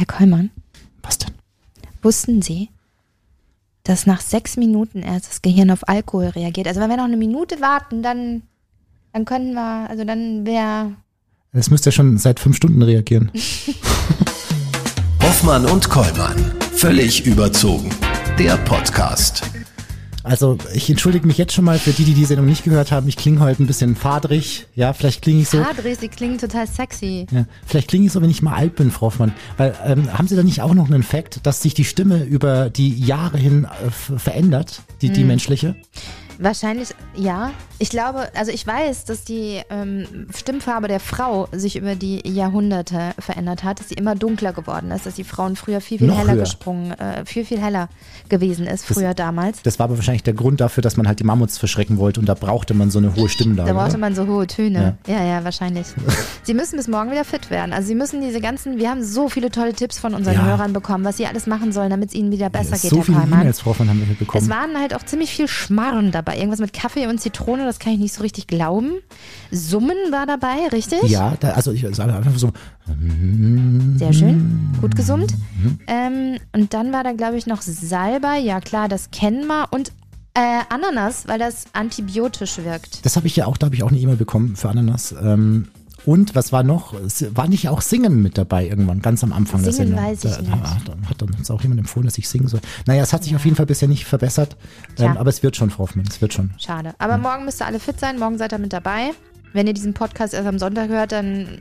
Herr 0.00 0.06
Kollmann, 0.06 0.50
Was 1.02 1.18
denn? 1.18 1.34
wussten 2.00 2.40
Sie, 2.40 2.70
dass 3.84 4.06
nach 4.06 4.22
sechs 4.22 4.56
Minuten 4.56 5.02
erst 5.02 5.28
das 5.28 5.42
Gehirn 5.42 5.70
auf 5.70 5.86
Alkohol 5.90 6.28
reagiert? 6.28 6.66
Also 6.68 6.80
wenn 6.80 6.88
wir 6.88 6.96
noch 6.96 7.04
eine 7.04 7.18
Minute 7.18 7.60
warten, 7.60 8.02
dann, 8.02 8.40
dann 9.12 9.26
können 9.26 9.52
wir, 9.52 9.90
also 9.90 10.04
dann 10.04 10.46
wäre 10.46 10.94
Es 11.52 11.68
müsste 11.68 11.88
ja 11.90 11.92
schon 11.92 12.16
seit 12.16 12.40
fünf 12.40 12.56
Stunden 12.56 12.80
reagieren. 12.80 13.30
Hoffmann 15.22 15.66
und 15.66 15.90
Kollmann. 15.90 16.50
Völlig 16.72 17.26
überzogen. 17.26 17.90
Der 18.38 18.56
Podcast. 18.56 19.42
Also 20.30 20.56
ich 20.74 20.88
entschuldige 20.88 21.26
mich 21.26 21.38
jetzt 21.38 21.52
schon 21.54 21.64
mal 21.64 21.76
für 21.80 21.90
die, 21.90 22.04
die 22.04 22.14
die 22.14 22.24
Sendung 22.24 22.46
nicht 22.46 22.62
gehört 22.62 22.92
haben. 22.92 23.08
Ich 23.08 23.16
klinge 23.16 23.40
heute 23.40 23.64
ein 23.64 23.66
bisschen 23.66 23.96
fadrig. 23.96 24.68
Ja, 24.76 24.92
vielleicht 24.92 25.22
klinge 25.22 25.42
ich 25.42 25.48
so. 25.48 25.58
Adri, 25.58 25.92
sie 25.96 26.06
klingen 26.06 26.38
total 26.38 26.68
sexy. 26.68 27.26
Ja, 27.32 27.46
vielleicht 27.66 27.88
klinge 27.88 28.06
ich 28.06 28.12
so, 28.12 28.22
wenn 28.22 28.30
ich 28.30 28.40
mal 28.40 28.54
alt 28.54 28.76
bin, 28.76 28.92
Frau 28.92 29.06
Hoffmann. 29.06 29.32
Weil 29.56 29.74
ähm, 29.84 30.16
haben 30.16 30.28
Sie 30.28 30.36
da 30.36 30.44
nicht 30.44 30.62
auch 30.62 30.72
noch 30.72 30.88
einen 30.88 31.02
Fakt, 31.02 31.44
dass 31.44 31.62
sich 31.62 31.74
die 31.74 31.84
Stimme 31.84 32.22
über 32.22 32.70
die 32.70 32.96
Jahre 32.96 33.38
hin 33.38 33.64
äh, 33.64 33.90
verändert, 33.90 34.82
die, 35.02 35.08
Hm. 35.08 35.14
die 35.14 35.24
menschliche? 35.24 35.74
Wahrscheinlich, 36.40 36.88
ja. 37.14 37.50
Ich 37.78 37.90
glaube, 37.90 38.28
also 38.34 38.50
ich 38.50 38.66
weiß, 38.66 39.04
dass 39.04 39.24
die 39.24 39.60
ähm, 39.70 40.26
Stimmfarbe 40.34 40.88
der 40.88 41.00
Frau 41.00 41.48
sich 41.52 41.76
über 41.76 41.94
die 41.94 42.26
Jahrhunderte 42.28 43.12
verändert 43.18 43.62
hat, 43.62 43.80
dass 43.80 43.88
sie 43.90 43.94
immer 43.94 44.14
dunkler 44.14 44.52
geworden 44.52 44.90
ist, 44.90 45.04
dass 45.06 45.14
die 45.14 45.24
Frauen 45.24 45.54
früher 45.56 45.80
viel, 45.80 45.98
viel 45.98 46.06
Noch 46.08 46.18
heller 46.18 46.32
höher. 46.34 46.40
gesprungen, 46.42 46.92
äh, 46.92 47.24
viel, 47.26 47.44
viel 47.44 47.60
heller 47.60 47.88
gewesen 48.28 48.66
ist, 48.66 48.86
früher 48.86 49.12
damals. 49.14 49.62
Das 49.62 49.78
war 49.78 49.84
aber 49.84 49.96
wahrscheinlich 49.96 50.22
der 50.22 50.34
Grund 50.34 50.60
dafür, 50.60 50.82
dass 50.82 50.96
man 50.96 51.06
halt 51.06 51.20
die 51.20 51.24
Mammuts 51.24 51.58
verschrecken 51.58 51.98
wollte 51.98 52.20
und 52.20 52.26
da 52.26 52.34
brauchte 52.34 52.72
man 52.74 52.90
so 52.90 52.98
eine 52.98 53.14
hohe 53.14 53.28
Stimmlage. 53.28 53.68
Da 53.68 53.74
brauchte 53.74 53.90
oder? 53.92 53.98
man 53.98 54.14
so 54.14 54.26
hohe 54.26 54.46
Töne. 54.46 54.96
Ja, 55.06 55.22
ja, 55.22 55.44
wahrscheinlich. 55.44 55.86
Sie 56.42 56.54
müssen 56.54 56.76
bis 56.76 56.88
morgen 56.88 57.10
wieder 57.10 57.24
fit 57.24 57.50
werden. 57.50 57.72
Also 57.74 57.88
Sie 57.88 57.94
müssen 57.94 58.20
diese 58.22 58.40
ganzen, 58.40 58.78
wir 58.78 58.88
haben 58.90 59.02
so 59.02 59.28
viele 59.28 59.50
tolle 59.50 59.74
Tipps 59.74 59.98
von 59.98 60.14
unseren 60.14 60.34
Ja. 60.34 60.44
Hörern 60.44 60.72
bekommen, 60.72 61.04
was 61.04 61.18
sie 61.18 61.26
alles 61.26 61.46
machen 61.46 61.72
sollen, 61.72 61.90
damit 61.90 62.10
es 62.10 62.14
ihnen 62.14 62.30
wieder 62.30 62.48
besser 62.50 62.78
geht, 62.78 62.90
so 62.90 62.96
Herr 62.98 63.04
viele. 63.04 63.18
E-Mails, 63.22 63.60
Frau 63.60 63.70
Hoffmann, 63.70 63.88
haben 63.90 64.06
wir 64.06 64.14
bekommen. 64.14 64.42
Es 64.42 64.50
waren 64.50 64.78
halt 64.78 64.94
auch 64.94 65.02
ziemlich 65.02 65.30
viel 65.32 65.48
Schmarren 65.48 66.12
dabei. 66.12 66.29
Irgendwas 66.36 66.60
mit 66.60 66.72
Kaffee 66.72 67.06
und 67.06 67.20
Zitrone, 67.20 67.64
das 67.64 67.78
kann 67.78 67.92
ich 67.92 67.98
nicht 67.98 68.12
so 68.12 68.22
richtig 68.22 68.46
glauben. 68.46 68.94
Summen 69.50 69.96
war 70.10 70.26
dabei, 70.26 70.68
richtig? 70.72 71.02
ja, 71.04 71.36
da, 71.40 71.50
also 71.50 71.72
ich 71.72 71.86
sage 71.94 72.14
einfach 72.14 72.36
so, 72.36 72.50
Sehr 73.96 74.12
schön. 74.12 74.70
Gut 74.80 74.96
gesummt. 74.96 75.34
Mhm. 75.62 75.78
Ähm, 75.86 76.38
und 76.52 76.74
dann 76.74 76.92
war 76.92 77.04
da, 77.04 77.12
glaube 77.12 77.36
ich, 77.36 77.46
noch 77.46 77.62
Salbei. 77.62 78.38
Ja, 78.38 78.60
klar, 78.60 78.88
das 78.88 79.10
kennen 79.10 79.46
wir. 79.46 79.68
Und 79.70 79.92
äh, 80.34 80.60
Ananas, 80.68 81.26
weil 81.26 81.38
das 81.38 81.64
antibiotisch 81.72 82.58
wirkt. 82.58 83.04
das 83.04 83.16
habe 83.16 83.26
ich 83.26 83.36
ja 83.36 83.46
auch, 83.46 83.56
da 83.56 83.66
habe 83.66 83.74
ich 83.74 83.82
auch 83.82 83.90
eine 83.90 83.98
E-Mail 83.98 84.16
bekommen 84.16 84.56
für 84.56 84.68
Ananas. 84.68 85.14
Ähm, 85.20 85.68
und 86.06 86.34
was 86.34 86.52
war 86.52 86.62
noch? 86.62 86.94
War 87.34 87.48
nicht 87.48 87.68
auch 87.68 87.80
Singen 87.80 88.22
mit 88.22 88.38
dabei 88.38 88.66
irgendwann, 88.66 89.02
ganz 89.02 89.22
am 89.22 89.32
Anfang 89.32 89.62
der 89.62 89.72
Singen 89.72 89.94
Sendung? 89.94 90.04
weiß 90.04 90.24
ich 90.24 90.30
da, 90.32 90.40
nicht. 90.40 91.08
Hat 91.08 91.22
dann 91.22 91.30
uns 91.30 91.50
auch 91.50 91.62
jemand 91.62 91.80
empfohlen, 91.80 92.06
dass 92.06 92.18
ich 92.18 92.28
singen 92.28 92.48
soll. 92.48 92.60
Naja, 92.86 93.02
es 93.02 93.12
hat 93.12 93.24
sich 93.24 93.34
auf 93.36 93.44
jeden 93.44 93.56
Fall 93.56 93.66
bisher 93.66 93.88
nicht 93.88 94.04
verbessert. 94.04 94.56
Ähm, 94.98 95.16
aber 95.16 95.30
es 95.30 95.42
wird 95.42 95.56
schon, 95.56 95.70
Frau 95.70 95.84
Hoffmann, 95.84 96.06
es 96.08 96.20
wird 96.20 96.32
schon. 96.32 96.50
Schade. 96.58 96.94
Aber 96.98 97.18
morgen 97.18 97.44
müsst 97.44 97.60
ihr 97.60 97.66
alle 97.66 97.80
fit 97.80 98.00
sein. 98.00 98.18
Morgen 98.18 98.38
seid 98.38 98.52
ihr 98.52 98.58
mit 98.58 98.72
dabei. 98.72 99.12
Wenn 99.52 99.66
ihr 99.66 99.72
diesen 99.72 99.94
Podcast 99.94 100.32
erst 100.32 100.46
am 100.46 100.58
Sonntag 100.58 100.88
hört, 100.90 101.10
dann 101.10 101.58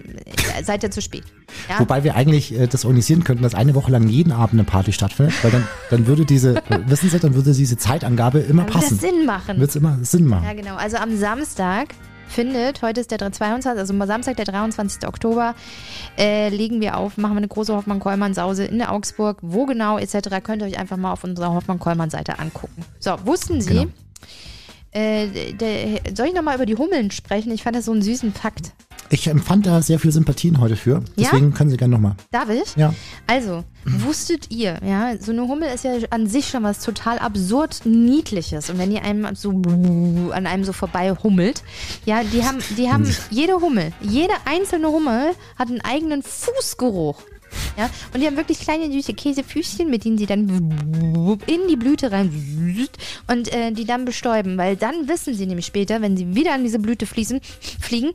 äh, 0.55 0.63
seid 0.63 0.83
ihr 0.83 0.91
zu 0.91 1.01
spät. 1.01 1.23
Ja? 1.67 1.79
Wobei 1.79 2.03
wir 2.03 2.15
eigentlich 2.15 2.57
äh, 2.57 2.67
das 2.67 2.85
organisieren 2.85 3.23
könnten, 3.23 3.41
dass 3.41 3.55
eine 3.55 3.73
Woche 3.73 3.91
lang 3.91 4.07
jeden 4.07 4.31
Abend 4.31 4.53
eine 4.53 4.63
Party 4.63 4.93
stattfindet, 4.93 5.33
weil 5.43 5.51
dann, 5.51 5.67
dann 5.89 6.05
würde 6.05 6.25
diese, 6.25 6.61
wissen 6.85 7.09
Sie, 7.09 7.19
dann 7.19 7.33
würde 7.33 7.51
diese 7.51 7.77
Zeitangabe 7.77 8.39
immer 8.39 8.63
Dann 8.63 8.73
wird 8.73 8.75
das 8.75 8.89
passen. 8.89 8.99
Sinn 8.99 9.25
machen. 9.25 9.59
Wird 9.59 9.69
es 9.71 9.75
immer 9.75 9.97
Sinn 10.03 10.25
machen. 10.25 10.45
Ja, 10.45 10.53
genau. 10.53 10.75
Also 10.75 10.97
am 10.97 11.17
Samstag 11.17 11.95
findet, 12.29 12.81
heute 12.81 13.01
ist 13.01 13.11
der 13.11 13.19
22, 13.19 13.79
also 13.79 13.93
am 13.93 14.07
Samstag, 14.07 14.37
der 14.37 14.45
23. 14.45 15.07
Oktober, 15.07 15.55
äh, 16.17 16.49
legen 16.49 16.81
wir 16.81 16.97
auf, 16.97 17.17
machen 17.17 17.33
wir 17.33 17.37
eine 17.39 17.47
große 17.47 17.75
Hoffmann-Kollmann-Sause 17.75 18.65
in 18.65 18.81
Augsburg. 18.81 19.37
Wo 19.41 19.65
genau 19.65 19.97
etc. 19.97 20.41
könnt 20.43 20.61
ihr 20.61 20.67
euch 20.67 20.79
einfach 20.79 20.97
mal 20.97 21.11
auf 21.11 21.23
unserer 21.23 21.53
Hoffmann-Kollmann-Seite 21.53 22.39
angucken. 22.39 22.85
So, 22.99 23.15
wussten 23.25 23.61
Sie, 23.61 23.69
Genau. 23.69 23.91
Äh, 24.91 25.53
der, 25.53 26.15
soll 26.15 26.27
ich 26.27 26.33
nochmal 26.33 26.55
über 26.55 26.65
die 26.65 26.75
Hummeln 26.75 27.11
sprechen? 27.11 27.51
Ich 27.51 27.63
fand 27.63 27.75
das 27.75 27.85
so 27.85 27.91
einen 27.91 28.01
süßen 28.01 28.33
Fakt. 28.33 28.73
Ich 29.11 29.27
empfand 29.27 29.65
da 29.65 29.81
sehr 29.81 29.99
viel 29.99 30.11
Sympathien 30.11 30.59
heute 30.59 30.75
für. 30.75 30.95
Ja? 31.15 31.31
Deswegen 31.31 31.53
können 31.53 31.71
Sie 31.71 31.77
gerne 31.77 31.95
nochmal. 31.95 32.15
Darf 32.31 32.49
ich? 32.49 32.75
Ja. 32.75 32.93
Also, 33.25 33.63
wusstet 33.85 34.51
ihr, 34.51 34.79
ja, 34.85 35.17
so 35.19 35.31
eine 35.31 35.47
Hummel 35.47 35.69
ist 35.73 35.83
ja 35.83 35.93
an 36.11 36.27
sich 36.27 36.49
schon 36.49 36.61
was 36.61 36.79
total 36.81 37.17
absurd 37.17 37.85
Niedliches. 37.85 38.69
Und 38.69 38.77
wenn 38.77 38.91
die 38.91 38.99
einem 38.99 39.35
so 39.35 39.49
an 40.31 40.45
einem 40.45 40.63
so 40.63 40.73
vorbei 40.73 41.11
hummelt, 41.11 41.63
ja, 42.05 42.23
die 42.23 42.43
haben, 42.43 42.59
die 42.77 42.91
haben, 42.91 43.07
jede 43.31 43.53
Hummel, 43.61 43.93
jede 44.01 44.33
einzelne 44.45 44.89
Hummel 44.89 45.31
hat 45.57 45.69
einen 45.69 45.81
eigenen 45.81 46.21
Fußgeruch. 46.21 47.19
Ja, 47.77 47.89
und 48.13 48.21
die 48.21 48.27
haben 48.27 48.37
wirklich 48.37 48.59
kleine 48.59 48.91
süße 48.91 49.13
Käsefüßchen, 49.13 49.89
mit 49.89 50.05
denen 50.05 50.17
sie 50.17 50.25
dann 50.25 50.49
in 51.47 51.67
die 51.69 51.75
Blüte 51.75 52.11
rein 52.11 52.29
und 53.27 53.53
äh, 53.53 53.71
die 53.71 53.85
dann 53.85 54.05
bestäuben, 54.05 54.57
weil 54.57 54.75
dann 54.75 55.07
wissen 55.07 55.33
sie 55.33 55.45
nämlich 55.45 55.65
später, 55.65 56.01
wenn 56.01 56.17
sie 56.17 56.35
wieder 56.35 56.53
an 56.53 56.63
diese 56.63 56.79
Blüte 56.79 57.05
fließen, 57.05 57.39
fliegen, 57.79 58.11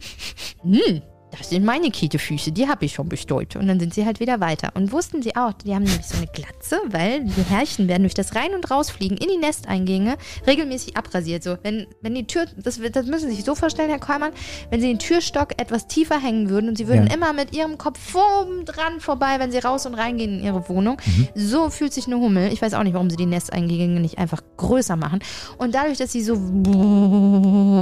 hm, 0.62 1.02
das 1.38 1.50
sind 1.50 1.64
meine 1.64 1.90
Kätefüße, 1.90 2.52
die 2.52 2.68
habe 2.68 2.84
ich 2.84 2.92
schon 2.94 3.08
bestäubt. 3.08 3.56
Und 3.56 3.66
dann 3.68 3.80
sind 3.80 3.94
sie 3.94 4.04
halt 4.04 4.20
wieder 4.20 4.40
weiter. 4.40 4.70
Und 4.74 4.92
wussten 4.92 5.22
sie 5.22 5.36
auch, 5.36 5.52
die 5.52 5.74
haben 5.74 5.84
nämlich 5.84 6.06
so 6.06 6.16
eine 6.16 6.26
Glatze, 6.26 6.78
weil 6.88 7.24
die 7.24 7.42
Herrchen 7.42 7.88
werden 7.88 8.02
durch 8.02 8.14
das 8.14 8.34
Rein- 8.34 8.54
und 8.54 8.70
Rausfliegen 8.70 9.16
in 9.16 9.28
die 9.28 9.36
Nesteingänge 9.38 10.16
regelmäßig 10.46 10.96
abrasiert. 10.96 11.42
So, 11.42 11.56
wenn, 11.62 11.86
wenn 12.00 12.14
die 12.14 12.26
Tür, 12.26 12.46
das, 12.56 12.80
das 12.92 13.06
müssen 13.06 13.30
Sie 13.30 13.36
sich 13.36 13.44
so 13.44 13.54
vorstellen, 13.54 13.90
Herr 13.90 13.98
Kollmann, 13.98 14.32
wenn 14.70 14.80
Sie 14.80 14.88
den 14.88 14.98
Türstock 14.98 15.60
etwas 15.60 15.86
tiefer 15.86 16.20
hängen 16.20 16.48
würden 16.50 16.68
und 16.68 16.78
Sie 16.78 16.88
würden 16.88 17.06
Ja. 17.08 17.14
immer 17.14 17.32
mit 17.32 17.54
Ihrem 17.54 17.78
Kopf 17.78 18.14
oben 18.14 18.64
dran 18.64 19.00
vorbei, 19.00 19.36
wenn 19.38 19.50
Sie 19.52 19.58
raus 19.58 19.86
und 19.86 19.94
reingehen 19.94 20.38
in 20.38 20.44
Ihre 20.44 20.68
Wohnung. 20.68 20.96
Mhm. 21.04 21.28
So 21.34 21.70
fühlt 21.70 21.92
sich 21.92 22.06
eine 22.06 22.16
Hummel. 22.16 22.52
Ich 22.52 22.62
weiß 22.62 22.74
auch 22.74 22.82
nicht, 22.82 22.94
warum 22.94 23.10
Sie 23.10 23.16
die 23.16 23.26
Nesteingänge 23.26 24.00
nicht 24.00 24.18
einfach 24.18 24.42
größer 24.56 24.96
machen. 24.96 25.20
Und 25.58 25.74
dadurch, 25.74 25.98
dass 25.98 26.12
sie 26.12 26.22
so 26.22 26.36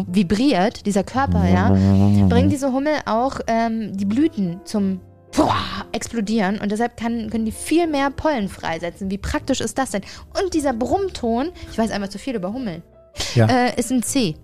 vibriert, 0.09 0.87
dieser 0.87 1.05
Körper, 1.05 1.47
ja, 1.49 1.71
bringt 2.29 2.53
diese 2.53 2.73
Hummel 2.73 2.93
auch 3.07 3.41
ähm, 3.47 3.97
die 3.97 4.05
Blüten 4.05 4.61
zum 4.65 5.01
explodieren 5.93 6.59
und 6.59 6.71
deshalb 6.71 6.97
kann, 6.99 7.31
können 7.31 7.47
die 7.47 7.53
viel 7.53 7.87
mehr 7.87 8.11
Pollen 8.11 8.49
freisetzen. 8.51 9.11
Wie 9.11 9.17
praktisch 9.19 9.61
ist 9.63 9.79
das 9.79 9.91
denn? 9.91 10.03
Und 10.43 10.53
dieser 10.53 10.75
Brummton, 10.75 11.49
ich 11.71 11.79
weiß 11.79 11.91
einfach 11.91 12.09
zu 12.09 12.19
viel 12.19 12.35
über 12.35 12.53
Hummeln, 12.53 12.83
Ja. 13.35 13.47
äh, 13.47 13.79
ist 13.81 13.91
ein 13.91 14.03
C. 14.03 14.37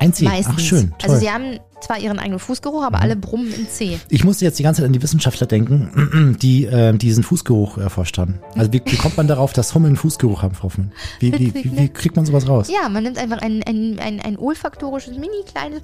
Ein 0.00 0.12
C. 0.12 0.24
Meistens. 0.24 0.54
Ach, 0.56 0.60
schön. 0.60 0.94
Toll. 0.98 1.10
Also 1.10 1.16
sie 1.20 1.30
haben 1.30 1.58
zwar 1.80 1.98
ihren 1.98 2.18
eigenen 2.18 2.38
Fußgeruch, 2.38 2.82
aber 2.82 3.00
alle 3.00 3.14
brummen 3.14 3.52
in 3.52 3.68
C. 3.68 3.98
ich 4.08 4.24
musste 4.24 4.44
jetzt 4.46 4.58
die 4.58 4.62
ganze 4.62 4.80
Zeit 4.80 4.86
an 4.86 4.92
die 4.94 5.02
Wissenschaftler 5.02 5.46
denken, 5.46 6.38
die 6.42 6.64
äh, 6.64 6.94
diesen 6.96 7.22
Fußgeruch 7.22 7.76
erforscht 7.78 8.16
haben. 8.16 8.40
Also 8.56 8.72
wie, 8.72 8.82
wie 8.86 8.96
kommt 8.96 9.16
man 9.18 9.28
darauf, 9.28 9.52
dass 9.52 9.74
Hummeln 9.74 9.90
einen 9.90 9.96
Fußgeruch 9.96 10.42
haben, 10.42 10.54
Frau 10.54 10.64
Hoffmann? 10.64 10.92
Wie, 11.20 11.32
wie, 11.38 11.54
wie, 11.54 11.76
wie 11.76 11.88
kriegt 11.90 12.16
man 12.16 12.24
sowas 12.24 12.48
raus? 12.48 12.68
Ja, 12.72 12.88
man 12.88 13.02
nimmt 13.04 13.18
einfach 13.18 13.42
ein, 13.42 13.62
ein, 13.62 13.98
ein, 14.00 14.20
ein 14.20 14.38
olfaktorisches, 14.38 15.14
mini 15.18 15.44
kleines. 15.46 15.82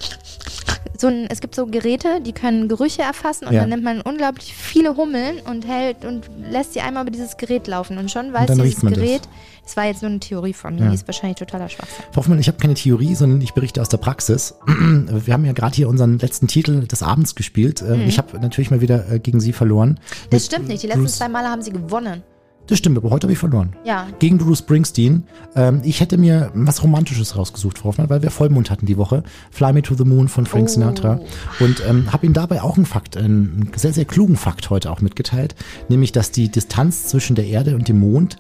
So 0.99 1.07
ein, 1.07 1.27
es 1.31 1.41
gibt 1.41 1.55
so 1.55 1.67
Geräte, 1.67 2.21
die 2.25 2.33
können 2.33 2.69
Gerüche 2.69 3.03
erfassen 3.03 3.47
und 3.47 3.55
Ja. 3.55 3.61
dann 3.61 3.71
nimmt 3.71 3.83
man 3.85 4.01
unglaublich 4.03 4.55
viele 4.55 4.97
Hummeln 4.97 5.37
und 5.49 5.67
hält 5.67 6.05
und 6.05 6.29
lässt 6.51 6.75
sie 6.75 6.81
einmal 6.81 7.03
über 7.05 7.11
dieses 7.11 7.37
Gerät 7.39 7.67
laufen. 7.67 7.97
Und 7.99 8.11
schon 8.11 8.33
weiß 8.33 8.47
dann 8.47 8.59
dieses 8.59 8.83
man 8.83 8.93
das. 8.93 9.03
Gerät, 9.03 9.23
das. 9.65 9.77
war 9.77 9.85
jetzt 9.87 10.03
nur 10.03 10.11
eine 10.11 10.21
Theorie 10.21 10.53
von 10.53 10.75
mir, 10.75 10.83
Ja. 10.83 10.89
die 10.89 10.95
ist 10.95 11.07
wahrscheinlich 11.09 11.39
totaler 11.39 11.69
Schwachsinn. 11.69 12.05
Frau 12.13 12.17
Hoffmann, 12.19 12.39
ich 12.39 12.49
habe 12.49 12.59
keine 12.59 12.75
Theorie, 12.75 13.15
sondern 13.15 13.41
ich 13.41 13.53
berichte 13.55 13.81
aus 13.81 13.89
der 13.89 13.99
Praxis. 13.99 14.55
Wir 14.67 15.33
haben 15.33 15.45
ja 15.45 15.53
gerade 15.53 15.75
hier 15.75 15.89
unseren 15.89 16.19
letzten 16.19 16.49
Titel 16.49 16.87
des 16.87 17.03
Abends 17.03 17.35
gespielt. 17.35 17.81
Äh, 17.83 18.05
Ich 18.05 18.19
habe 18.19 18.39
natürlich 18.41 18.71
mal 18.71 18.81
wieder 18.81 19.11
äh, 19.11 19.19
gegen 19.21 19.41
Sie 19.41 19.53
verloren. 19.53 19.91
Mhm. 19.91 20.27
Das 20.31 20.47
stimmt 20.47 20.69
nicht, 20.69 20.83
die 20.83 20.87
letzten 20.89 21.03
Bruce- 21.05 21.17
zwei 21.17 21.29
Male 21.29 21.49
haben 21.49 21.63
sie 21.63 21.73
gewonnen. 21.73 22.23
Das 22.67 22.79
stimmt, 22.79 22.97
aber 22.97 23.11
heute 23.11 23.25
habe 23.25 23.33
ich 23.33 23.39
verloren. 23.39 23.75
Ja. 23.85 24.07
Gegen 24.21 24.39
Bruce 24.39 24.61
Springsteen. 24.61 25.25
Ähm, 25.57 25.81
ich 25.83 25.99
hätte 26.01 26.17
mir 26.19 26.53
was 26.55 26.85
Romantisches 26.85 27.37
rausgesucht, 27.37 27.79
Frau 27.79 27.89
Hoffmann, 27.89 28.09
weil 28.09 28.23
wir 28.23 28.31
Vollmond 28.31 28.71
hatten 28.71 28.87
die 28.87 28.97
Woche. 28.97 29.25
Fly 29.51 29.73
Me 29.73 29.83
to 29.83 29.97
the 29.97 30.05
Moon 30.05 30.29
von 30.29 30.47
Frank 30.47 30.67
Oh. 30.69 30.73
Sinatra. 30.73 31.21
Und 31.59 31.83
ähm, 31.89 32.13
habe 32.13 32.27
Ihnen 32.27 32.35
dabei 32.35 32.63
auch 32.63 32.77
einen 32.77 32.87
Fakt, 32.87 33.17
einen 33.17 33.73
sehr, 33.75 33.93
sehr 33.93 34.05
klugen 34.05 34.37
Fakt 34.37 34.71
heute 34.71 34.93
auch 34.93 35.01
mitgeteilt. 35.01 35.57
Nämlich, 35.89 36.13
dass 36.13 36.31
die 36.31 36.49
Distanz 36.49 37.07
zwischen 37.09 37.35
der 37.35 37.47
Erde 37.47 37.75
und 37.75 37.89
dem 37.89 37.99
Mond 37.99 38.37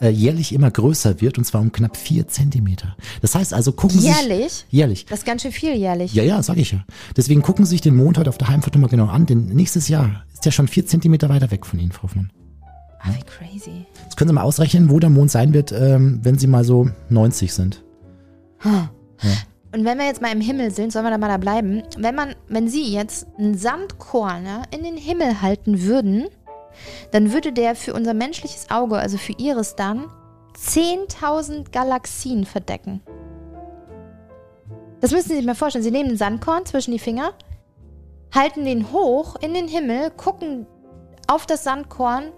äh, 0.00 0.08
jährlich 0.08 0.54
immer 0.54 0.70
größer 0.70 1.20
wird 1.20 1.36
und 1.36 1.44
zwar 1.44 1.60
um 1.60 1.70
knapp 1.70 1.98
vier 1.98 2.26
Zentimeter. 2.26 2.96
Das 3.20 3.34
heißt 3.34 3.52
also, 3.52 3.72
gucken 3.72 4.00
Sie 4.00 4.06
sich... 4.08 4.16
Jährlich? 4.16 4.64
Jährlich. 4.70 5.04
Das 5.10 5.18
ist 5.18 5.26
ganz 5.26 5.42
schön 5.42 5.52
viel 5.52 5.74
jährlich. 5.74 6.14
Ja, 6.14 6.22
ja, 6.22 6.42
sag 6.42 6.56
ich 6.56 6.72
ja. 6.72 6.82
Deswegen 7.18 7.42
gucken 7.42 7.66
Sie 7.66 7.72
sich 7.72 7.80
den 7.82 7.96
Mond 7.96 8.16
heute 8.16 8.30
auf 8.30 8.38
der 8.38 8.48
Heimfahrt 8.48 8.78
mal 8.78 8.88
genau 8.88 9.08
an, 9.08 9.26
denn 9.26 9.48
nächstes 9.48 9.88
Jahr 9.88 10.24
ist 10.32 10.46
der 10.46 10.52
schon 10.52 10.68
vier 10.68 10.86
Zentimeter 10.86 11.28
weiter 11.28 11.50
weg 11.50 11.66
von 11.66 11.78
Ihnen, 11.78 11.92
Frau 11.92 12.04
Hoffmann. 12.04 12.30
Ah, 13.04 13.10
wie 13.12 13.22
crazy. 13.22 13.86
Jetzt 14.02 14.16
können 14.16 14.28
Sie 14.28 14.34
mal 14.34 14.42
ausrechnen, 14.42 14.88
wo 14.88 14.98
der 14.98 15.10
Mond 15.10 15.30
sein 15.30 15.52
wird, 15.52 15.72
ähm, 15.72 16.20
wenn 16.22 16.38
Sie 16.38 16.46
mal 16.46 16.64
so 16.64 16.88
90 17.10 17.52
sind. 17.52 17.84
Und 19.74 19.84
wenn 19.84 19.98
wir 19.98 20.06
jetzt 20.06 20.22
mal 20.22 20.32
im 20.32 20.40
Himmel 20.40 20.70
sind, 20.70 20.92
sollen 20.92 21.04
wir 21.04 21.10
da 21.10 21.18
mal 21.18 21.28
da 21.28 21.36
bleiben. 21.36 21.82
Wenn 21.98 22.14
man, 22.14 22.34
wenn 22.48 22.68
Sie 22.68 22.92
jetzt 22.92 23.26
einen 23.36 23.58
Sandkorn 23.58 24.46
ja, 24.46 24.62
in 24.70 24.84
den 24.84 24.96
Himmel 24.96 25.42
halten 25.42 25.82
würden, 25.82 26.28
dann 27.10 27.32
würde 27.32 27.52
der 27.52 27.74
für 27.74 27.92
unser 27.92 28.14
menschliches 28.14 28.70
Auge, 28.70 28.96
also 28.96 29.18
für 29.18 29.34
Ihres 29.36 29.76
dann, 29.76 30.06
10.000 30.56 31.72
Galaxien 31.72 32.46
verdecken. 32.46 33.00
Das 35.00 35.10
müssen 35.10 35.28
Sie 35.28 35.36
sich 35.36 35.44
mal 35.44 35.54
vorstellen. 35.54 35.84
Sie 35.84 35.90
nehmen 35.90 36.10
einen 36.10 36.18
Sandkorn 36.18 36.64
zwischen 36.64 36.92
die 36.92 36.98
Finger, 36.98 37.32
halten 38.34 38.64
den 38.64 38.92
hoch 38.92 39.36
in 39.42 39.52
den 39.52 39.68
Himmel, 39.68 40.10
gucken 40.10 40.66
auf 41.26 41.46
das 41.46 41.64
Sandkorn 41.64 42.32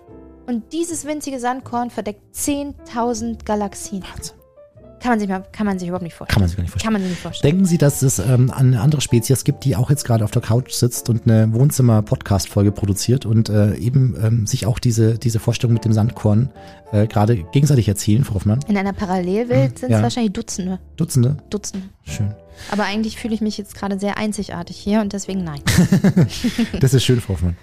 Und 0.46 0.72
dieses 0.72 1.04
winzige 1.04 1.40
Sandkorn 1.40 1.90
verdeckt 1.90 2.20
10.000 2.34 3.44
Galaxien. 3.44 4.02
Wahnsinn. 4.02 4.34
Kann 4.98 5.10
man, 5.12 5.20
sich 5.20 5.28
mal, 5.28 5.44
kann 5.52 5.66
man 5.66 5.78
sich 5.78 5.88
überhaupt 5.88 6.02
nicht 6.04 6.14
vorstellen. 6.14 6.34
Kann 6.34 6.40
man 6.42 6.48
sich 6.48 6.56
gar 6.56 6.62
nicht 6.62 6.70
vorstellen. 6.72 6.86
Kann 6.86 6.92
man 6.94 7.02
sich 7.02 7.10
nicht 7.10 7.20
vorstellen. 7.20 7.52
Denken 7.52 7.66
Sie, 7.66 7.78
dass 7.78 8.02
es 8.02 8.18
ähm, 8.18 8.50
eine 8.50 8.80
andere 8.80 9.00
Spezies 9.02 9.44
gibt, 9.44 9.64
die 9.64 9.76
auch 9.76 9.90
jetzt 9.90 10.04
gerade 10.04 10.24
auf 10.24 10.30
der 10.30 10.40
Couch 10.42 10.72
sitzt 10.72 11.10
und 11.10 11.30
eine 11.30 11.52
Wohnzimmer-Podcast-Folge 11.52 12.72
produziert 12.72 13.26
und 13.26 13.48
äh, 13.50 13.74
eben 13.76 14.16
ähm, 14.20 14.46
sich 14.46 14.66
auch 14.66 14.78
diese, 14.78 15.18
diese 15.18 15.38
Vorstellung 15.38 15.74
mit 15.74 15.84
dem 15.84 15.92
Sandkorn 15.92 16.50
äh, 16.92 17.06
gerade 17.06 17.36
gegenseitig 17.36 17.88
erzählen, 17.88 18.24
Frau 18.24 18.36
Hoffmann? 18.36 18.60
In 18.68 18.76
einer 18.76 18.94
Parallelwelt 18.94 19.78
sind 19.80 19.90
es 19.90 19.96
Ja. 19.98 20.02
wahrscheinlich 20.02 20.32
Dutzende. 20.32 20.80
Dutzende? 20.96 21.36
Dutzende. 21.50 21.86
Schön. 22.04 22.34
Aber 22.70 22.84
eigentlich 22.84 23.18
fühle 23.18 23.34
ich 23.34 23.42
mich 23.42 23.58
jetzt 23.58 23.74
gerade 23.76 23.98
sehr 24.00 24.16
einzigartig 24.16 24.76
hier 24.78 25.02
und 25.02 25.12
deswegen 25.12 25.44
nein. 25.44 25.60
Das 26.80 26.94
ist 26.94 27.04
schön, 27.04 27.20
Frau 27.20 27.34
Hoffmann. 27.34 27.56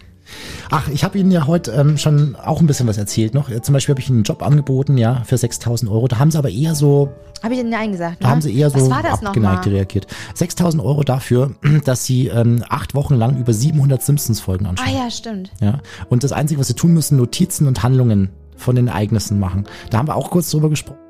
Ach, 0.69 0.87
ich 0.89 1.03
habe 1.03 1.17
Ihnen 1.17 1.31
ja 1.31 1.47
heute 1.47 1.71
ähm, 1.71 1.97
schon 1.97 2.35
auch 2.35 2.59
ein 2.61 2.67
bisschen 2.67 2.87
was 2.87 2.97
erzählt 2.97 3.33
noch. 3.33 3.49
Äh, 3.49 3.61
Zum 3.61 3.73
Beispiel 3.73 3.93
habe 3.93 4.01
ich 4.01 4.09
Ihnen 4.09 4.19
einen 4.19 4.23
Job 4.23 4.41
angeboten, 4.41 4.97
ja, 4.97 5.23
für 5.25 5.35
6.000 5.35 5.89
Euro. 5.91 6.07
Da 6.07 6.19
haben 6.19 6.31
Sie 6.31 6.37
aber 6.37 6.49
eher 6.49 6.75
so 6.75 7.09
Habe 7.41 7.53
ich 7.53 7.59
denn 7.59 7.69
Nein 7.69 7.91
gesagt? 7.91 8.23
Da 8.23 8.27
ne? 8.27 8.31
haben 8.31 8.41
sie 8.41 8.55
eher 8.57 8.73
Was 8.73 8.85
so 8.85 8.91
abgeneigt 8.91 9.67
reagiert. 9.67 10.07
6000 10.35 10.81
Euro 10.83 11.03
dafür, 11.03 11.55
dass 11.85 12.05
sie 12.05 12.27
ähm, 12.27 12.63
acht 12.69 12.95
Wochen 12.95 13.15
lang 13.15 13.37
über 13.37 13.53
700 13.53 14.01
Simpsons-Folgen 14.01 14.65
Ah 14.65 14.69
anschauen. 14.69 14.95
ja, 14.95 15.11
stimmt. 15.11 15.51
ja. 15.59 15.79
Und 16.09 16.23
das 16.23 16.31
Einzige, 16.31 16.59
was 16.59 16.67
sie 16.67 16.75
tun 16.75 16.93
müssen, 16.93 17.17
Notizen 17.17 17.67
und 17.67 17.83
Handlungen 17.83 18.29
von 18.55 18.75
den 18.75 18.87
Ereignissen 18.87 19.39
machen. 19.39 19.65
Da 19.89 19.97
haben 19.97 20.07
wir 20.07 20.15
auch 20.15 20.31
kurz 20.31 20.49
drüber 20.51 20.69
gesprochen. 20.69 21.02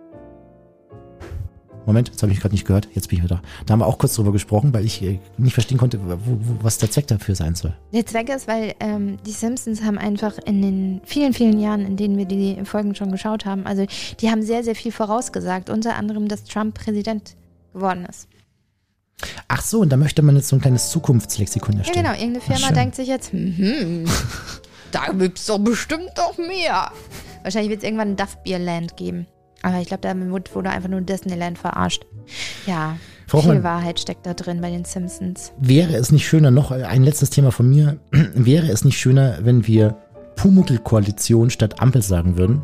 Moment, 1.85 2.09
jetzt 2.09 2.21
habe 2.23 2.31
ich 2.31 2.39
gerade 2.39 2.53
nicht 2.53 2.65
gehört. 2.65 2.87
Jetzt 2.93 3.09
bin 3.09 3.17
ich 3.19 3.23
wieder 3.25 3.35
da. 3.35 3.41
Da 3.65 3.73
haben 3.73 3.79
wir 3.79 3.87
auch 3.87 3.97
kurz 3.97 4.15
drüber 4.15 4.31
gesprochen, 4.31 4.73
weil 4.73 4.85
ich 4.85 5.01
äh, 5.01 5.19
nicht 5.37 5.53
verstehen 5.53 5.77
konnte, 5.77 5.99
wo, 6.03 6.17
wo, 6.25 6.63
was 6.63 6.77
der 6.77 6.89
Zweck 6.89 7.07
dafür 7.07 7.35
sein 7.35 7.55
soll. 7.55 7.73
Der 7.93 8.05
Zweck 8.05 8.29
ist, 8.29 8.47
weil 8.47 8.73
ähm, 8.79 9.17
die 9.25 9.31
Simpsons 9.31 9.83
haben 9.83 9.97
einfach 9.97 10.37
in 10.45 10.61
den 10.61 11.01
vielen, 11.03 11.33
vielen 11.33 11.59
Jahren, 11.59 11.85
in 11.85 11.97
denen 11.97 12.17
wir 12.17 12.25
die 12.25 12.63
Folgen 12.65 12.95
schon 12.95 13.11
geschaut 13.11 13.45
haben, 13.45 13.65
also 13.65 13.85
die 14.19 14.29
haben 14.29 14.41
sehr, 14.43 14.63
sehr 14.63 14.75
viel 14.75 14.91
vorausgesagt. 14.91 15.69
Unter 15.69 15.95
anderem, 15.95 16.27
dass 16.27 16.43
Trump 16.45 16.75
Präsident 16.75 17.35
geworden 17.73 18.05
ist. 18.09 18.27
Ach 19.47 19.61
so, 19.61 19.79
und 19.81 19.89
da 19.89 19.97
möchte 19.97 20.21
man 20.21 20.35
jetzt 20.35 20.47
so 20.49 20.55
ein 20.55 20.61
kleines 20.61 20.89
Zukunftslexikon 20.89 21.73
Ja, 21.75 21.79
erstellen. 21.79 22.05
genau. 22.05 22.15
Irgendeine 22.17 22.41
Firma 22.41 22.67
schön. 22.67 22.75
denkt 22.75 22.95
sich 22.95 23.07
jetzt, 23.07 23.31
hm, 23.31 24.05
da 24.91 25.07
gibt's 25.11 25.45
doch 25.45 25.59
bestimmt 25.59 26.11
noch 26.17 26.37
mehr. 26.37 26.91
Wahrscheinlich 27.43 27.69
wird 27.69 27.79
es 27.79 27.83
irgendwann 27.85 28.09
ein 28.09 28.15
Duff 28.15 28.37
Beer 28.43 28.59
Land 28.59 28.97
geben. 28.97 29.27
Aber 29.63 29.79
ich 29.79 29.87
glaube, 29.87 30.01
damit 30.01 30.53
wurde 30.53 30.69
einfach 30.69 30.89
nur 30.89 31.01
Disneyland 31.01 31.57
verarscht. 31.57 32.05
Ja, 32.67 32.97
Frau 33.27 33.39
viel 33.39 33.49
Hoffmann. 33.49 33.63
Wahrheit 33.63 33.99
steckt 33.99 34.25
da 34.25 34.33
drin 34.33 34.61
bei 34.61 34.69
den 34.69 34.85
Simpsons. 34.85 35.53
Wäre 35.57 35.95
es 35.95 36.11
nicht 36.11 36.27
schöner, 36.27 36.51
noch 36.51 36.71
ein 36.71 37.01
letztes 37.03 37.29
Thema 37.29 37.51
von 37.51 37.69
mir, 37.69 37.97
wäre 38.11 38.69
es 38.69 38.83
nicht 38.85 38.99
schöner, 38.99 39.39
wenn 39.41 39.65
wir 39.65 39.97
Pumuckl-Koalition 40.35 41.49
statt 41.49 41.81
Ampel 41.81 42.01
sagen 42.01 42.37
würden? 42.37 42.63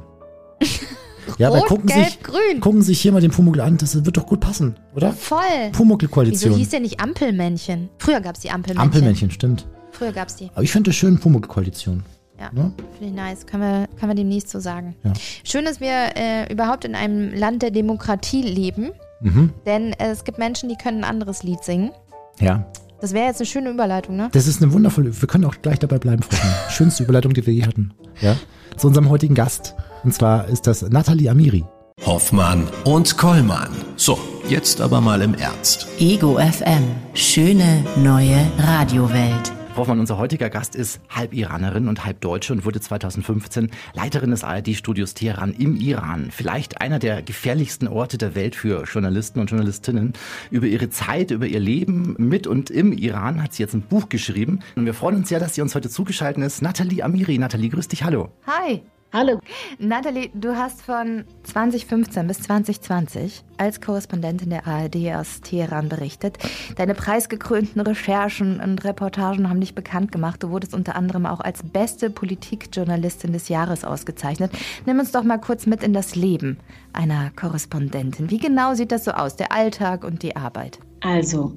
Ja, 1.37 1.49
Rot, 1.49 1.67
gucken 1.67 1.85
gelb, 1.87 2.05
sich, 2.05 2.23
grün. 2.23 2.59
gucken 2.59 2.81
sich 2.81 2.99
hier 2.99 3.11
mal 3.11 3.21
den 3.21 3.31
Pumuckl 3.31 3.61
an, 3.61 3.77
das 3.77 4.03
wird 4.03 4.17
doch 4.17 4.25
gut 4.25 4.39
passen, 4.41 4.75
oder? 4.95 5.13
Voll. 5.13 5.39
Wieso 5.67 5.77
Pumuckl-Koalition. 5.77 6.55
hieß 6.55 6.69
der 6.69 6.79
nicht 6.81 6.99
Ampelmännchen? 6.99 7.89
Früher 7.97 8.19
gab 8.19 8.35
es 8.35 8.41
die 8.41 8.49
Ampelmännchen. 8.49 8.83
Ampelmännchen, 8.83 9.31
stimmt. 9.31 9.67
Früher 9.91 10.11
gab 10.11 10.27
es 10.27 10.35
die. 10.35 10.49
Aber 10.53 10.63
ich 10.63 10.71
finde 10.71 10.89
es 10.89 10.97
schön, 10.97 11.17
Pumuckl-Koalition. 11.19 12.03
Ja, 12.39 12.49
Ne? 12.53 12.71
finde 12.97 13.05
ich 13.09 13.13
nice. 13.13 13.45
Können 13.45 13.63
wir, 13.63 13.87
können 13.99 14.11
wir 14.11 14.15
demnächst 14.15 14.49
so 14.49 14.59
sagen. 14.59 14.95
Ja. 15.03 15.13
Schön, 15.43 15.65
dass 15.65 15.79
wir 15.81 16.15
äh, 16.15 16.51
überhaupt 16.51 16.85
in 16.85 16.95
einem 16.95 17.33
Land 17.33 17.61
der 17.61 17.71
Demokratie 17.71 18.41
leben. 18.41 18.91
Mhm. 19.21 19.51
Denn 19.65 19.91
äh, 19.93 20.11
es 20.11 20.23
gibt 20.23 20.37
Menschen, 20.39 20.69
die 20.69 20.75
können 20.75 21.03
ein 21.03 21.09
anderes 21.09 21.43
Lied 21.43 21.63
singen. 21.63 21.91
Ja, 22.39 22.65
Das 23.01 23.11
wäre 23.13 23.27
jetzt 23.27 23.41
eine 23.41 23.47
schöne 23.47 23.69
Überleitung, 23.69 24.15
ne? 24.15 24.29
das 24.31 24.47
ist 24.47 24.61
eine 24.63 24.71
wundervolle, 24.71 25.19
wir 25.21 25.27
können 25.27 25.43
auch 25.43 25.55
gleich 25.61 25.79
dabei 25.79 25.99
bleiben, 25.99 26.23
Frau 26.23 26.37
Hoffmann. 26.37 26.53
Schönste 26.71 27.03
Überleitung, 27.03 27.33
die 27.33 27.45
wir 27.45 27.53
je 27.53 27.65
hatten. 27.65 27.93
Ja, 28.21 28.35
zu 28.77 28.87
unserem 28.87 29.09
heutigen 29.09 29.35
Gast. 29.35 29.75
Und 30.05 30.13
zwar 30.13 30.47
ist 30.47 30.65
das 30.67 30.81
Nathalie 30.83 31.29
Amiri. 31.29 31.65
Hoffmann 32.05 32.69
und 32.85 33.17
Kollmann. 33.17 33.71
So, 33.97 34.17
jetzt 34.47 34.79
aber 34.79 35.01
mal 35.01 35.21
im 35.21 35.33
Ernst. 35.33 35.85
Ego 35.99 36.37
FM. 36.37 36.83
Schöne 37.13 37.83
neue 37.97 38.37
Radiowelt. 38.57 39.51
Frau 39.73 39.83
Hoffmann, 39.83 39.99
unser 39.99 40.17
heutiger 40.17 40.49
Gast 40.49 40.75
ist 40.75 40.99
halb 41.09 41.33
Iranerin 41.33 41.87
und 41.87 42.03
halb 42.03 42.19
Deutsche 42.21 42.51
und 42.51 42.65
wurde 42.65 42.81
2015 42.81 43.69
Leiterin 43.93 44.31
des 44.31 44.43
ARD-Studios 44.43 45.13
Teheran 45.13 45.53
im 45.53 45.77
Iran. 45.77 46.29
Vielleicht 46.31 46.81
einer 46.81 46.99
der 46.99 47.21
gefährlichsten 47.21 47.87
Orte 47.87 48.17
der 48.17 48.35
Welt 48.35 48.55
für 48.55 48.83
Journalisten 48.83 49.39
und 49.39 49.49
Journalistinnen. 49.49 50.13
Über 50.51 50.65
ihre 50.65 50.89
Zeit, 50.89 51.31
über 51.31 51.45
ihr 51.45 51.59
Leben 51.59 52.15
mit 52.17 52.47
und 52.47 52.69
im 52.71 52.91
Iran 52.91 53.41
hat 53.41 53.53
sie 53.53 53.63
jetzt 53.63 53.73
ein 53.73 53.81
Buch 53.81 54.09
geschrieben. 54.09 54.59
Und 54.75 54.85
wir 54.85 54.93
freuen 54.93 55.17
uns 55.17 55.29
sehr, 55.29 55.39
dass 55.39 55.55
sie 55.55 55.61
uns 55.61 55.75
heute 55.75 55.89
zugeschaltet 55.89 56.43
ist. 56.43 56.61
Nathalie 56.61 57.03
Amiri. 57.03 57.37
Nathalie, 57.37 57.69
grüß 57.69 57.87
dich, 57.87 58.03
hallo. 58.03 58.29
Hi. 58.47 58.81
Hallo. 59.11 59.39
Nathalie, 59.79 60.29
du 60.35 60.55
hast 60.55 60.83
von 60.83 61.25
2015 61.41 62.27
bis 62.27 62.41
2020 62.41 63.43
als 63.57 63.81
Korrespondentin 63.81 64.51
der 64.51 64.67
ARD 64.67 64.97
aus 65.15 65.41
Teheran 65.41 65.89
berichtet. 65.89 66.37
Deine 66.75 66.93
preisgekrönten 66.93 67.81
Recherchen 67.81 68.59
und 68.59 68.83
Reportagen 68.83 69.49
haben 69.49 69.61
dich 69.61 69.73
bekannt 69.73 70.11
gemacht. 70.11 70.43
Du 70.43 70.51
wurdest 70.51 70.75
unter 70.75 70.95
anderem 70.95 71.25
auch 71.25 71.39
als 71.39 71.63
beste 71.63 72.11
Politikjournalistin 72.11 73.33
des 73.33 73.49
Jahres 73.49 73.83
ausgezeichnet. 73.83 74.51
Nimm 74.85 74.99
uns 74.99 75.11
doch 75.11 75.23
mal 75.23 75.39
kurz 75.39 75.65
mit 75.65 75.81
in 75.81 75.93
das 75.93 76.15
Leben 76.15 76.59
einer 76.93 77.31
Korrespondentin. 77.31 78.29
Wie 78.29 78.37
genau 78.37 78.75
sieht 78.75 78.91
das 78.91 79.05
so 79.05 79.11
aus, 79.11 79.35
der 79.35 79.51
Alltag 79.51 80.03
und 80.03 80.21
die 80.21 80.35
Arbeit? 80.35 80.77
Also, 81.01 81.51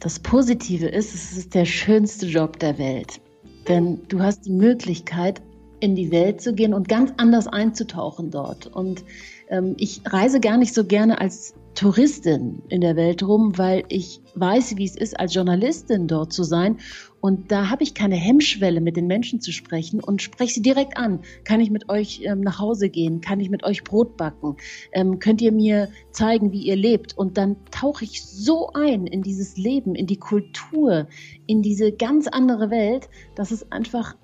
das 0.00 0.18
Positive 0.18 0.86
ist, 0.86 1.14
es 1.14 1.36
ist 1.36 1.54
der 1.54 1.66
schönste 1.66 2.24
Job 2.24 2.58
der 2.60 2.78
Welt. 2.78 3.20
Denn 3.68 4.00
du 4.08 4.20
hast 4.20 4.46
die 4.46 4.52
Möglichkeit, 4.52 5.42
in 5.82 5.96
die 5.96 6.12
Welt 6.12 6.40
zu 6.40 6.54
gehen 6.54 6.74
und 6.74 6.88
ganz 6.88 7.12
anders 7.16 7.48
einzutauchen 7.48 8.30
dort. 8.30 8.68
Und 8.68 9.04
ähm, 9.48 9.74
ich 9.78 10.00
reise 10.06 10.38
gar 10.38 10.56
nicht 10.56 10.74
so 10.74 10.84
gerne 10.84 11.20
als 11.20 11.54
Touristin 11.74 12.62
in 12.68 12.82
der 12.82 12.94
Welt 12.94 13.22
rum, 13.24 13.58
weil 13.58 13.82
ich 13.88 14.20
weiß, 14.36 14.76
wie 14.76 14.84
es 14.84 14.94
ist, 14.94 15.18
als 15.18 15.34
Journalistin 15.34 16.06
dort 16.06 16.32
zu 16.32 16.44
sein. 16.44 16.78
Und 17.20 17.50
da 17.50 17.68
habe 17.68 17.82
ich 17.82 17.94
keine 17.94 18.14
Hemmschwelle, 18.14 18.80
mit 18.80 18.96
den 18.96 19.08
Menschen 19.08 19.40
zu 19.40 19.50
sprechen 19.50 19.98
und 19.98 20.22
spreche 20.22 20.54
sie 20.54 20.62
direkt 20.62 20.96
an. 20.96 21.20
Kann 21.42 21.60
ich 21.60 21.70
mit 21.70 21.88
euch 21.88 22.20
ähm, 22.24 22.42
nach 22.42 22.60
Hause 22.60 22.88
gehen? 22.88 23.20
Kann 23.20 23.40
ich 23.40 23.50
mit 23.50 23.64
euch 23.64 23.82
Brot 23.82 24.16
backen? 24.16 24.56
Ähm, 24.92 25.18
könnt 25.18 25.42
ihr 25.42 25.50
mir 25.50 25.88
zeigen, 26.12 26.52
wie 26.52 26.62
ihr 26.62 26.76
lebt? 26.76 27.18
Und 27.18 27.38
dann 27.38 27.56
tauche 27.72 28.04
ich 28.04 28.22
so 28.24 28.70
ein 28.74 29.08
in 29.08 29.22
dieses 29.22 29.56
Leben, 29.56 29.96
in 29.96 30.06
die 30.06 30.18
Kultur, 30.18 31.08
in 31.46 31.62
diese 31.62 31.90
ganz 31.90 32.28
andere 32.28 32.70
Welt, 32.70 33.08
dass 33.34 33.50
es 33.50 33.72
einfach 33.72 34.14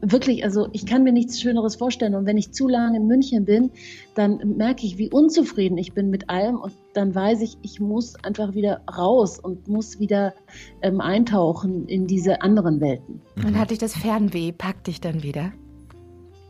wirklich, 0.00 0.44
also 0.44 0.68
ich 0.72 0.86
kann 0.86 1.02
mir 1.04 1.12
nichts 1.12 1.40
Schöneres 1.40 1.76
vorstellen. 1.76 2.14
Und 2.14 2.26
wenn 2.26 2.36
ich 2.36 2.52
zu 2.52 2.68
lange 2.68 2.96
in 2.96 3.06
München 3.06 3.44
bin, 3.44 3.70
dann 4.14 4.56
merke 4.56 4.86
ich, 4.86 4.98
wie 4.98 5.10
unzufrieden 5.10 5.78
ich 5.78 5.92
bin 5.92 6.10
mit 6.10 6.30
allem. 6.30 6.56
Und 6.56 6.72
dann 6.94 7.14
weiß 7.14 7.42
ich, 7.42 7.58
ich 7.62 7.80
muss 7.80 8.16
einfach 8.24 8.54
wieder 8.54 8.82
raus 8.96 9.38
und 9.38 9.68
muss 9.68 9.98
wieder 9.98 10.34
ähm, 10.82 11.00
eintauchen 11.00 11.86
in 11.88 12.06
diese 12.06 12.42
anderen 12.42 12.80
Welten. 12.80 13.20
Und 13.36 13.58
hat 13.58 13.70
dich 13.70 13.78
das 13.78 13.94
Fernweh, 13.94 14.52
packt 14.52 14.86
dich 14.86 15.00
dann 15.00 15.22
wieder? 15.22 15.52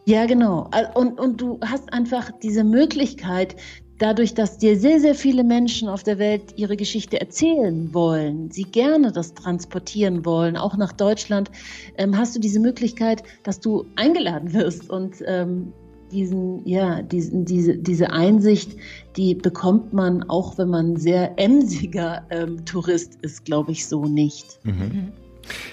Ja, 0.08 0.26
genau. 0.26 0.70
Und, 0.94 1.18
und 1.18 1.40
du 1.40 1.58
hast 1.64 1.92
einfach 1.92 2.30
diese 2.40 2.62
Möglichkeit, 2.62 3.56
dadurch, 3.98 4.34
dass 4.34 4.58
dir 4.58 4.78
sehr, 4.78 5.00
sehr 5.00 5.14
viele 5.14 5.44
Menschen 5.44 5.88
auf 5.88 6.02
der 6.02 6.18
Welt 6.18 6.54
ihre 6.56 6.76
Geschichte 6.76 7.20
erzählen 7.20 7.92
wollen, 7.94 8.50
sie 8.50 8.64
gerne 8.64 9.12
das 9.12 9.34
transportieren 9.34 10.24
wollen, 10.24 10.56
auch 10.56 10.76
nach 10.76 10.92
Deutschland, 10.92 11.50
ähm, 11.96 12.16
hast 12.16 12.36
du 12.36 12.40
diese 12.40 12.60
Möglichkeit, 12.60 13.22
dass 13.42 13.60
du 13.60 13.86
eingeladen 13.96 14.52
wirst 14.52 14.90
und 14.90 15.16
ähm, 15.26 15.72
diesen, 16.12 16.66
ja, 16.66 17.02
diesen, 17.02 17.44
diese, 17.44 17.76
diese 17.76 18.10
Einsicht, 18.10 18.76
die 19.16 19.34
bekommt 19.34 19.92
man 19.92 20.22
auch, 20.24 20.56
wenn 20.58 20.68
man 20.68 20.96
sehr 20.96 21.38
emsiger 21.38 22.24
ähm, 22.30 22.64
Tourist 22.64 23.18
ist, 23.22 23.44
glaube 23.44 23.72
ich, 23.72 23.86
so 23.86 24.04
nicht. 24.04 24.60
Mhm. 24.64 25.12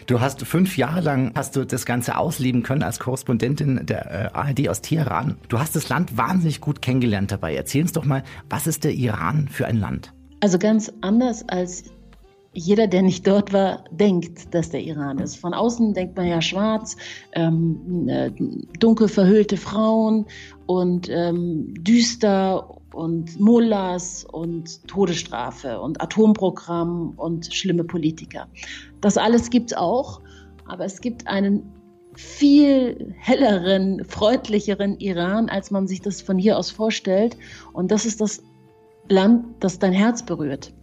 Du 0.06 0.22
hast 0.22 0.46
fünf 0.46 0.78
Jahre 0.78 1.02
lang 1.02 1.32
hast 1.36 1.56
du 1.56 1.66
das 1.66 1.86
Ganze 1.86 2.18
ausleben 2.18 2.64
können 2.64 2.84
als 2.84 3.00
Korrespondentin 3.00 3.86
der 3.86 4.34
äh, 4.34 4.38
ARD 4.38 4.70
aus 4.70 4.82
Teheran. 4.82 5.38
Du 5.50 5.60
hast 5.60 5.76
das 5.76 5.90
Land 5.90 6.18
wahnsinnig 6.18 6.62
gut 6.62 6.82
kennengelernt 6.82 7.32
dabei. 7.32 7.56
Erzähl 7.56 7.82
uns 7.82 7.92
doch 7.92 8.06
mal, 8.06 8.24
was 8.50 8.68
ist 8.68 8.84
der 8.84 8.94
Iran 8.94 9.48
für 9.48 9.66
ein 9.66 9.80
Land? 9.80 10.14
Also 10.42 10.60
ganz 10.60 10.92
anders 11.02 11.48
als 11.48 11.86
jeder, 12.54 12.88
der 12.88 13.02
nicht 13.02 13.26
dort 13.26 13.52
war, 13.52 13.84
denkt, 13.92 14.54
dass 14.54 14.70
der 14.70 14.82
Iran 14.82 15.18
ist. 15.18 15.38
Von 15.38 15.54
außen 15.54 15.94
denkt 15.94 16.16
man 16.16 16.28
ja 16.28 16.42
schwarz, 16.42 16.96
ähm, 17.34 18.08
äh, 18.08 18.32
dunkel 18.80 19.08
verhüllte 19.08 19.58
Frauen 19.58 20.26
und 20.68 21.10
ähm, 21.10 21.74
düster 21.80 22.78
und 22.94 23.40
Mullahs 23.40 24.26
und 24.32 24.88
Todesstrafe 24.88 25.80
und 25.80 26.02
Atomprogramm 26.02 27.14
und 27.18 27.54
schlimme 27.54 27.84
Politiker. 27.84 28.48
Das 29.02 29.18
alles 29.18 29.50
gibt's 29.50 29.74
auch, 29.74 30.22
aber 30.68 30.86
es 30.86 31.02
gibt 31.02 31.28
einen 31.28 31.64
viel 32.16 33.14
helleren, 33.18 34.06
freundlicheren 34.06 35.00
Iran, 35.00 35.50
als 35.50 35.72
man 35.72 35.88
sich 35.88 36.02
das 36.02 36.22
von 36.22 36.38
hier 36.38 36.58
aus 36.58 36.70
vorstellt. 36.70 37.36
Und 37.74 37.92
das 37.92 38.06
ist 38.06 38.22
das 38.22 38.44
Land, 39.10 39.46
das 39.60 39.80
dein 39.80 39.94
Herz 39.94 40.24
berührt. 40.24 40.74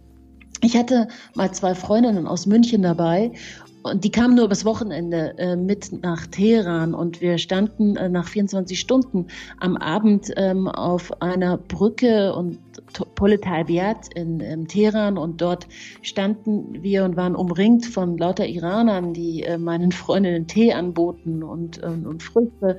Ich 0.61 0.77
hatte 0.77 1.07
mal 1.33 1.51
zwei 1.53 1.73
Freundinnen 1.73 2.27
aus 2.27 2.45
München 2.45 2.83
dabei 2.83 3.31
und 3.83 4.03
die 4.03 4.11
kamen 4.11 4.35
nur 4.35 4.45
übers 4.45 4.65
Wochenende 4.65 5.37
äh, 5.37 5.55
mit 5.55 6.03
nach 6.03 6.27
Teheran 6.27 6.93
und 6.93 7.21
wir 7.21 7.37
standen 7.37 7.95
äh, 7.95 8.09
nach 8.09 8.27
24 8.27 8.79
Stunden 8.79 9.27
am 9.59 9.77
Abend 9.77 10.31
ähm, 10.37 10.67
auf 10.67 11.21
einer 11.21 11.57
Brücke 11.57 12.33
und 12.33 12.59
Poletalbiat 13.15 14.13
in, 14.13 14.39
in 14.39 14.67
Teheran 14.67 15.17
und 15.17 15.41
dort 15.41 15.67
standen 16.01 16.83
wir 16.83 17.03
und 17.05 17.15
waren 17.15 17.35
umringt 17.35 17.85
von 17.85 18.17
lauter 18.17 18.47
Iranern, 18.47 19.13
die 19.13 19.43
äh, 19.43 19.57
meinen 19.57 19.91
Freundinnen 19.91 20.47
Tee 20.47 20.73
anboten 20.73 21.43
und, 21.43 21.81
ähm, 21.83 22.05
und 22.05 22.23
Früchte. 22.23 22.77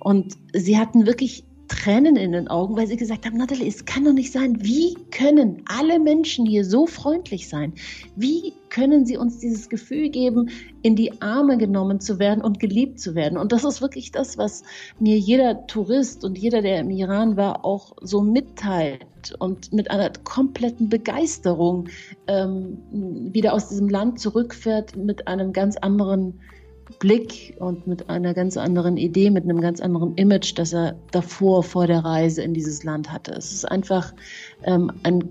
Und 0.00 0.36
sie 0.54 0.78
hatten 0.78 1.06
wirklich 1.06 1.44
Tränen 1.70 2.16
in 2.16 2.32
den 2.32 2.48
Augen, 2.48 2.76
weil 2.76 2.88
sie 2.88 2.96
gesagt 2.96 3.24
haben, 3.24 3.36
Natalie, 3.36 3.68
es 3.68 3.84
kann 3.84 4.04
doch 4.04 4.12
nicht 4.12 4.32
sein. 4.32 4.58
Wie 4.60 4.94
können 5.12 5.62
alle 5.66 6.00
Menschen 6.00 6.44
hier 6.44 6.64
so 6.64 6.86
freundlich 6.86 7.48
sein? 7.48 7.74
Wie 8.16 8.54
können 8.70 9.06
sie 9.06 9.16
uns 9.16 9.38
dieses 9.38 9.68
Gefühl 9.68 10.08
geben, 10.10 10.50
in 10.82 10.96
die 10.96 11.22
Arme 11.22 11.58
genommen 11.58 12.00
zu 12.00 12.18
werden 12.18 12.42
und 12.42 12.58
geliebt 12.58 12.98
zu 12.98 13.14
werden? 13.14 13.38
Und 13.38 13.52
das 13.52 13.62
ist 13.62 13.80
wirklich 13.80 14.10
das, 14.10 14.36
was 14.36 14.64
mir 14.98 15.16
jeder 15.16 15.68
Tourist 15.68 16.24
und 16.24 16.36
jeder, 16.36 16.60
der 16.60 16.80
im 16.80 16.90
Iran 16.90 17.36
war, 17.36 17.64
auch 17.64 17.92
so 18.00 18.20
mitteilt 18.20 19.06
und 19.38 19.72
mit 19.72 19.92
einer 19.92 20.10
kompletten 20.24 20.88
Begeisterung 20.88 21.88
ähm, 22.26 22.78
wieder 23.32 23.52
aus 23.52 23.68
diesem 23.68 23.88
Land 23.88 24.18
zurückfährt 24.18 24.96
mit 24.96 25.28
einem 25.28 25.52
ganz 25.52 25.76
anderen 25.76 26.40
Blick 26.98 27.56
und 27.58 27.86
mit 27.86 28.10
einer 28.10 28.34
ganz 28.34 28.56
anderen 28.56 28.96
Idee, 28.96 29.30
mit 29.30 29.44
einem 29.44 29.60
ganz 29.60 29.80
anderen 29.80 30.14
Image, 30.16 30.58
das 30.58 30.72
er 30.72 30.96
davor, 31.10 31.62
vor 31.62 31.86
der 31.86 32.04
Reise 32.04 32.42
in 32.42 32.54
dieses 32.54 32.82
Land 32.84 33.12
hatte. 33.12 33.32
Es 33.32 33.52
ist 33.52 33.64
einfach 33.64 34.12
ähm, 34.64 34.92
eine 35.02 35.28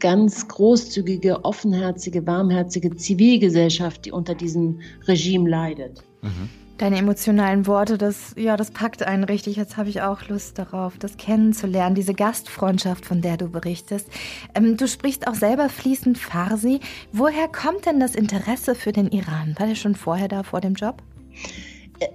ganz 0.00 0.48
großzügige, 0.48 1.44
offenherzige, 1.44 2.26
warmherzige 2.26 2.96
Zivilgesellschaft, 2.96 4.06
die 4.06 4.12
unter 4.12 4.34
diesem 4.34 4.80
Regime 5.06 5.48
leidet. 5.48 6.02
Mhm. 6.22 6.48
Deine 6.80 6.96
emotionalen 6.96 7.66
Worte, 7.66 7.98
das, 7.98 8.32
ja, 8.38 8.56
das 8.56 8.70
packt 8.70 9.02
einen 9.02 9.24
richtig. 9.24 9.56
Jetzt 9.56 9.76
habe 9.76 9.90
ich 9.90 10.00
auch 10.00 10.26
Lust 10.28 10.58
darauf, 10.58 10.96
das 10.96 11.18
kennenzulernen, 11.18 11.94
diese 11.94 12.14
Gastfreundschaft, 12.14 13.04
von 13.04 13.20
der 13.20 13.36
du 13.36 13.50
berichtest. 13.50 14.08
Ähm, 14.54 14.78
du 14.78 14.88
sprichst 14.88 15.28
auch 15.28 15.34
selber 15.34 15.68
fließend 15.68 16.16
Farsi. 16.16 16.80
Woher 17.12 17.48
kommt 17.48 17.84
denn 17.84 18.00
das 18.00 18.14
Interesse 18.14 18.74
für 18.74 18.92
den 18.92 19.08
Iran? 19.08 19.54
War 19.58 19.66
der 19.66 19.74
schon 19.74 19.94
vorher 19.94 20.28
da, 20.28 20.42
vor 20.42 20.62
dem 20.62 20.72
Job? 20.72 21.02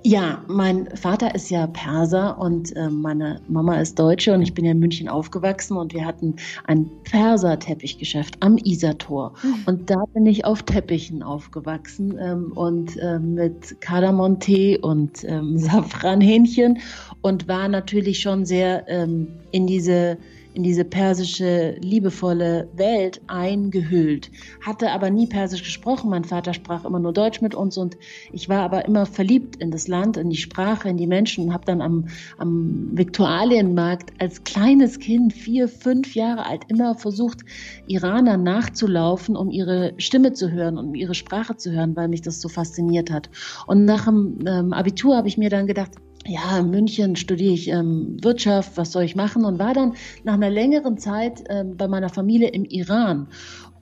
Ja, 0.04 0.44
mein 0.48 0.88
Vater 0.96 1.36
ist 1.36 1.52
ja 1.52 1.68
Perser 1.68 2.40
und 2.40 2.76
äh, 2.76 2.90
meine 2.90 3.40
Mama 3.48 3.80
ist 3.80 4.00
Deutsche 4.00 4.34
und 4.34 4.42
ich 4.42 4.54
bin 4.54 4.66
ja 4.66 4.72
in 4.72 4.80
München 4.80 5.08
aufgewachsen 5.08 5.78
und 5.78 5.94
wir 5.94 6.06
hatten 6.06 6.38
ein 6.66 6.90
Perser-Teppichgeschäft 7.04 8.38
am 8.40 8.58
Isartor. 8.58 9.34
Mhm. 9.44 9.56
Und 9.68 9.90
da 9.92 10.04
bin 10.14 10.26
ich 10.26 10.44
auf 10.44 10.64
Teppichen 10.64 11.22
aufgewachsen 11.22 12.18
ähm, 12.20 12.52
und 12.56 12.98
äh, 12.98 13.20
mit 13.20 13.80
Kardamom-Tee 13.80 14.80
und 14.80 15.24
ähm, 15.24 15.58
Safranhähnchen 15.60 16.80
und 17.22 17.48
war 17.48 17.68
natürlich 17.68 18.22
schon 18.22 18.46
sehr 18.46 18.90
ähm, 18.90 19.28
in 19.52 19.68
diese 19.68 20.18
in 20.56 20.64
diese 20.64 20.86
persische, 20.86 21.76
liebevolle 21.82 22.70
Welt 22.76 23.22
eingehüllt, 23.28 24.32
hatte 24.66 24.92
aber 24.92 25.10
nie 25.10 25.28
persisch 25.28 25.64
gesprochen. 25.64 26.10
Mein 26.10 26.24
Vater 26.24 26.54
sprach 26.54 26.86
immer 26.86 27.00
nur 27.00 27.12
Deutsch 27.12 27.42
mit 27.42 27.54
uns 27.54 27.78
und 27.78 27.98
ich 28.32 28.48
war 28.48 28.62
aber 28.62 28.86
immer 28.86 29.06
verliebt 29.06 29.58
in 29.58 29.70
das 29.70 29.90
Land, 29.90 30.16
in 30.16 30.30
die 30.30 30.38
Sprache, 30.38 30.88
in 30.88 30.96
die 30.96 31.08
Menschen 31.08 31.46
und 31.46 31.54
habe 31.54 31.66
dann 31.66 31.82
am, 31.82 32.06
am 32.38 32.90
Viktualienmarkt 32.94 34.14
als 34.20 34.46
kleines 34.46 35.00
Kind, 35.00 35.34
vier, 35.34 35.68
fünf 35.68 36.16
Jahre 36.16 36.46
alt, 36.46 36.64
immer 36.70 36.96
versucht, 36.96 37.42
Iraner 37.88 38.38
nachzulaufen, 38.38 39.36
um 39.36 39.52
ihre 39.52 39.94
Stimme 39.98 40.32
zu 40.32 40.52
hören, 40.52 40.78
um 40.78 40.96
ihre 40.96 41.16
Sprache 41.16 41.58
zu 41.58 41.72
hören, 41.72 41.96
weil 41.98 42.08
mich 42.08 42.22
das 42.22 42.40
so 42.40 42.48
fasziniert 42.48 43.12
hat. 43.12 43.30
Und 43.68 43.84
nach 43.84 44.06
dem 44.06 44.40
ähm, 44.48 44.72
Abitur 44.72 45.18
habe 45.18 45.28
ich 45.28 45.38
mir 45.38 45.50
dann 45.50 45.68
gedacht, 45.68 45.92
ja, 46.28 46.60
in 46.60 46.70
München 46.72 47.16
studiere 47.16 47.54
ich 47.54 47.68
ähm, 47.68 48.18
Wirtschaft, 48.22 48.78
was 48.78 48.92
soll 48.92 49.04
ich 49.04 49.16
machen? 49.16 49.46
Und 49.46 49.60
war 49.60 49.74
dann 49.74 49.94
nach 50.24 50.34
einer 50.34 50.50
längeren 50.50 50.98
Zeit 50.98 51.44
ähm, 51.50 51.78
bei 51.78 51.88
meiner 51.88 52.10
Familie 52.10 52.50
im 52.50 52.66
Iran 52.66 53.28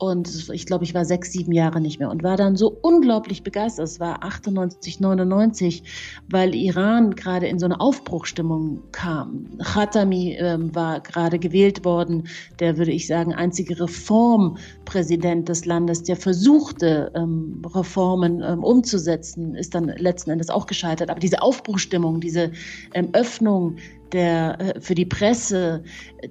und 0.04 0.50
ich 0.52 0.66
glaube, 0.66 0.84
ich 0.84 0.94
war 0.94 1.06
sechs, 1.06 1.32
sieben 1.32 1.52
Jahre 1.52 1.80
nicht 1.80 2.00
mehr 2.00 2.10
und 2.10 2.24
war 2.24 2.38
dann 2.38 2.56
so 2.56 2.70
unglaublich 2.82 3.44
begeistert. 3.44 3.86
Es 3.86 4.00
war 4.00 4.24
98, 4.24 5.00
99, 5.00 5.84
weil 6.30 6.54
Iran 6.56 7.16
gerade 7.16 7.48
in 7.48 7.60
so 7.60 7.66
eine 7.66 7.80
Aufbruchstimmung 7.80 8.84
kam. 8.92 9.58
Khatami 9.64 10.38
ähm, 10.40 10.76
war 10.76 11.00
gerade 11.00 11.40
gewählt 11.40 11.86
worden, 11.86 12.28
der, 12.60 12.78
würde 12.78 12.92
ich 12.92 13.08
sagen, 13.08 13.34
einzige 13.34 13.80
Reformpräsident 13.80 15.50
des 15.50 15.66
Landes, 15.66 16.04
der 16.04 16.18
versuchte, 16.18 17.12
ähm, 17.16 17.62
Reformen 17.74 18.42
ähm, 18.42 18.64
umzusetzen, 18.64 19.56
ist 19.56 19.74
dann 19.74 19.88
letzten 19.88 20.32
Endes 20.32 20.50
auch 20.50 20.66
gescheitert. 20.66 21.10
Aber 21.10 21.20
diese 21.20 21.42
Aufbruchstimmung, 21.42 22.20
diese 22.20 22.52
ähm, 22.94 23.10
Öffnung 23.14 23.78
der, 24.14 24.60
äh, 24.60 24.82
für 24.82 24.96
die 24.96 25.06
Presse, 25.06 25.84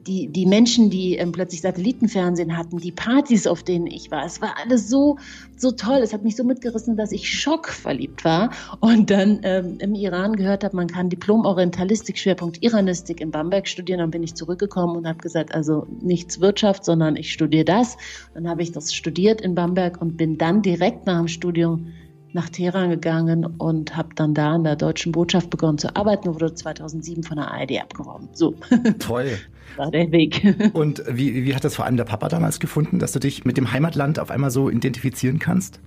die, 0.07 0.29
die 0.29 0.47
Menschen, 0.47 0.89
die 0.89 1.17
ähm, 1.17 1.33
plötzlich 1.33 1.61
Satellitenfernsehen 1.61 2.57
hatten, 2.57 2.79
die 2.79 2.93
Partys, 2.93 3.47
auf 3.47 3.63
denen 3.63 3.87
ich 3.87 4.11
war. 4.11 4.25
Es 4.25 4.41
war 4.41 4.55
alles 4.63 4.89
so, 4.89 5.19
so 5.57 5.73
toll. 5.73 5.99
Es 6.03 6.13
hat 6.13 6.23
mich 6.23 6.37
so 6.37 6.45
mitgerissen, 6.45 6.97
dass 6.97 7.13
ich 7.13 7.29
schockverliebt 7.29 8.25
war 8.25 8.51
und 8.81 9.11
dann 9.11 9.41
ähm, 9.43 9.79
im 9.81 9.95
Iran 9.95 10.37
gehört 10.37 10.65
habe, 10.65 10.77
man 10.77 10.87
kann 10.87 11.11
Diplom-Orientalistik, 11.11 12.19
Schwerpunkt 12.19 12.63
Iranistik 12.63 13.21
in 13.21 13.31
Bamberg 13.31 13.69
studieren. 13.69 13.99
Dann 13.99 14.11
bin 14.11 14.23
ich 14.23 14.35
zurückgekommen 14.35 14.97
und 14.97 15.07
habe 15.07 15.19
gesagt, 15.19 15.55
also 15.55 15.87
nichts 16.01 16.41
Wirtschaft, 16.41 16.85
sondern 16.85 17.17
ich 17.17 17.33
studiere 17.33 17.65
das. 17.65 17.97
Dann 18.35 18.49
habe 18.49 18.63
ich 18.63 18.73
das 18.73 18.95
studiert 18.95 19.41
in 19.41 19.55
Bamberg 19.55 20.01
und 20.01 20.17
bin 20.17 20.39
dann 20.39 20.63
direkt 20.63 21.07
nach 21.07 21.19
dem 21.19 21.29
Studium 21.29 21.93
nach 22.35 22.49
Teheran 22.49 22.91
gegangen 22.91 23.47
und 23.47 23.97
habe 23.97 24.11
dann 24.15 24.35
da 24.35 24.57
in 24.57 24.65
der 24.65 24.77
deutschen 24.77 25.13
Botschaft 25.13 25.51
begonnen 25.51 25.79
zu 25.79 25.95
arbeiten 25.95 26.29
und 26.29 26.35
wurde 26.35 26.55
2007 26.55 27.23
von 27.23 27.37
der 27.37 27.51
ARD 27.51 27.81
abgeworben. 27.81 28.29
So. 28.33 28.55
Toll. 28.99 29.39
war 29.77 29.91
der 29.91 30.11
Weg. 30.13 30.57
Und 30.75 31.03
wie, 31.09 31.45
wie 31.45 31.55
hat 31.55 31.65
das 31.65 31.77
vor 31.77 31.87
allem 31.87 31.97
der 31.97 32.05
Papa 32.05 32.29
damals 32.29 32.61
gefunden, 32.61 32.99
dass 32.99 33.13
du 33.13 33.19
dich 33.19 33.45
mit 33.45 33.57
dem 33.57 33.73
Heimatland 33.73 34.19
auf 34.19 34.31
einmal 34.31 34.51
so 34.51 34.69
identifizieren 34.69 35.39
kannst? 35.39 35.81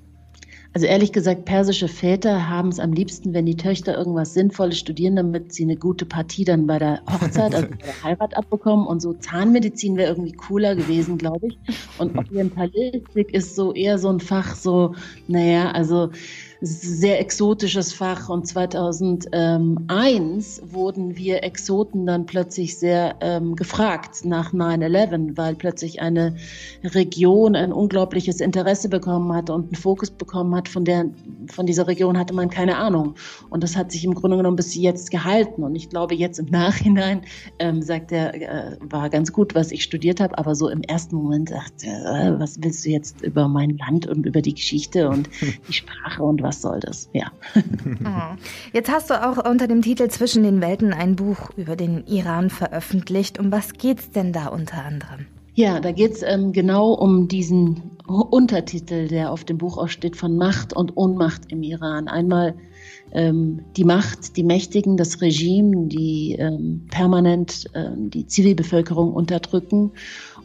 Also 0.75 0.87
ehrlich 0.87 1.13
gesagt, 1.13 1.45
persische 1.45 1.87
Väter 1.87 2.49
haben 2.49 2.67
es 2.67 2.81
am 2.81 2.91
liebsten, 2.91 3.33
wenn 3.33 3.45
die 3.45 3.55
Töchter 3.55 3.97
irgendwas 3.97 4.33
Sinnvolles 4.33 4.77
studieren, 4.77 5.15
damit 5.15 5.53
sie 5.53 5.63
eine 5.63 5.77
gute 5.77 6.05
Partie 6.05 6.43
dann 6.43 6.67
bei 6.67 6.77
der 6.79 7.01
Hochzeit, 7.09 7.55
also 7.55 7.69
bei 7.69 7.77
der 7.77 8.03
Heirat 8.03 8.35
abbekommen. 8.35 8.85
Und 8.85 8.99
so 8.99 9.13
Zahnmedizin 9.13 9.95
wäre 9.95 10.09
irgendwie 10.09 10.33
cooler 10.33 10.75
gewesen, 10.75 11.17
glaube 11.17 11.47
ich. 11.47 11.57
Und 11.97 12.17
Orientalistik 12.17 13.33
ist 13.33 13.55
so 13.55 13.73
eher 13.73 13.97
so 13.97 14.09
ein 14.09 14.19
Fach, 14.19 14.53
so, 14.53 14.95
naja, 15.29 15.71
also 15.71 16.09
sehr 16.61 17.19
exotisches 17.19 17.93
Fach 17.93 18.29
und 18.29 18.47
2001 18.47 20.61
wurden 20.65 21.17
wir 21.17 21.43
Exoten 21.43 22.05
dann 22.05 22.25
plötzlich 22.25 22.77
sehr 22.77 23.15
ähm, 23.21 23.55
gefragt 23.55 24.23
nach 24.23 24.53
9-11, 24.53 25.37
weil 25.37 25.55
plötzlich 25.55 26.01
eine 26.01 26.35
Region 26.83 27.55
ein 27.55 27.73
unglaubliches 27.73 28.39
Interesse 28.39 28.89
bekommen 28.89 29.33
hat 29.33 29.49
und 29.49 29.65
einen 29.65 29.75
Fokus 29.75 30.11
bekommen 30.11 30.55
hat, 30.55 30.69
von, 30.69 30.85
der, 30.85 31.05
von 31.47 31.65
dieser 31.65 31.87
Region 31.87 32.17
hatte 32.17 32.33
man 32.33 32.49
keine 32.49 32.77
Ahnung. 32.77 33.15
Und 33.49 33.63
das 33.63 33.75
hat 33.75 33.91
sich 33.91 34.05
im 34.05 34.13
Grunde 34.13 34.37
genommen 34.37 34.55
bis 34.55 34.75
jetzt 34.75 35.11
gehalten. 35.11 35.63
Und 35.63 35.75
ich 35.75 35.89
glaube, 35.89 36.15
jetzt 36.15 36.39
im 36.39 36.45
Nachhinein 36.51 37.21
ähm, 37.59 37.81
sagt 37.81 38.11
er, 38.11 38.33
äh, 38.33 38.77
war 38.81 39.09
ganz 39.09 39.33
gut, 39.33 39.55
was 39.55 39.71
ich 39.71 39.83
studiert 39.83 40.19
habe, 40.19 40.37
aber 40.37 40.55
so 40.55 40.69
im 40.69 40.81
ersten 40.81 41.15
Moment 41.15 41.51
dachte, 41.51 41.87
äh, 41.87 42.39
was 42.39 42.61
willst 42.61 42.85
du 42.85 42.89
jetzt 42.89 43.21
über 43.21 43.47
mein 43.47 43.77
Land 43.77 44.07
und 44.07 44.25
über 44.25 44.41
die 44.41 44.53
Geschichte 44.53 45.09
und 45.09 45.29
die 45.67 45.73
Sprache 45.73 46.23
und 46.23 46.41
was 46.45 46.61
soll 46.61 46.79
das? 46.79 47.09
Ja. 47.13 47.31
Jetzt 48.73 48.91
hast 48.91 49.09
du 49.09 49.15
auch 49.15 49.49
unter 49.49 49.67
dem 49.67 49.81
Titel 49.81 50.07
Zwischen 50.09 50.43
den 50.43 50.61
Welten 50.61 50.93
ein 50.93 51.15
Buch 51.15 51.49
über 51.57 51.75
den 51.75 52.05
Iran 52.05 52.49
veröffentlicht. 52.49 53.39
Um 53.39 53.51
was 53.51 53.73
geht 53.73 53.99
es 53.99 54.11
denn 54.11 54.31
da 54.31 54.47
unter 54.47 54.85
anderem? 54.85 55.25
Ja, 55.55 55.79
da 55.79 55.91
geht 55.91 56.11
es 56.11 56.21
ähm, 56.21 56.51
genau 56.51 56.93
um 56.93 57.27
diesen 57.27 57.97
Untertitel, 58.07 59.07
der 59.07 59.31
auf 59.31 59.43
dem 59.45 59.57
Buch 59.57 59.77
auch 59.77 59.87
steht, 59.87 60.15
von 60.15 60.37
Macht 60.37 60.73
und 60.73 60.95
Ohnmacht 60.95 61.51
im 61.51 61.63
Iran. 61.63 62.07
Einmal 62.07 62.55
ähm, 63.13 63.61
die 63.75 63.85
Macht, 63.85 64.37
die 64.37 64.43
Mächtigen, 64.43 64.97
das 64.97 65.21
Regime, 65.21 65.87
die 65.87 66.35
ähm, 66.37 66.85
permanent 66.91 67.65
ähm, 67.73 68.09
die 68.09 68.27
Zivilbevölkerung 68.27 69.13
unterdrücken 69.13 69.91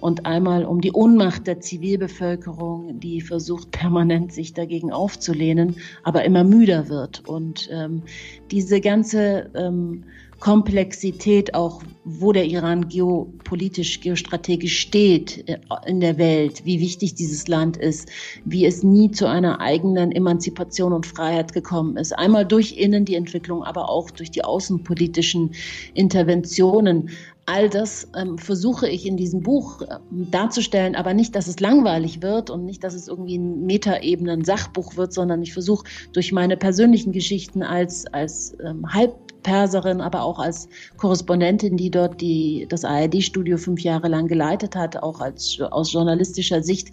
und 0.00 0.26
einmal 0.26 0.64
um 0.64 0.80
die 0.80 0.92
Ohnmacht 0.92 1.46
der 1.46 1.60
Zivilbevölkerung, 1.60 3.00
die 3.00 3.20
versucht 3.20 3.70
permanent 3.70 4.32
sich 4.32 4.54
dagegen 4.54 4.92
aufzulehnen, 4.92 5.76
aber 6.02 6.24
immer 6.24 6.44
müder 6.44 6.88
wird. 6.88 7.26
Und 7.28 7.68
ähm, 7.72 8.02
diese 8.50 8.80
ganze 8.80 9.50
ähm, 9.54 10.04
Komplexität 10.40 11.52
auch, 11.52 11.82
wo 12.04 12.32
der 12.32 12.46
Iran 12.46 12.88
geopolitisch, 12.88 14.00
geostrategisch 14.00 14.78
steht 14.78 15.46
äh, 15.46 15.58
in 15.86 16.00
der 16.00 16.16
Welt, 16.16 16.64
wie 16.64 16.80
wichtig 16.80 17.14
dieses 17.14 17.46
Land 17.46 17.76
ist, 17.76 18.08
wie 18.46 18.64
es 18.64 18.82
nie 18.82 19.10
zu 19.10 19.28
einer 19.28 19.60
eigenen 19.60 20.10
Emanzipation 20.12 20.94
und 20.94 21.06
Freiheit 21.06 21.52
gekommen 21.52 21.98
ist. 21.98 22.12
Einmal 22.18 22.46
durch 22.46 22.78
innen 22.78 23.04
die 23.04 23.16
Entwicklung, 23.16 23.62
aber 23.62 23.90
auch 23.90 24.10
durch 24.10 24.30
die 24.30 24.42
außenpolitischen 24.42 25.52
Interventionen. 25.92 27.10
All 27.52 27.68
das 27.68 28.06
ähm, 28.16 28.38
versuche 28.38 28.88
ich 28.88 29.04
in 29.04 29.16
diesem 29.16 29.42
Buch 29.42 29.82
äh, 29.82 29.98
darzustellen, 30.10 30.94
aber 30.94 31.14
nicht, 31.14 31.34
dass 31.34 31.48
es 31.48 31.58
langweilig 31.58 32.22
wird 32.22 32.48
und 32.48 32.64
nicht, 32.64 32.84
dass 32.84 32.94
es 32.94 33.08
irgendwie 33.08 33.38
ein 33.38 33.66
Metaebene, 33.66 34.30
ein 34.30 34.44
Sachbuch 34.44 34.96
wird, 34.96 35.12
sondern 35.12 35.42
ich 35.42 35.52
versuche 35.52 35.84
durch 36.12 36.30
meine 36.30 36.56
persönlichen 36.56 37.10
Geschichten 37.10 37.64
als, 37.64 38.06
als 38.06 38.56
ähm, 38.64 38.86
Halbperserin, 38.92 40.00
aber 40.00 40.22
auch 40.22 40.38
als 40.38 40.68
Korrespondentin, 40.96 41.76
die 41.76 41.90
dort 41.90 42.20
die, 42.20 42.66
das 42.68 42.84
ARD-Studio 42.84 43.56
fünf 43.56 43.80
Jahre 43.80 44.06
lang 44.06 44.28
geleitet 44.28 44.76
hat, 44.76 45.02
auch 45.02 45.20
als, 45.20 45.58
aus 45.60 45.92
journalistischer 45.92 46.62
Sicht, 46.62 46.92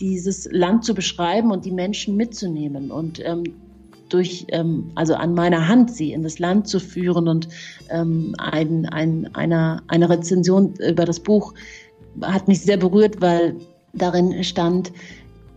dieses 0.00 0.48
Land 0.50 0.86
zu 0.86 0.94
beschreiben 0.94 1.50
und 1.50 1.66
die 1.66 1.72
Menschen 1.72 2.16
mitzunehmen. 2.16 2.90
Und 2.90 3.20
ähm, 3.22 3.44
durch, 4.08 4.46
ähm, 4.48 4.90
also 4.94 5.14
an 5.14 5.34
meiner 5.34 5.68
Hand 5.68 5.94
sie 5.94 6.12
in 6.12 6.22
das 6.22 6.38
Land 6.38 6.68
zu 6.68 6.80
führen 6.80 7.28
und 7.28 7.48
ähm, 7.90 8.34
ein, 8.38 8.86
ein, 8.86 9.34
einer, 9.34 9.82
eine 9.88 10.08
Rezension 10.10 10.74
über 10.76 11.04
das 11.04 11.20
Buch 11.20 11.54
hat 12.22 12.48
mich 12.48 12.62
sehr 12.62 12.76
berührt, 12.76 13.20
weil 13.20 13.56
darin 13.92 14.42
stand, 14.44 14.92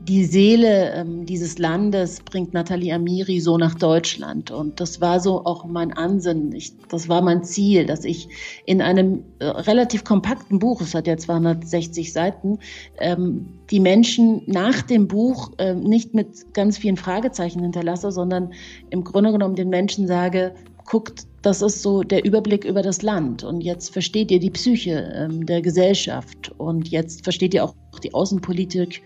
die 0.08 0.26
Seele 0.26 0.94
ähm, 0.94 1.26
dieses 1.26 1.60
Landes 1.60 2.22
bringt 2.22 2.54
Nathalie 2.54 2.94
Amiri 2.94 3.40
so 3.40 3.58
nach 3.58 3.76
Deutschland. 3.76 4.50
Und 4.50 4.80
das 4.80 5.00
war 5.00 5.20
so 5.20 5.46
auch 5.46 5.66
mein 5.66 5.94
Ansinnen. 5.94 6.54
Ich, 6.54 6.74
das 6.90 7.08
war 7.08 7.22
mein 7.22 7.44
Ziel, 7.44 7.86
dass 7.86 8.04
ich 8.04 8.28
in 8.66 8.82
einem 8.82 9.24
äh, 9.40 9.46
relativ 9.46 10.04
kompakten 10.04 10.60
Buch, 10.60 10.82
es 10.82 10.96
hat 10.96 11.08
ja 11.08 11.18
260 11.18 12.12
Seiten, 12.12 12.58
ähm, 13.00 13.60
die 13.70 13.80
Menschen 13.80 14.42
nach 14.48 14.82
dem 14.82 15.08
Buch 15.08 15.52
äh, 15.60 15.76
nicht 15.76 16.14
mit 16.14 16.54
ganz 16.54 16.78
vielen 16.78 16.98
Fragezeichen 16.98 17.62
hinterlasse, 17.62 18.12
sondern 18.12 18.54
im 18.90 19.04
Grunde 19.04 19.32
genommen 19.32 19.56
den 19.56 19.70
Menschen 19.70 20.08
sage, 20.08 20.56
guckt, 20.86 21.28
das 21.42 21.62
ist 21.62 21.82
so 21.82 22.04
der 22.04 22.26
Überblick 22.26 22.66
über 22.66 22.82
das 22.82 23.02
Land. 23.02 23.44
Und 23.44 23.62
jetzt 23.62 23.94
versteht 23.94 24.30
ihr 24.32 24.40
die 24.40 24.50
Psyche 24.50 25.12
ähm, 25.16 25.46
der 25.46 25.62
Gesellschaft. 25.62 26.52
Und 26.58 26.90
jetzt 26.90 27.24
versteht 27.24 27.54
ihr 27.54 27.64
auch 27.64 27.76
die 28.04 28.14
Außenpolitik. 28.14 29.02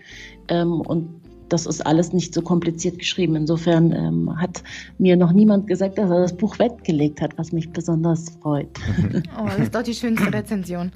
Ähm, 0.48 0.80
und 0.80 1.08
das 1.48 1.66
ist 1.66 1.84
alles 1.86 2.12
nicht 2.12 2.34
so 2.34 2.42
kompliziert 2.42 2.98
geschrieben. 2.98 3.36
Insofern 3.36 3.92
ähm, 3.92 4.40
hat 4.40 4.62
mir 4.98 5.16
noch 5.16 5.32
niemand 5.32 5.66
gesagt, 5.66 5.98
dass 5.98 6.10
er 6.10 6.20
das 6.20 6.36
Buch 6.36 6.58
weggelegt 6.58 7.20
hat, 7.20 7.36
was 7.38 7.52
mich 7.52 7.70
besonders 7.70 8.30
freut. 8.42 8.68
Oh, 9.38 9.46
das 9.46 9.58
ist 9.58 9.74
doch 9.74 9.82
die 9.82 9.94
schönste 9.94 10.32
Rezension. 10.32 10.92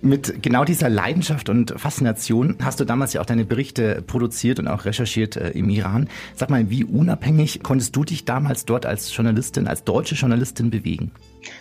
Mit 0.00 0.42
genau 0.42 0.64
dieser 0.64 0.88
Leidenschaft 0.88 1.48
und 1.48 1.72
Faszination 1.76 2.56
hast 2.62 2.80
du 2.80 2.84
damals 2.84 3.12
ja 3.12 3.20
auch 3.20 3.26
deine 3.26 3.44
Berichte 3.44 4.02
produziert 4.06 4.58
und 4.58 4.68
auch 4.68 4.84
recherchiert 4.84 5.36
äh, 5.36 5.50
im 5.50 5.68
Iran. 5.70 6.08
Sag 6.34 6.50
mal, 6.50 6.68
wie 6.70 6.84
unabhängig 6.84 7.62
konntest 7.62 7.94
du 7.96 8.04
dich 8.04 8.24
damals 8.24 8.64
dort 8.64 8.86
als 8.86 9.14
Journalistin, 9.14 9.66
als 9.66 9.84
deutsche 9.84 10.14
Journalistin 10.14 10.70
bewegen? 10.70 11.10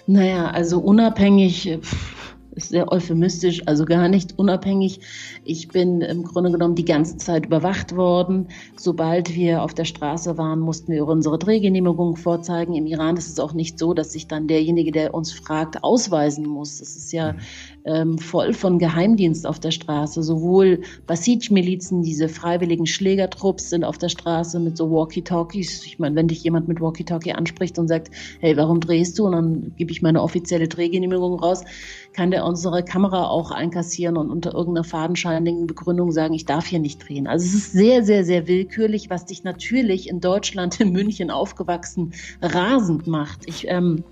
Naja, 0.07 0.47
also 0.47 0.79
unabhängig. 0.79 1.77
Pff 1.81 2.34
ist 2.55 2.69
sehr 2.69 2.91
euphemistisch, 2.91 3.61
also 3.65 3.85
gar 3.85 4.07
nicht 4.07 4.37
unabhängig. 4.37 5.01
Ich 5.43 5.67
bin 5.67 6.01
im 6.01 6.23
Grunde 6.23 6.51
genommen 6.51 6.75
die 6.75 6.85
ganze 6.85 7.17
Zeit 7.17 7.45
überwacht 7.45 7.95
worden. 7.95 8.47
Sobald 8.77 9.35
wir 9.35 9.61
auf 9.61 9.73
der 9.73 9.85
Straße 9.85 10.37
waren, 10.37 10.59
mussten 10.59 10.91
wir 10.91 11.05
unsere 11.07 11.37
Drehgenehmigung 11.37 12.15
vorzeigen. 12.15 12.75
Im 12.75 12.85
Iran 12.85 13.17
ist 13.17 13.29
es 13.29 13.39
auch 13.39 13.53
nicht 13.53 13.77
so, 13.77 13.93
dass 13.93 14.13
sich 14.13 14.27
dann 14.27 14.47
derjenige, 14.47 14.91
der 14.91 15.13
uns 15.13 15.31
fragt, 15.31 15.83
ausweisen 15.83 16.45
muss. 16.45 16.79
Das 16.79 16.95
ist 16.95 17.11
ja 17.11 17.35
ähm, 17.85 18.17
voll 18.17 18.53
von 18.53 18.79
Geheimdienst 18.79 19.45
auf 19.45 19.59
der 19.59 19.71
Straße. 19.71 20.23
Sowohl 20.23 20.81
Basij-Milizen, 21.07 22.01
diese 22.01 22.29
freiwilligen 22.29 22.85
Schlägertrupps 22.85 23.69
sind 23.69 23.83
auf 23.83 23.97
der 23.97 24.09
Straße 24.09 24.59
mit 24.59 24.77
so 24.77 24.91
Walkie-Talkies. 24.91 25.85
Ich 25.85 25.99
meine, 25.99 26.15
wenn 26.15 26.27
dich 26.27 26.43
jemand 26.43 26.67
mit 26.67 26.81
Walkie-Talkie 26.81 27.33
anspricht 27.33 27.77
und 27.77 27.87
sagt, 27.87 28.09
hey, 28.39 28.57
warum 28.57 28.79
drehst 28.79 29.19
du? 29.19 29.25
Und 29.25 29.31
dann 29.33 29.73
gebe 29.77 29.91
ich 29.91 30.01
meine 30.01 30.21
offizielle 30.21 30.67
Drehgenehmigung 30.67 31.39
raus, 31.39 31.63
kann 32.15 32.31
der 32.31 32.45
unsere 32.45 32.83
Kamera 32.83 33.27
auch 33.27 33.51
einkassieren 33.51 34.15
und 34.15 34.31
unter 34.31 34.53
irgendeiner 34.53 34.85
fadenscheinigen 34.85 35.67
Begründung 35.67 36.13
sagen, 36.13 36.33
ich 36.33 36.45
darf 36.45 36.65
hier 36.65 36.79
nicht 36.79 37.07
drehen. 37.07 37.27
Also 37.27 37.45
es 37.45 37.53
ist 37.53 37.71
sehr, 37.73 38.03
sehr, 38.03 38.23
sehr 38.23 38.47
willkürlich, 38.47 39.09
was 39.09 39.25
dich 39.25 39.43
natürlich 39.43 40.07
in 40.07 40.21
Deutschland, 40.21 40.79
in 40.79 40.93
München 40.93 41.29
aufgewachsen, 41.29 42.13
rasend 42.41 43.05
macht. 43.05 43.41
Ich 43.47 43.67
ähm, 43.67 44.05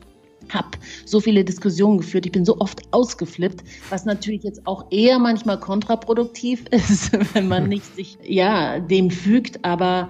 habe 0.50 0.72
so 1.05 1.22
viele 1.22 1.45
Diskussionen 1.45 2.00
geführt, 2.00 2.25
ich 2.25 2.33
bin 2.33 2.43
so 2.43 2.60
oft 2.60 2.81
ausgeflippt, 2.91 3.63
was 3.89 4.03
natürlich 4.03 4.43
jetzt 4.43 4.67
auch 4.67 4.91
eher 4.91 5.17
manchmal 5.17 5.60
kontraproduktiv 5.60 6.65
ist, 6.71 7.12
wenn 7.34 7.47
man 7.47 7.69
nicht 7.69 7.95
sich 7.95 8.17
ja 8.21 8.80
dem 8.80 9.12
fügt, 9.12 9.63
aber 9.63 10.10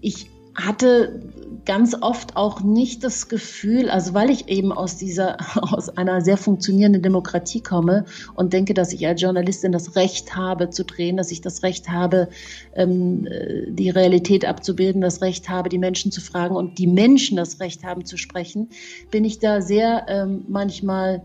ich 0.00 0.30
hatte 0.56 1.20
ganz 1.66 1.96
oft 2.00 2.36
auch 2.36 2.62
nicht 2.62 3.04
das 3.04 3.28
Gefühl, 3.28 3.90
also 3.90 4.14
weil 4.14 4.30
ich 4.30 4.48
eben 4.48 4.72
aus 4.72 4.96
dieser, 4.96 5.36
aus 5.72 5.90
einer 5.90 6.20
sehr 6.22 6.36
funktionierenden 6.36 7.02
Demokratie 7.02 7.60
komme 7.60 8.06
und 8.34 8.52
denke, 8.52 8.72
dass 8.72 8.92
ich 8.92 9.06
als 9.06 9.20
Journalistin 9.20 9.72
das 9.72 9.96
Recht 9.96 10.34
habe 10.34 10.70
zu 10.70 10.84
drehen, 10.84 11.16
dass 11.16 11.30
ich 11.30 11.40
das 11.40 11.62
Recht 11.62 11.90
habe, 11.90 12.28
ähm, 12.74 13.28
die 13.68 13.90
Realität 13.90 14.44
abzubilden, 14.44 15.02
das 15.02 15.20
Recht 15.20 15.48
habe, 15.48 15.68
die 15.68 15.78
Menschen 15.78 16.12
zu 16.12 16.20
fragen 16.20 16.56
und 16.56 16.78
die 16.78 16.86
Menschen 16.86 17.36
das 17.36 17.60
Recht 17.60 17.84
haben 17.84 18.04
zu 18.04 18.16
sprechen, 18.16 18.68
bin 19.10 19.24
ich 19.24 19.38
da 19.38 19.60
sehr 19.60 20.06
ähm, 20.08 20.44
manchmal 20.48 21.22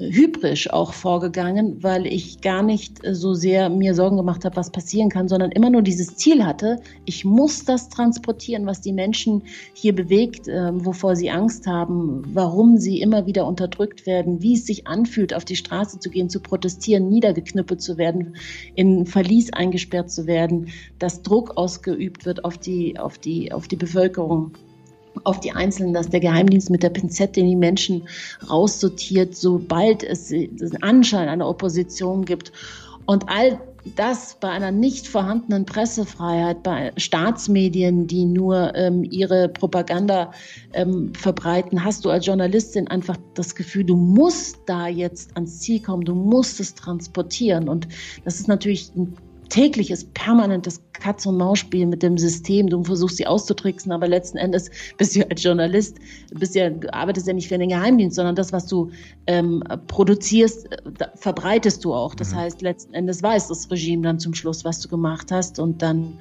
hybrisch 0.00 0.70
auch 0.70 0.92
vorgegangen, 0.92 1.82
weil 1.82 2.06
ich 2.06 2.40
gar 2.40 2.62
nicht 2.62 3.04
äh, 3.04 3.14
so 3.14 3.34
sehr 3.34 3.68
mir 3.68 3.94
Sorgen 3.94 4.16
gemacht 4.16 4.44
habe, 4.44 4.56
was 4.56 4.70
passieren 4.70 5.10
kann, 5.10 5.28
sondern 5.28 5.52
immer 5.52 5.70
nur 5.70 5.82
dieses 5.82 6.16
Ziel 6.16 6.44
hatte, 6.44 6.80
ich 7.04 7.24
muss 7.24 7.64
das 7.64 7.88
transportieren, 7.88 8.66
was 8.66 8.80
die 8.80 8.92
Menschen 8.92 9.42
hier 9.74 9.94
bewegt, 9.94 10.48
äh, 10.48 10.70
wovor 10.72 11.16
sie 11.16 11.30
Angst 11.30 11.66
haben, 11.66 12.22
warum 12.34 12.78
sie 12.78 13.00
immer 13.00 13.26
wieder 13.26 13.46
unterdrückt 13.46 14.06
werden, 14.06 14.42
wie 14.42 14.54
es 14.54 14.66
sich 14.66 14.86
anfühlt, 14.86 15.34
auf 15.34 15.44
die 15.44 15.56
Straße 15.56 15.98
zu 15.98 16.10
gehen, 16.10 16.30
zu 16.30 16.40
protestieren, 16.40 17.08
niedergeknüppelt 17.08 17.82
zu 17.82 17.98
werden, 17.98 18.36
in 18.74 19.06
Verlies 19.06 19.52
eingesperrt 19.52 20.10
zu 20.10 20.26
werden, 20.26 20.68
dass 20.98 21.22
Druck 21.22 21.56
ausgeübt 21.56 22.24
wird 22.24 22.44
auf 22.44 22.58
die, 22.58 22.98
auf 22.98 23.18
die, 23.18 23.52
auf 23.52 23.68
die 23.68 23.76
Bevölkerung 23.76 24.52
auf 25.24 25.40
die 25.40 25.52
Einzelnen, 25.52 25.92
dass 25.92 26.08
der 26.08 26.20
Geheimdienst 26.20 26.70
mit 26.70 26.82
der 26.82 26.90
Pinzette 26.90 27.42
die 27.42 27.56
Menschen 27.56 28.08
raussortiert, 28.48 29.36
sobald 29.36 30.02
es 30.02 30.32
einen 30.32 30.82
Anschein 30.82 31.28
einer 31.28 31.48
Opposition 31.48 32.24
gibt. 32.24 32.52
Und 33.06 33.28
all 33.28 33.60
das 33.96 34.36
bei 34.40 34.48
einer 34.48 34.70
nicht 34.70 35.08
vorhandenen 35.08 35.64
Pressefreiheit, 35.64 36.62
bei 36.62 36.92
Staatsmedien, 36.96 38.06
die 38.06 38.24
nur 38.24 38.74
ähm, 38.74 39.04
ihre 39.04 39.48
Propaganda 39.48 40.32
ähm, 40.74 41.12
verbreiten, 41.14 41.82
hast 41.84 42.04
du 42.04 42.10
als 42.10 42.26
Journalistin 42.26 42.88
einfach 42.88 43.16
das 43.34 43.54
Gefühl, 43.54 43.84
du 43.84 43.96
musst 43.96 44.58
da 44.66 44.86
jetzt 44.86 45.34
ans 45.34 45.60
Ziel 45.60 45.80
kommen, 45.80 46.04
du 46.04 46.14
musst 46.14 46.60
es 46.60 46.74
transportieren. 46.74 47.68
Und 47.68 47.88
das 48.24 48.38
ist 48.38 48.48
natürlich 48.48 48.92
ein 48.94 49.14
tägliches, 49.50 50.04
permanentes 50.14 50.80
Katz-und-Maus-Spiel 50.94 51.86
mit 51.86 52.02
dem 52.02 52.16
System. 52.16 52.68
Du 52.68 52.82
versuchst 52.82 53.18
sie 53.18 53.26
auszutricksen, 53.26 53.92
aber 53.92 54.08
letzten 54.08 54.38
Endes 54.38 54.70
bist 54.96 55.16
du 55.16 55.28
als 55.28 55.42
Journalist, 55.42 55.98
bist 56.32 56.54
ja, 56.54 56.70
arbeitest 56.92 57.26
ja 57.26 57.34
nicht 57.34 57.48
für 57.48 57.58
den 57.58 57.68
Geheimdienst, 57.68 58.16
sondern 58.16 58.34
das, 58.34 58.52
was 58.52 58.66
du 58.66 58.90
ähm, 59.26 59.62
produzierst, 59.88 60.68
verbreitest 61.16 61.84
du 61.84 61.92
auch. 61.92 62.14
Das 62.14 62.32
mhm. 62.32 62.36
heißt, 62.36 62.62
letzten 62.62 62.94
Endes 62.94 63.22
weiß 63.22 63.48
das 63.48 63.70
Regime 63.70 64.02
dann 64.02 64.18
zum 64.18 64.34
Schluss, 64.34 64.64
was 64.64 64.80
du 64.80 64.88
gemacht 64.88 65.30
hast 65.30 65.58
und 65.58 65.82
dann 65.82 66.18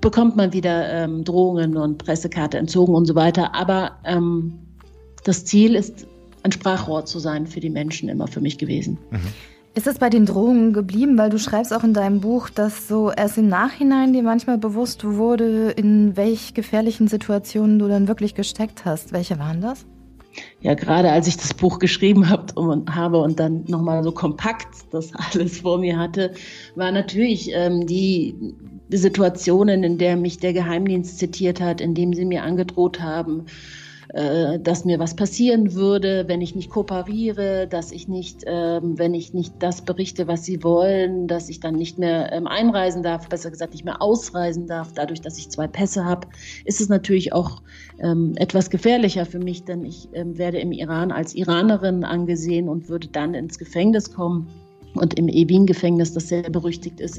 bekommt 0.00 0.36
man 0.36 0.52
wieder 0.52 0.92
ähm, 0.92 1.24
Drohungen 1.24 1.76
und 1.76 1.98
Pressekarte 1.98 2.58
entzogen 2.58 2.94
und 2.94 3.06
so 3.06 3.14
weiter. 3.14 3.54
Aber 3.54 3.98
ähm, 4.04 4.58
das 5.24 5.44
Ziel 5.44 5.74
ist, 5.74 6.06
ein 6.46 6.52
Sprachrohr 6.52 7.04
zu 7.04 7.18
sein 7.18 7.46
für 7.46 7.60
die 7.60 7.70
Menschen 7.70 8.08
immer 8.08 8.28
für 8.28 8.40
mich 8.40 8.56
gewesen. 8.56 8.98
Mhm. 9.10 9.55
Ist 9.76 9.86
es 9.86 9.98
bei 9.98 10.08
den 10.08 10.24
Drohungen 10.24 10.72
geblieben? 10.72 11.18
Weil 11.18 11.28
du 11.28 11.38
schreibst 11.38 11.74
auch 11.74 11.84
in 11.84 11.92
deinem 11.92 12.22
Buch, 12.22 12.48
dass 12.48 12.88
so 12.88 13.10
erst 13.10 13.36
im 13.36 13.48
Nachhinein 13.48 14.14
dir 14.14 14.22
manchmal 14.22 14.56
bewusst 14.56 15.04
wurde, 15.04 15.70
in 15.70 16.16
welch 16.16 16.54
gefährlichen 16.54 17.08
Situationen 17.08 17.78
du 17.78 17.86
dann 17.86 18.08
wirklich 18.08 18.34
gesteckt 18.34 18.86
hast. 18.86 19.12
Welche 19.12 19.38
waren 19.38 19.60
das? 19.60 19.84
Ja, 20.62 20.72
gerade 20.72 21.10
als 21.10 21.28
ich 21.28 21.36
das 21.36 21.52
Buch 21.52 21.78
geschrieben 21.78 22.30
habe 22.30 23.18
und 23.18 23.38
dann 23.38 23.64
nochmal 23.66 24.02
so 24.02 24.12
kompakt 24.12 24.66
das 24.92 25.12
alles 25.34 25.60
vor 25.60 25.76
mir 25.76 25.98
hatte, 25.98 26.32
war 26.74 26.90
natürlich 26.90 27.50
ähm, 27.52 27.86
die, 27.86 28.34
die 28.88 28.96
Situationen, 28.96 29.84
in 29.84 29.98
der 29.98 30.16
mich 30.16 30.38
der 30.38 30.54
Geheimdienst 30.54 31.18
zitiert 31.18 31.60
hat, 31.60 31.82
in 31.82 31.94
dem 31.94 32.14
sie 32.14 32.24
mir 32.24 32.44
angedroht 32.44 33.02
haben, 33.02 33.44
äh, 34.14 34.58
dass 34.60 34.84
mir 34.84 34.98
was 34.98 35.16
passieren 35.16 35.74
würde, 35.74 36.24
wenn 36.28 36.40
ich 36.40 36.54
nicht 36.54 36.70
kooperiere, 36.70 37.66
dass 37.66 37.90
ich 37.90 38.06
nicht, 38.08 38.44
ähm, 38.46 38.98
wenn 38.98 39.14
ich 39.14 39.34
nicht 39.34 39.54
das 39.58 39.82
berichte, 39.82 40.28
was 40.28 40.44
sie 40.44 40.62
wollen, 40.62 41.26
dass 41.26 41.48
ich 41.48 41.60
dann 41.60 41.74
nicht 41.74 41.98
mehr 41.98 42.32
ähm, 42.32 42.46
einreisen 42.46 43.02
darf, 43.02 43.28
besser 43.28 43.50
gesagt 43.50 43.72
nicht 43.72 43.84
mehr 43.84 44.00
ausreisen 44.00 44.66
darf. 44.66 44.92
Dadurch, 44.94 45.20
dass 45.20 45.38
ich 45.38 45.50
zwei 45.50 45.66
Pässe 45.66 46.04
habe, 46.04 46.28
ist 46.64 46.80
es 46.80 46.88
natürlich 46.88 47.32
auch 47.32 47.62
ähm, 47.98 48.34
etwas 48.36 48.70
gefährlicher 48.70 49.26
für 49.26 49.40
mich, 49.40 49.64
denn 49.64 49.84
ich 49.84 50.08
werde 50.12 50.58
im 50.58 50.72
Iran 50.72 51.10
als 51.10 51.34
Iranerin 51.34 52.04
angesehen 52.04 52.68
und 52.68 52.88
würde 52.88 53.08
dann 53.08 53.34
ins 53.34 53.58
Gefängnis 53.58 54.12
kommen. 54.12 54.48
Und 54.94 55.18
im 55.18 55.28
Evin-Gefängnis, 55.28 56.14
das 56.14 56.28
sehr 56.28 56.42
berüchtigt 56.48 57.00
ist 57.00 57.18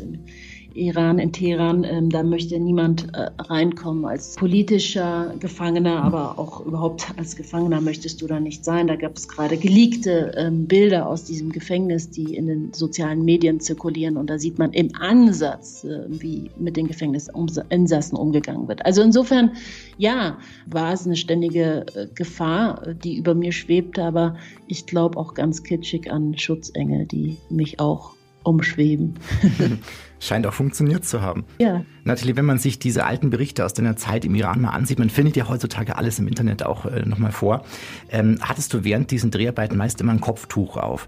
Iran, 0.78 1.20
in 1.20 1.32
Teheran, 1.32 1.84
ähm, 1.84 2.10
da 2.10 2.24
möchte 2.24 2.60
niemand 2.60 3.14
äh, 3.14 3.30
reinkommen. 3.40 4.06
Als 4.06 4.36
politischer 4.36 5.34
Gefangener, 5.40 6.04
aber 6.04 6.38
auch 6.40 6.66
überhaupt 6.66 7.08
als 7.18 7.36
Gefangener 7.36 7.82
möchtest 7.82 8.22
du 8.22 8.28
da 8.28 8.40
nicht 8.40 8.64
sein. 8.64 8.88
Da 8.88 8.96
gab 8.96 9.18
es 9.18 9.28
gerade 9.28 9.58
geleakte 9.58 10.34
ähm, 10.38 10.68
Bilder 10.68 11.08
aus 11.08 11.24
diesem 11.24 11.52
Gefängnis, 11.52 12.10
die 12.10 12.36
in 12.36 12.48
den 12.48 12.74
sozialen 12.74 13.26
Medien 13.26 13.60
zirkulieren. 13.60 14.18
Und 14.18 14.30
da 14.30 14.38
sieht 14.38 14.60
man 14.60 14.74
im 14.74 14.96
Ansatz, 14.96 15.84
äh, 15.84 16.06
wie 16.08 16.52
mit 16.58 16.78
den 16.78 16.88
Gefängnisinsassen 16.88 18.18
umgegangen 18.18 18.68
wird. 18.68 18.86
Also 18.86 19.02
insofern, 19.02 19.52
ja, 19.98 20.38
war 20.66 20.94
es 20.94 21.06
eine 21.06 21.16
ständige 21.16 21.86
äh, 21.96 22.08
Gefahr, 22.14 22.94
die 23.04 23.18
über 23.18 23.34
mir 23.34 23.52
schwebte, 23.52 24.04
aber 24.04 24.38
ich 24.68 24.86
glaube 24.86 25.18
auch 25.18 25.34
ganz 25.34 25.64
kitschig 25.64 26.12
an 26.12 26.38
Schutzengel, 26.38 27.06
die 27.06 27.38
mich 27.50 27.80
auch 27.80 28.14
umschweben. 28.44 29.16
Scheint 30.20 30.48
auch 30.48 30.54
funktioniert 30.54 31.06
zu 31.06 31.22
haben. 31.22 31.46
Ja. 31.60 31.84
Nathalie, 32.04 32.36
wenn 32.36 32.46
man 32.46 32.58
sich 32.58 32.80
diese 32.80 33.06
alten 33.06 33.30
Berichte 33.30 33.66
aus 33.66 33.74
deiner 33.74 33.96
Zeit 33.96 34.26
im 34.26 34.36
Iran 34.36 34.62
mal 34.62 34.70
ansieht, 34.70 35.00
man 35.00 35.10
findet 35.10 35.36
ja 35.36 35.48
heutzutage 35.48 35.96
alles 35.96 36.20
im 36.20 36.28
Internet 36.28 36.64
auch 36.64 36.86
äh, 36.86 37.06
nochmal 37.06 37.32
vor, 37.32 37.64
ähm, 38.10 38.38
hattest 38.42 38.74
du 38.74 38.84
während 38.84 39.12
diesen 39.12 39.32
Dreharbeiten 39.32 39.78
meist 39.78 40.02
immer 40.02 40.14
ein 40.14 40.22
Kopftuch 40.22 40.78
auf. 40.78 41.08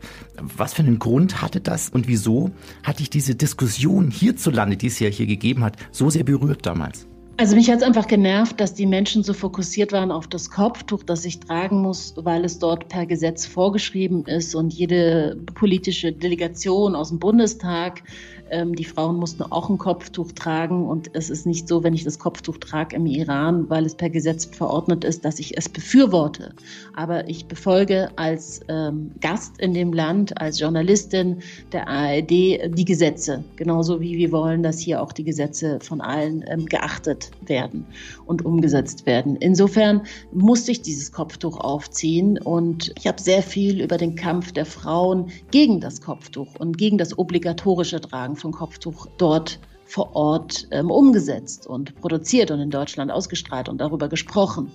Was 0.57 0.73
für 0.73 0.83
einen 0.83 0.99
Grund 0.99 1.41
hatte 1.41 1.61
das 1.61 1.89
und 1.89 2.07
wieso 2.07 2.51
hat 2.83 2.99
dich 2.99 3.09
diese 3.09 3.35
Diskussion 3.35 4.11
hierzulande, 4.11 4.77
die 4.77 4.87
es 4.87 4.99
ja 4.99 5.09
hier 5.09 5.27
gegeben 5.27 5.63
hat, 5.63 5.77
so 5.91 6.09
sehr 6.09 6.23
berührt 6.23 6.65
damals? 6.65 7.07
Also 7.39 7.55
mich 7.55 7.71
hat 7.71 7.77
es 7.77 7.83
einfach 7.83 8.07
genervt, 8.07 8.59
dass 8.59 8.73
die 8.73 8.85
Menschen 8.85 9.23
so 9.23 9.33
fokussiert 9.33 9.93
waren 9.93 10.11
auf 10.11 10.27
das 10.27 10.49
Kopftuch, 10.49 11.03
das 11.03 11.23
ich 11.23 11.39
tragen 11.39 11.81
muss, 11.81 12.13
weil 12.17 12.43
es 12.43 12.59
dort 12.59 12.89
per 12.89 13.05
Gesetz 13.05 13.45
vorgeschrieben 13.45 14.25
ist 14.25 14.55
und 14.55 14.73
jede 14.73 15.37
politische 15.55 16.11
Delegation 16.11 16.95
aus 16.95 17.07
dem 17.07 17.19
Bundestag 17.19 18.03
ähm, 18.51 18.75
die 18.75 18.83
Frauen 18.83 19.17
mussten 19.17 19.43
auch 19.43 19.69
ein 19.69 19.77
Kopftuch 19.77 20.31
tragen 20.31 20.87
und 20.87 21.11
es 21.13 21.29
ist 21.29 21.45
nicht 21.45 21.67
so, 21.67 21.83
wenn 21.83 21.93
ich 21.93 22.03
das 22.03 22.19
Kopftuch 22.19 22.57
trage 22.57 22.95
im 22.95 23.05
Iran, 23.05 23.69
weil 23.69 23.85
es 23.85 23.95
per 23.95 24.09
Gesetz 24.09 24.45
verordnet 24.45 25.03
ist, 25.03 25.25
dass 25.25 25.39
ich 25.39 25.57
es 25.57 25.69
befürworte. 25.69 26.53
Aber 26.95 27.27
ich 27.27 27.45
befolge 27.45 28.09
als 28.15 28.61
ähm, 28.67 29.11
Gast 29.21 29.59
in 29.59 29.73
dem 29.73 29.93
Land, 29.93 30.39
als 30.39 30.59
Journalistin 30.59 31.37
der 31.71 31.87
ARD 31.87 32.29
die 32.29 32.85
Gesetze, 32.85 33.43
genauso 33.55 34.01
wie 34.01 34.17
wir 34.17 34.31
wollen, 34.31 34.63
dass 34.63 34.79
hier 34.79 35.01
auch 35.01 35.13
die 35.13 35.23
Gesetze 35.23 35.79
von 35.81 36.01
allen 36.01 36.43
ähm, 36.47 36.65
geachtet 36.65 37.28
werden 37.45 37.85
und 38.25 38.45
umgesetzt 38.45 39.05
werden. 39.05 39.35
Insofern 39.35 40.03
musste 40.31 40.71
ich 40.71 40.81
dieses 40.81 41.11
Kopftuch 41.11 41.59
aufziehen 41.59 42.37
und 42.37 42.91
ich 42.97 43.07
habe 43.07 43.21
sehr 43.21 43.43
viel 43.43 43.81
über 43.81 43.97
den 43.97 44.15
Kampf 44.15 44.51
der 44.51 44.65
Frauen 44.65 45.31
gegen 45.51 45.79
das 45.79 46.01
Kopftuch 46.01 46.55
und 46.59 46.77
gegen 46.77 46.97
das 46.97 47.17
obligatorische 47.17 48.01
Tragen 48.01 48.35
von 48.35 48.51
Kopftuch 48.51 49.07
dort 49.17 49.59
vor 49.89 50.15
Ort 50.15 50.67
ähm, 50.69 50.91
umgesetzt 50.91 51.65
und 51.65 51.99
produziert 51.99 52.51
und 52.51 52.59
in 52.59 52.69
Deutschland 52.69 53.11
ausgestrahlt 53.11 53.69
und 53.69 53.79
darüber 53.79 54.07
gesprochen. 54.07 54.71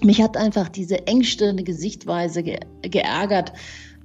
Mich 0.00 0.22
hat 0.22 0.36
einfach 0.36 0.68
diese 0.68 1.08
engstirnige 1.08 1.74
Sichtweise 1.74 2.44
ge 2.44 2.60
geärgert, 2.82 3.52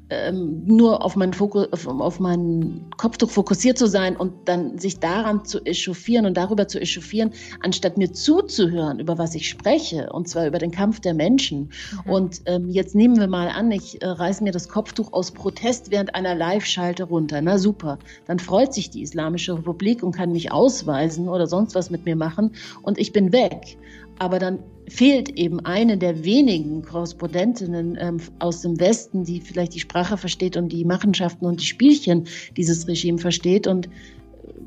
ähm, 0.09 0.63
nur 0.65 1.03
auf 1.03 1.15
meinen, 1.15 1.33
Fokus, 1.33 1.71
auf, 1.71 1.87
auf 1.87 2.19
meinen 2.19 2.89
Kopftuch 2.97 3.29
fokussiert 3.29 3.77
zu 3.77 3.87
sein 3.87 4.15
und 4.15 4.33
dann 4.47 4.77
sich 4.77 4.99
daran 4.99 5.45
zu 5.45 5.63
echauffieren 5.65 6.25
und 6.25 6.37
darüber 6.37 6.67
zu 6.67 6.79
echauffieren, 6.79 7.31
anstatt 7.61 7.97
mir 7.97 8.11
zuzuhören, 8.13 8.99
über 8.99 9.17
was 9.17 9.35
ich 9.35 9.49
spreche, 9.49 10.09
und 10.11 10.27
zwar 10.27 10.47
über 10.47 10.59
den 10.59 10.71
Kampf 10.71 10.99
der 10.99 11.13
Menschen. 11.13 11.71
Mhm. 12.05 12.11
Und 12.11 12.41
ähm, 12.45 12.69
jetzt 12.69 12.95
nehmen 12.95 13.19
wir 13.19 13.27
mal 13.27 13.49
an, 13.49 13.71
ich 13.71 14.01
äh, 14.01 14.07
reiße 14.07 14.43
mir 14.43 14.51
das 14.51 14.69
Kopftuch 14.69 15.13
aus 15.13 15.31
Protest 15.31 15.91
während 15.91 16.15
einer 16.15 16.35
Live-Schalte 16.35 17.03
runter. 17.03 17.41
Na 17.41 17.57
super, 17.57 17.99
dann 18.25 18.39
freut 18.39 18.73
sich 18.73 18.89
die 18.89 19.01
Islamische 19.01 19.53
Republik 19.53 20.03
und 20.03 20.13
kann 20.13 20.31
mich 20.31 20.51
ausweisen 20.51 21.27
oder 21.27 21.47
sonst 21.47 21.75
was 21.75 21.89
mit 21.89 22.05
mir 22.05 22.15
machen 22.15 22.51
und 22.81 22.97
ich 22.97 23.11
bin 23.11 23.33
weg. 23.33 23.77
Aber 24.19 24.39
dann 24.39 24.59
fehlt 24.87 25.29
eben 25.29 25.59
eine 25.59 25.97
der 25.97 26.23
wenigen 26.23 26.81
Korrespondentinnen 26.81 27.97
ähm, 27.99 28.17
aus 28.39 28.61
dem 28.61 28.79
Westen, 28.79 29.25
die 29.25 29.41
vielleicht 29.41 29.75
die 29.75 29.79
Sprache 29.79 30.17
versteht 30.17 30.57
und 30.57 30.69
die 30.69 30.85
Machenschaften 30.85 31.45
und 31.45 31.61
die 31.61 31.65
Spielchen 31.65 32.27
dieses 32.55 32.87
Regime 32.87 33.17
versteht. 33.17 33.67
Und 33.67 33.89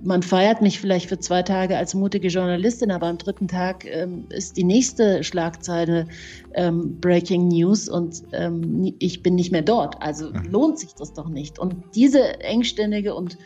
man 0.02 0.22
feiert 0.22 0.62
mich 0.62 0.80
vielleicht 0.80 1.08
für 1.08 1.18
zwei 1.18 1.42
Tage 1.42 1.76
als 1.76 1.94
mutige 1.94 2.28
Journalistin, 2.28 2.90
aber 2.90 3.06
am 3.06 3.18
dritten 3.18 3.48
Tag 3.48 3.84
ähm, 3.86 4.26
ist 4.30 4.56
die 4.56 4.64
nächste 4.64 5.24
Schlagzeile 5.24 6.06
ähm, 6.54 6.98
Breaking 7.00 7.48
News 7.48 7.88
und 7.88 8.22
ähm, 8.32 8.94
ich 8.98 9.22
bin 9.22 9.34
nicht 9.34 9.52
mehr 9.52 9.62
dort. 9.62 10.00
Also 10.00 10.30
mhm. 10.30 10.50
lohnt 10.50 10.78
sich 10.78 10.94
das 10.94 11.12
doch 11.12 11.28
nicht. 11.28 11.58
Und 11.58 11.76
diese 11.94 12.40
engständige 12.40 13.14
und 13.14 13.36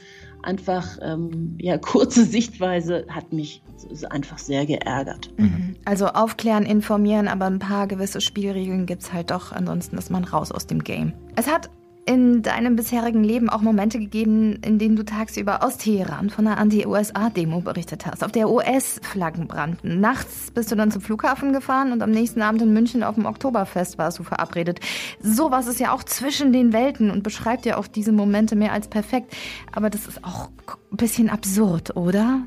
einfach 0.44 0.98
ähm, 1.02 1.56
ja, 1.60 1.78
kurze 1.78 2.24
Sichtweise 2.24 3.06
hat 3.08 3.32
mich 3.32 3.62
einfach 4.10 4.38
sehr 4.38 4.66
geärgert. 4.66 5.30
Mhm. 5.36 5.76
Also 5.84 6.06
aufklären, 6.06 6.64
informieren, 6.64 7.28
aber 7.28 7.46
ein 7.46 7.58
paar 7.58 7.86
gewisse 7.86 8.20
Spielregeln 8.20 8.86
gibt 8.86 9.02
es 9.02 9.12
halt 9.12 9.30
doch. 9.30 9.52
Ansonsten 9.52 9.98
ist 9.98 10.10
man 10.10 10.24
raus 10.24 10.52
aus 10.52 10.66
dem 10.66 10.82
Game. 10.82 11.12
Es 11.36 11.50
hat 11.50 11.70
in 12.06 12.42
deinem 12.42 12.76
bisherigen 12.76 13.24
Leben 13.24 13.48
auch 13.48 13.60
Momente 13.60 13.98
gegeben, 13.98 14.58
in 14.62 14.78
denen 14.78 14.96
du 14.96 15.04
tagsüber 15.04 15.64
aus 15.64 15.78
Teheran 15.78 16.30
von 16.30 16.46
einer 16.46 16.58
Anti-USA-Demo 16.58 17.60
berichtet 17.60 18.06
hast, 18.06 18.22
auf 18.22 18.32
der 18.32 18.50
US-Flaggen 18.50 19.46
brannten. 19.46 20.00
Nachts 20.00 20.50
bist 20.50 20.70
du 20.70 20.76
dann 20.76 20.90
zum 20.90 21.00
Flughafen 21.00 21.52
gefahren 21.52 21.92
und 21.92 22.02
am 22.02 22.10
nächsten 22.10 22.42
Abend 22.42 22.62
in 22.62 22.72
München 22.72 23.02
auf 23.02 23.14
dem 23.14 23.26
Oktoberfest 23.26 23.96
warst 23.96 24.18
du 24.18 24.22
verabredet. 24.22 24.80
Sowas 25.20 25.66
ist 25.66 25.80
ja 25.80 25.92
auch 25.92 26.04
zwischen 26.04 26.52
den 26.52 26.72
Welten 26.72 27.10
und 27.10 27.22
beschreibt 27.22 27.64
ja 27.64 27.76
auch 27.78 27.86
diese 27.86 28.12
Momente 28.12 28.56
mehr 28.56 28.72
als 28.72 28.88
perfekt. 28.88 29.34
Aber 29.72 29.88
das 29.88 30.06
ist 30.06 30.24
auch 30.24 30.50
ein 30.92 30.96
bisschen 30.96 31.30
absurd, 31.30 31.96
oder? 31.96 32.42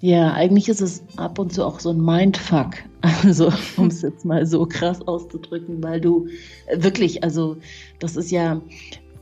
Ja, 0.00 0.32
eigentlich 0.32 0.68
ist 0.68 0.80
es 0.80 1.02
ab 1.16 1.38
und 1.40 1.52
zu 1.52 1.64
auch 1.64 1.80
so 1.80 1.90
ein 1.90 2.00
Mindfuck. 2.00 2.70
Also, 3.24 3.52
um 3.76 3.86
es 3.86 4.02
jetzt 4.02 4.24
mal 4.24 4.44
so 4.44 4.66
krass 4.66 5.06
auszudrücken, 5.06 5.80
weil 5.84 6.00
du 6.00 6.26
wirklich, 6.74 7.22
also, 7.22 7.56
das 8.00 8.16
ist 8.16 8.32
ja 8.32 8.60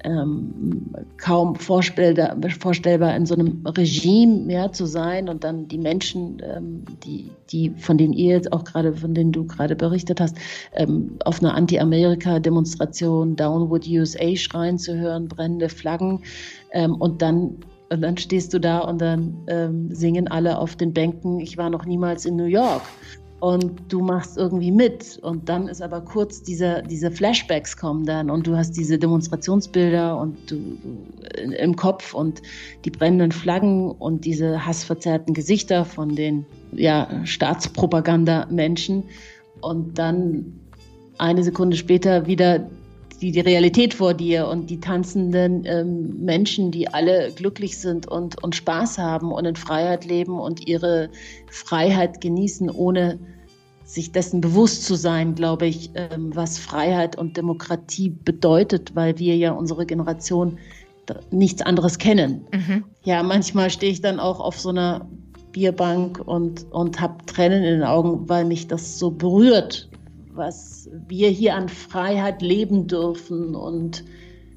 ähm, 0.02 0.94
kaum 1.18 1.56
vorstellbar, 1.56 2.36
vorstellbar, 2.58 3.14
in 3.14 3.26
so 3.26 3.34
einem 3.34 3.62
Regime 3.66 4.50
ja, 4.50 4.72
zu 4.72 4.86
sein 4.86 5.28
und 5.28 5.44
dann 5.44 5.68
die 5.68 5.78
Menschen, 5.78 6.40
ähm, 6.42 6.84
die, 7.04 7.30
die, 7.50 7.70
von 7.76 7.98
denen 7.98 8.14
ihr 8.14 8.34
jetzt 8.36 8.52
auch 8.52 8.64
gerade, 8.64 8.94
von 8.94 9.12
denen 9.12 9.32
du 9.32 9.44
gerade 9.46 9.76
berichtet 9.76 10.20
hast, 10.20 10.36
ähm, 10.72 11.18
auf 11.24 11.42
einer 11.42 11.54
Anti-Amerika-Demonstration 11.54 13.36
Downwood 13.36 13.86
USA 13.88 14.36
schreien 14.36 14.78
zu 14.78 14.96
hören, 14.96 15.28
brennende 15.28 15.68
Flaggen 15.68 16.22
ähm, 16.72 16.94
und 16.94 17.20
dann 17.20 17.58
und 17.88 18.00
dann 18.02 18.16
stehst 18.16 18.52
du 18.52 18.58
da 18.58 18.80
und 18.80 19.00
dann 19.00 19.36
ähm, 19.46 19.94
singen 19.94 20.28
alle 20.28 20.58
auf 20.58 20.76
den 20.76 20.92
Bänken, 20.92 21.40
ich 21.40 21.56
war 21.56 21.70
noch 21.70 21.84
niemals 21.86 22.24
in 22.24 22.36
New 22.36 22.44
York. 22.44 22.82
Und 23.38 23.92
du 23.92 24.00
machst 24.00 24.38
irgendwie 24.38 24.72
mit. 24.72 25.18
Und 25.18 25.48
dann 25.48 25.68
ist 25.68 25.82
aber 25.82 26.00
kurz 26.00 26.42
diese, 26.42 26.82
diese 26.88 27.10
Flashbacks 27.10 27.76
kommen 27.76 28.06
dann 28.06 28.30
und 28.30 28.46
du 28.46 28.56
hast 28.56 28.72
diese 28.72 28.98
Demonstrationsbilder 28.98 30.18
und 30.18 30.50
du, 30.50 30.56
du 30.56 31.52
im 31.52 31.76
Kopf 31.76 32.14
und 32.14 32.40
die 32.86 32.90
brennenden 32.90 33.32
Flaggen 33.32 33.90
und 33.90 34.24
diese 34.24 34.64
hassverzerrten 34.64 35.34
Gesichter 35.34 35.84
von 35.84 36.16
den 36.16 36.46
ja, 36.72 37.08
Staatspropaganda-Menschen. 37.24 39.04
Und 39.60 39.98
dann 39.98 40.58
eine 41.18 41.44
Sekunde 41.44 41.76
später 41.76 42.26
wieder 42.26 42.70
die, 43.18 43.32
die 43.32 43.40
Realität 43.40 43.94
vor 43.94 44.14
dir 44.14 44.48
und 44.48 44.68
die 44.70 44.80
tanzenden 44.80 45.64
ähm, 45.64 46.24
Menschen, 46.24 46.70
die 46.70 46.88
alle 46.88 47.32
glücklich 47.32 47.78
sind 47.78 48.06
und, 48.06 48.42
und 48.42 48.54
Spaß 48.54 48.98
haben 48.98 49.32
und 49.32 49.44
in 49.44 49.56
Freiheit 49.56 50.04
leben 50.04 50.38
und 50.38 50.66
ihre 50.66 51.10
Freiheit 51.50 52.20
genießen, 52.20 52.70
ohne 52.70 53.18
sich 53.84 54.12
dessen 54.12 54.40
bewusst 54.40 54.84
zu 54.84 54.96
sein, 54.96 55.34
glaube 55.34 55.66
ich, 55.66 55.90
ähm, 55.94 56.34
was 56.34 56.58
Freiheit 56.58 57.16
und 57.16 57.36
Demokratie 57.36 58.10
bedeutet, 58.10 58.94
weil 58.94 59.18
wir 59.18 59.36
ja 59.36 59.52
unsere 59.52 59.86
Generation 59.86 60.58
nichts 61.30 61.62
anderes 61.62 61.98
kennen. 61.98 62.46
Mhm. 62.52 62.84
Ja, 63.04 63.22
manchmal 63.22 63.70
stehe 63.70 63.92
ich 63.92 64.00
dann 64.00 64.18
auch 64.18 64.40
auf 64.40 64.58
so 64.58 64.70
einer 64.70 65.08
Bierbank 65.52 66.18
und, 66.18 66.66
und 66.72 67.00
habe 67.00 67.24
Tränen 67.26 67.62
in 67.62 67.74
den 67.74 67.84
Augen, 67.84 68.28
weil 68.28 68.44
mich 68.44 68.66
das 68.66 68.98
so 68.98 69.10
berührt, 69.10 69.88
was 70.36 70.88
wir 71.08 71.28
hier 71.28 71.54
an 71.54 71.68
Freiheit 71.68 72.42
leben 72.42 72.86
dürfen 72.86 73.54
und 73.54 74.04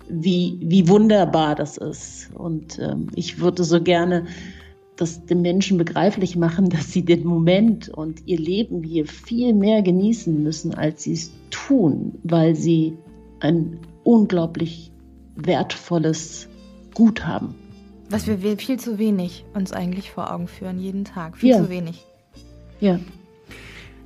wie, 0.09 0.57
wie 0.61 0.87
wunderbar 0.87 1.55
das 1.55 1.77
ist. 1.77 2.29
Und 2.33 2.79
ähm, 2.79 3.07
ich 3.15 3.39
würde 3.39 3.63
so 3.63 3.81
gerne 3.81 4.25
das 4.95 5.25
den 5.25 5.41
Menschen 5.41 5.77
begreiflich 5.77 6.35
machen, 6.35 6.69
dass 6.69 6.91
sie 6.91 7.03
den 7.05 7.25
Moment 7.25 7.89
und 7.89 8.27
ihr 8.27 8.39
Leben 8.39 8.83
hier 8.83 9.05
viel 9.05 9.53
mehr 9.53 9.81
genießen 9.81 10.41
müssen, 10.41 10.73
als 10.73 11.03
sie 11.03 11.13
es 11.13 11.31
tun, 11.51 12.19
weil 12.23 12.55
sie 12.55 12.97
ein 13.39 13.79
unglaublich 14.03 14.91
wertvolles 15.35 16.47
Gut 16.93 17.25
haben. 17.25 17.55
Was 18.09 18.25
wir 18.27 18.39
viel 18.57 18.79
zu 18.79 18.97
wenig 18.97 19.45
uns 19.53 19.71
eigentlich 19.71 20.09
vor 20.09 20.33
Augen 20.33 20.47
führen, 20.47 20.79
jeden 20.79 21.05
Tag. 21.05 21.37
Viel 21.37 21.51
Ja. 21.51 21.63
zu 21.63 21.69
wenig. 21.69 22.05
Ja. 22.81 22.99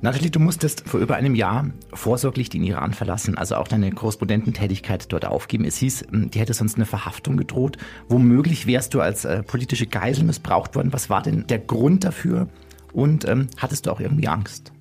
Nathalie, 0.04 0.30
du 0.30 0.38
musstest 0.38 0.86
vor 0.86 1.00
über 1.00 1.16
einem 1.16 1.34
Jahr 1.34 1.70
vorsorglich 1.94 2.50
den 2.50 2.62
Iran 2.62 2.92
verlassen, 2.92 3.38
also 3.38 3.54
auch 3.54 3.66
deine 3.66 3.90
Korrespondententätigkeit 3.90 5.10
dort 5.10 5.24
aufgeben. 5.24 5.64
Es 5.64 5.78
hieß, 5.78 6.02
m, 6.12 6.30
dir 6.30 6.42
hätte 6.42 6.52
sonst 6.52 6.76
eine 6.76 6.84
Verhaftung 6.84 7.38
gedroht. 7.38 7.78
Womöglich 8.10 8.66
wärst 8.66 8.92
du 8.92 9.00
als 9.00 9.24
äh, 9.24 9.42
politische 9.42 9.86
Geisel 9.86 10.24
missbraucht 10.24 10.74
worden. 10.74 10.92
Was 10.92 11.08
war 11.08 11.22
denn 11.22 11.46
der 11.46 11.58
Grund 11.58 12.04
dafür? 12.04 12.48
Und 12.92 13.26
ähm, 13.26 13.46
hattest 13.56 13.86
du 13.86 13.92
auch 13.92 13.98
irgendwie 13.98 14.28
Angst? 14.28 14.74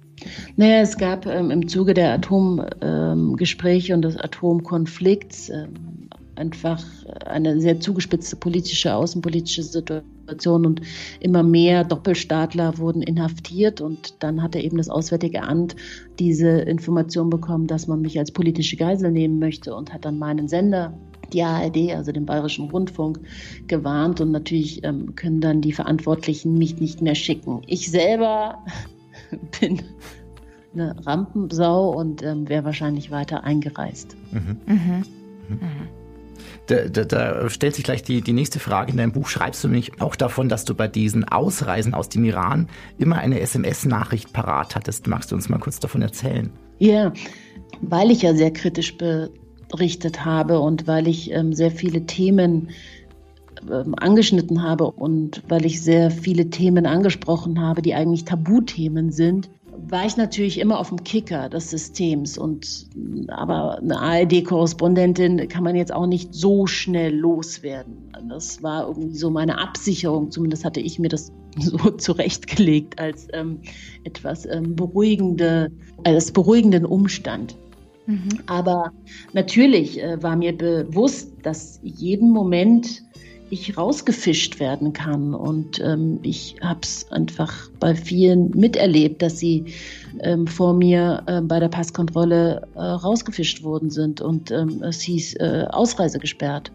Naja, 0.57 0.81
es 0.81 0.97
gab 0.97 1.25
ähm, 1.25 1.51
im 1.51 1.69
Zuge 1.69 1.93
der 1.93 2.11
Atomgespräche 2.15 3.93
und 3.93 4.01
des 4.01 4.17
Atomkonflikts 4.17 5.47
ähm, 5.47 6.02
einfach 6.35 6.83
eine 7.25 7.59
sehr 7.59 7.79
zugespitzte 7.79 8.35
politische, 8.35 8.93
außenpolitische 8.93 9.63
Situation 9.63 10.65
und 10.65 10.81
immer 11.19 11.43
mehr 11.43 11.83
Doppelstaatler 11.83 12.77
wurden 12.77 13.01
inhaftiert 13.01 13.81
und 13.81 14.23
dann 14.23 14.41
hatte 14.41 14.59
eben 14.59 14.77
das 14.77 14.89
Auswärtige 14.89 15.43
Amt 15.43 15.75
diese 16.19 16.49
Information 16.49 17.29
bekommen, 17.29 17.67
dass 17.67 17.87
man 17.87 18.01
mich 18.01 18.17
als 18.19 18.31
politische 18.31 18.77
Geisel 18.77 19.11
nehmen 19.11 19.39
möchte 19.39 19.75
und 19.75 19.93
hat 19.93 20.05
dann 20.05 20.17
meinen 20.17 20.47
Sender 20.47 20.93
die 21.31 21.41
ARD, 21.43 21.91
also 21.95 22.11
den 22.11 22.25
Bayerischen 22.25 22.69
Rundfunk, 22.69 23.19
gewarnt 23.67 24.21
und 24.21 24.31
natürlich 24.31 24.83
ähm, 24.83 25.15
können 25.15 25.41
dann 25.41 25.61
die 25.61 25.73
Verantwortlichen 25.73 26.57
mich 26.57 26.79
nicht 26.79 27.01
mehr 27.01 27.15
schicken. 27.15 27.61
Ich 27.67 27.89
selber 27.89 28.63
bin 29.59 29.81
eine 30.73 30.95
Rampensau 31.05 31.89
und 31.89 32.23
ähm, 32.23 32.49
wäre 32.49 32.65
wahrscheinlich 32.65 33.11
weiter 33.11 33.43
eingereist. 33.43 34.15
Da, 36.67 36.87
da, 36.87 37.03
da 37.03 37.49
stellt 37.49 37.75
sich 37.75 37.83
gleich 37.83 38.03
die, 38.03 38.21
die 38.21 38.31
nächste 38.31 38.59
Frage. 38.59 38.91
In 38.91 38.97
deinem 38.97 39.11
Buch 39.11 39.27
schreibst 39.27 39.63
du 39.63 39.67
nämlich 39.67 40.01
auch 40.01 40.15
davon, 40.15 40.47
dass 40.47 40.63
du 40.63 40.75
bei 40.75 40.87
diesen 40.87 41.25
Ausreisen 41.27 41.93
aus 41.93 42.07
dem 42.07 42.23
Iran 42.23 42.69
immer 42.97 43.17
eine 43.17 43.41
SMS-Nachricht 43.41 44.31
parat 44.31 44.75
hattest. 44.75 45.07
Magst 45.07 45.31
du 45.31 45.35
uns 45.35 45.49
mal 45.49 45.59
kurz 45.59 45.79
davon 45.79 46.01
erzählen? 46.01 46.49
Ja, 46.79 47.11
weil 47.81 48.11
ich 48.11 48.21
ja 48.21 48.33
sehr 48.33 48.51
kritisch 48.51 48.95
berichtet 48.97 50.23
habe 50.23 50.59
und 50.59 50.87
weil 50.87 51.07
ich 51.07 51.31
ähm, 51.31 51.53
sehr 51.53 51.71
viele 51.71 52.05
Themen 52.05 52.69
ähm, 53.69 53.95
angeschnitten 53.97 54.63
habe 54.63 54.89
und 54.89 55.43
weil 55.49 55.65
ich 55.65 55.81
sehr 55.81 56.11
viele 56.11 56.49
Themen 56.49 56.85
angesprochen 56.85 57.61
habe, 57.61 57.81
die 57.81 57.93
eigentlich 57.93 58.25
Tabuthemen 58.25 59.11
sind, 59.11 59.49
war 59.77 60.05
ich 60.05 60.17
natürlich 60.17 60.59
immer 60.59 60.79
auf 60.79 60.89
dem 60.89 61.03
Kicker 61.03 61.49
des 61.49 61.69
Systems. 61.69 62.37
Und 62.37 62.87
aber 63.27 63.79
eine 63.79 63.99
ARD-Korrespondentin 63.99 65.47
kann 65.47 65.63
man 65.63 65.75
jetzt 65.75 65.93
auch 65.93 66.07
nicht 66.07 66.33
so 66.33 66.67
schnell 66.67 67.15
loswerden. 67.15 68.11
Das 68.29 68.63
war 68.63 68.87
irgendwie 68.87 69.15
so 69.15 69.29
meine 69.29 69.57
Absicherung. 69.57 70.31
Zumindest 70.31 70.65
hatte 70.65 70.79
ich 70.79 70.99
mir 70.99 71.09
das 71.09 71.31
so 71.59 71.77
zurechtgelegt 71.91 72.99
als 72.99 73.27
ähm, 73.33 73.59
etwas 74.03 74.45
ähm, 74.45 74.75
beruhigende, 74.75 75.71
als 76.03 76.31
beruhigenden 76.31 76.85
Umstand. 76.85 77.57
Aber 78.47 78.91
natürlich 79.33 80.01
äh, 80.01 80.21
war 80.21 80.35
mir 80.35 80.57
bewusst, 80.57 81.31
dass 81.41 81.79
jeden 81.83 82.31
Moment 82.31 83.03
ich 83.53 83.77
rausgefischt 83.77 84.59
werden 84.59 84.93
kann. 84.93 85.33
Und 85.33 85.79
ähm, 85.79 86.19
ich 86.23 86.55
habe 86.61 86.81
es 86.83 87.11
einfach 87.11 87.69
bei 87.79 87.95
vielen 87.95 88.49
miterlebt, 88.49 89.21
dass 89.21 89.39
sie 89.39 89.65
ähm, 90.19 90.47
vor 90.47 90.73
mir 90.73 91.23
äh, 91.27 91.41
bei 91.41 91.59
der 91.59 91.69
Passkontrolle 91.69 92.67
äh, 92.75 92.79
rausgefischt 92.79 93.63
worden 93.63 93.89
sind 93.89 94.21
und 94.21 94.51
ähm, 94.51 94.81
es 94.83 95.01
hieß 95.01 95.35
äh, 95.35 95.65
Ausreise 95.69 96.19
gesperrt. 96.19 96.71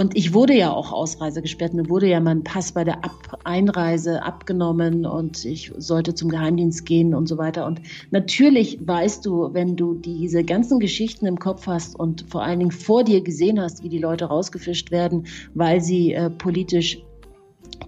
Und 0.00 0.16
ich 0.16 0.32
wurde 0.32 0.54
ja 0.54 0.72
auch 0.72 0.92
Ausreise 0.92 1.42
gesperrt. 1.42 1.74
Mir 1.74 1.90
wurde 1.90 2.08
ja 2.08 2.20
mein 2.20 2.42
Pass 2.42 2.72
bei 2.72 2.84
der 2.84 3.04
Ab 3.04 3.38
Einreise 3.44 4.22
abgenommen 4.22 5.04
und 5.04 5.44
ich 5.44 5.72
sollte 5.76 6.14
zum 6.14 6.30
Geheimdienst 6.30 6.86
gehen 6.86 7.14
und 7.14 7.26
so 7.26 7.36
weiter. 7.36 7.66
Und 7.66 7.82
natürlich 8.10 8.78
weißt 8.80 9.26
du, 9.26 9.52
wenn 9.52 9.76
du 9.76 9.92
diese 9.92 10.42
ganzen 10.42 10.78
Geschichten 10.80 11.26
im 11.26 11.38
Kopf 11.38 11.66
hast 11.66 12.00
und 12.00 12.24
vor 12.30 12.42
allen 12.42 12.60
Dingen 12.60 12.70
vor 12.70 13.04
dir 13.04 13.20
gesehen 13.20 13.60
hast, 13.60 13.84
wie 13.84 13.90
die 13.90 13.98
Leute 13.98 14.24
rausgefischt 14.24 14.90
werden, 14.90 15.26
weil 15.52 15.82
sie 15.82 16.14
äh, 16.14 16.30
politisch 16.30 17.02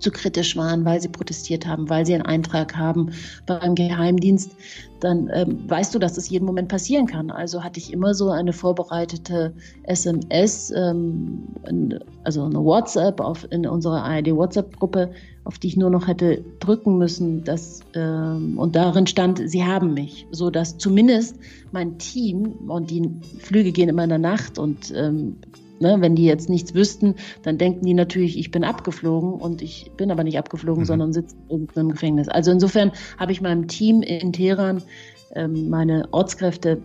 zu 0.03 0.11
kritisch 0.11 0.57
waren, 0.57 0.85
weil 0.85 1.01
sie 1.01 1.09
protestiert 1.09 1.67
haben, 1.67 1.89
weil 1.89 2.05
sie 2.05 2.15
einen 2.15 2.27
Eintrag 2.27 2.77
haben 2.77 3.11
beim 3.47 3.75
Geheimdienst, 3.75 4.51
dann 5.01 5.31
ähm, 5.33 5.69
weißt 5.69 5.95
du, 5.95 5.99
dass 5.99 6.15
das 6.15 6.29
jeden 6.29 6.45
Moment 6.45 6.69
passieren 6.69 7.07
kann. 7.07 7.31
Also 7.31 7.63
hatte 7.63 7.79
ich 7.79 7.93
immer 7.93 8.15
so 8.15 8.31
eine 8.31 8.53
vorbereitete 8.53 9.53
SMS, 9.85 10.73
ähm, 10.77 11.49
also 12.25 12.45
eine 12.45 12.63
WhatsApp 12.63 13.21
auf, 13.21 13.47
in 13.51 13.67
unserer 13.67 14.03
ARD-WhatsApp-Gruppe, 14.05 15.11
auf 15.45 15.59
die 15.59 15.69
ich 15.69 15.77
nur 15.77 15.91
noch 15.91 16.07
hätte 16.07 16.45
drücken 16.61 16.99
müssen. 16.99 17.43
Dass, 17.45 17.81
ähm, 17.95 18.59
und 18.59 18.77
darin 18.77 19.07
stand, 19.07 19.41
sie 19.45 19.65
haben 19.65 19.95
mich, 19.95 20.27
so 20.31 20.51
dass 20.51 20.79
zumindest 20.79 21.37
mein 21.73 21.99
Team 21.99 22.55
und 22.69 22.91
die 22.91 23.11
Flüge 23.41 23.73
gehen 23.73 23.89
immer 23.89 24.05
in 24.05 24.11
der 24.11 24.19
Nacht 24.19 24.59
und 24.59 24.93
ähm, 24.95 25.37
Ne, 25.83 25.97
wenn 26.01 26.15
die 26.15 26.25
jetzt 26.25 26.49
nichts 26.49 26.75
wüssten, 26.75 27.17
dann 27.43 27.59
denken 27.59 27.85
die 27.85 27.93
natürlich, 27.95 28.39
ich 28.39 28.53
bin 28.53 28.63
abgeflogen 28.63 29.33
und 29.33 29.63
ich 29.63 29.91
bin 29.97 30.13
aber 30.13 30.23
nicht 30.23 30.39
abgeflogen, 30.39 30.83
Mhm. 30.83 30.87
sondern 30.87 31.13
sitze 31.13 31.35
in 31.49 31.51
irgendeinem 31.51 31.91
Gefängnis. 31.91 32.29
Also 32.29 32.53
insofern 32.53 32.93
habe 33.19 33.33
ich 33.33 33.41
meinem 33.41 33.67
Team 33.67 34.01
in 34.03 34.33
Teheran, 34.33 34.81
ähm, 35.35 35.69
meine 35.69 36.07
Ortskräfte, 36.13 36.81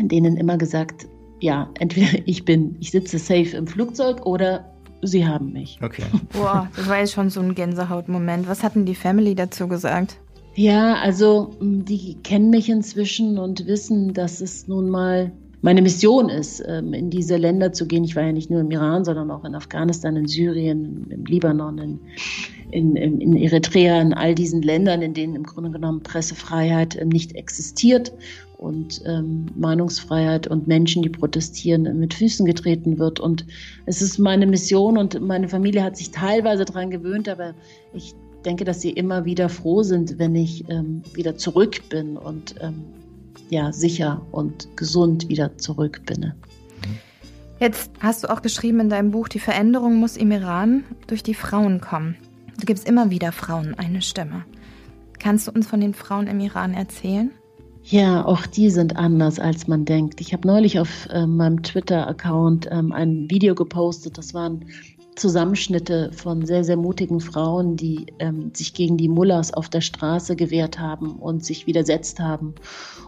denen 0.00 0.38
immer 0.38 0.56
gesagt, 0.56 1.06
ja, 1.40 1.68
entweder 1.78 2.08
ich 2.26 2.46
bin, 2.46 2.76
ich 2.80 2.92
sitze 2.92 3.18
safe 3.18 3.56
im 3.58 3.66
Flugzeug 3.66 4.24
oder 4.24 4.72
sie 5.02 5.26
haben 5.26 5.52
mich. 5.52 5.78
Okay. 5.82 6.04
Boah, 6.32 6.70
das 6.74 6.88
war 6.88 7.00
jetzt 7.00 7.12
schon 7.12 7.28
so 7.28 7.40
ein 7.40 7.54
Gänsehautmoment. 7.54 8.48
Was 8.48 8.62
hatten 8.62 8.86
die 8.86 8.94
Family 8.94 9.34
dazu 9.34 9.68
gesagt? 9.68 10.16
Ja, 10.54 10.94
also 10.94 11.50
die 11.60 12.14
kennen 12.22 12.48
mich 12.48 12.70
inzwischen 12.70 13.36
und 13.38 13.66
wissen, 13.66 14.14
dass 14.14 14.40
es 14.40 14.66
nun 14.66 14.88
mal 14.88 15.30
meine 15.64 15.80
Mission 15.80 16.28
ist, 16.28 16.62
ähm, 16.68 16.92
in 16.92 17.08
diese 17.08 17.38
Länder 17.38 17.72
zu 17.72 17.86
gehen. 17.86 18.04
Ich 18.04 18.14
war 18.16 18.22
ja 18.22 18.32
nicht 18.32 18.50
nur 18.50 18.60
im 18.60 18.70
Iran, 18.70 19.02
sondern 19.02 19.30
auch 19.30 19.46
in 19.46 19.54
Afghanistan, 19.54 20.14
in 20.14 20.28
Syrien, 20.28 21.06
im 21.08 21.24
Libanon, 21.24 21.78
in, 21.78 22.00
in, 22.70 22.96
in 23.22 23.34
Eritrea, 23.34 23.98
in 24.02 24.12
all 24.12 24.34
diesen 24.34 24.60
Ländern, 24.60 25.00
in 25.00 25.14
denen 25.14 25.34
im 25.34 25.44
Grunde 25.44 25.70
genommen 25.70 26.02
Pressefreiheit 26.02 27.00
ähm, 27.00 27.08
nicht 27.08 27.34
existiert 27.34 28.12
und 28.58 29.00
ähm, 29.06 29.46
Meinungsfreiheit 29.56 30.48
und 30.48 30.68
Menschen, 30.68 31.02
die 31.02 31.08
protestieren, 31.08 31.86
äh, 31.86 31.94
mit 31.94 32.12
Füßen 32.12 32.44
getreten 32.44 32.98
wird. 32.98 33.18
Und 33.18 33.46
es 33.86 34.02
ist 34.02 34.18
meine 34.18 34.46
Mission 34.46 34.98
und 34.98 35.18
meine 35.22 35.48
Familie 35.48 35.82
hat 35.82 35.96
sich 35.96 36.10
teilweise 36.10 36.66
daran 36.66 36.90
gewöhnt, 36.90 37.26
aber 37.26 37.54
ich 37.94 38.14
denke, 38.44 38.66
dass 38.66 38.82
sie 38.82 38.90
immer 38.90 39.24
wieder 39.24 39.48
froh 39.48 39.82
sind, 39.82 40.18
wenn 40.18 40.34
ich 40.34 40.68
ähm, 40.68 41.00
wieder 41.14 41.38
zurück 41.38 41.80
bin 41.88 42.18
und 42.18 42.54
ähm, 42.60 42.84
ja, 43.50 43.72
sicher 43.72 44.22
und 44.32 44.76
gesund 44.76 45.28
wieder 45.28 45.56
zurück 45.58 46.02
bin. 46.06 46.32
Jetzt 47.60 47.90
hast 48.00 48.24
du 48.24 48.30
auch 48.30 48.42
geschrieben 48.42 48.80
in 48.80 48.88
deinem 48.88 49.10
Buch, 49.10 49.28
die 49.28 49.38
Veränderung 49.38 49.96
muss 49.96 50.16
im 50.16 50.30
Iran 50.32 50.84
durch 51.06 51.22
die 51.22 51.34
Frauen 51.34 51.80
kommen. 51.80 52.16
Du 52.58 52.66
gibst 52.66 52.88
immer 52.88 53.10
wieder 53.10 53.32
Frauen 53.32 53.74
eine 53.74 54.02
Stimme. 54.02 54.44
Kannst 55.18 55.46
du 55.46 55.52
uns 55.52 55.66
von 55.66 55.80
den 55.80 55.94
Frauen 55.94 56.26
im 56.26 56.40
Iran 56.40 56.74
erzählen? 56.74 57.30
Ja, 57.82 58.24
auch 58.24 58.46
die 58.46 58.70
sind 58.70 58.96
anders, 58.96 59.38
als 59.38 59.68
man 59.68 59.84
denkt. 59.84 60.20
Ich 60.20 60.32
habe 60.32 60.48
neulich 60.48 60.80
auf 60.80 61.06
ähm, 61.12 61.36
meinem 61.36 61.62
Twitter-Account 61.62 62.68
ähm, 62.70 62.92
ein 62.92 63.30
Video 63.30 63.54
gepostet. 63.54 64.16
Das 64.16 64.32
waren 64.32 64.64
Zusammenschnitte 65.16 66.10
von 66.12 66.44
sehr, 66.44 66.64
sehr 66.64 66.76
mutigen 66.76 67.20
Frauen, 67.20 67.76
die 67.76 68.06
ähm, 68.18 68.50
sich 68.54 68.74
gegen 68.74 68.96
die 68.96 69.08
Mullahs 69.08 69.52
auf 69.52 69.68
der 69.68 69.80
Straße 69.80 70.36
gewehrt 70.36 70.78
haben 70.78 71.16
und 71.16 71.44
sich 71.44 71.66
widersetzt 71.66 72.20
haben. 72.20 72.54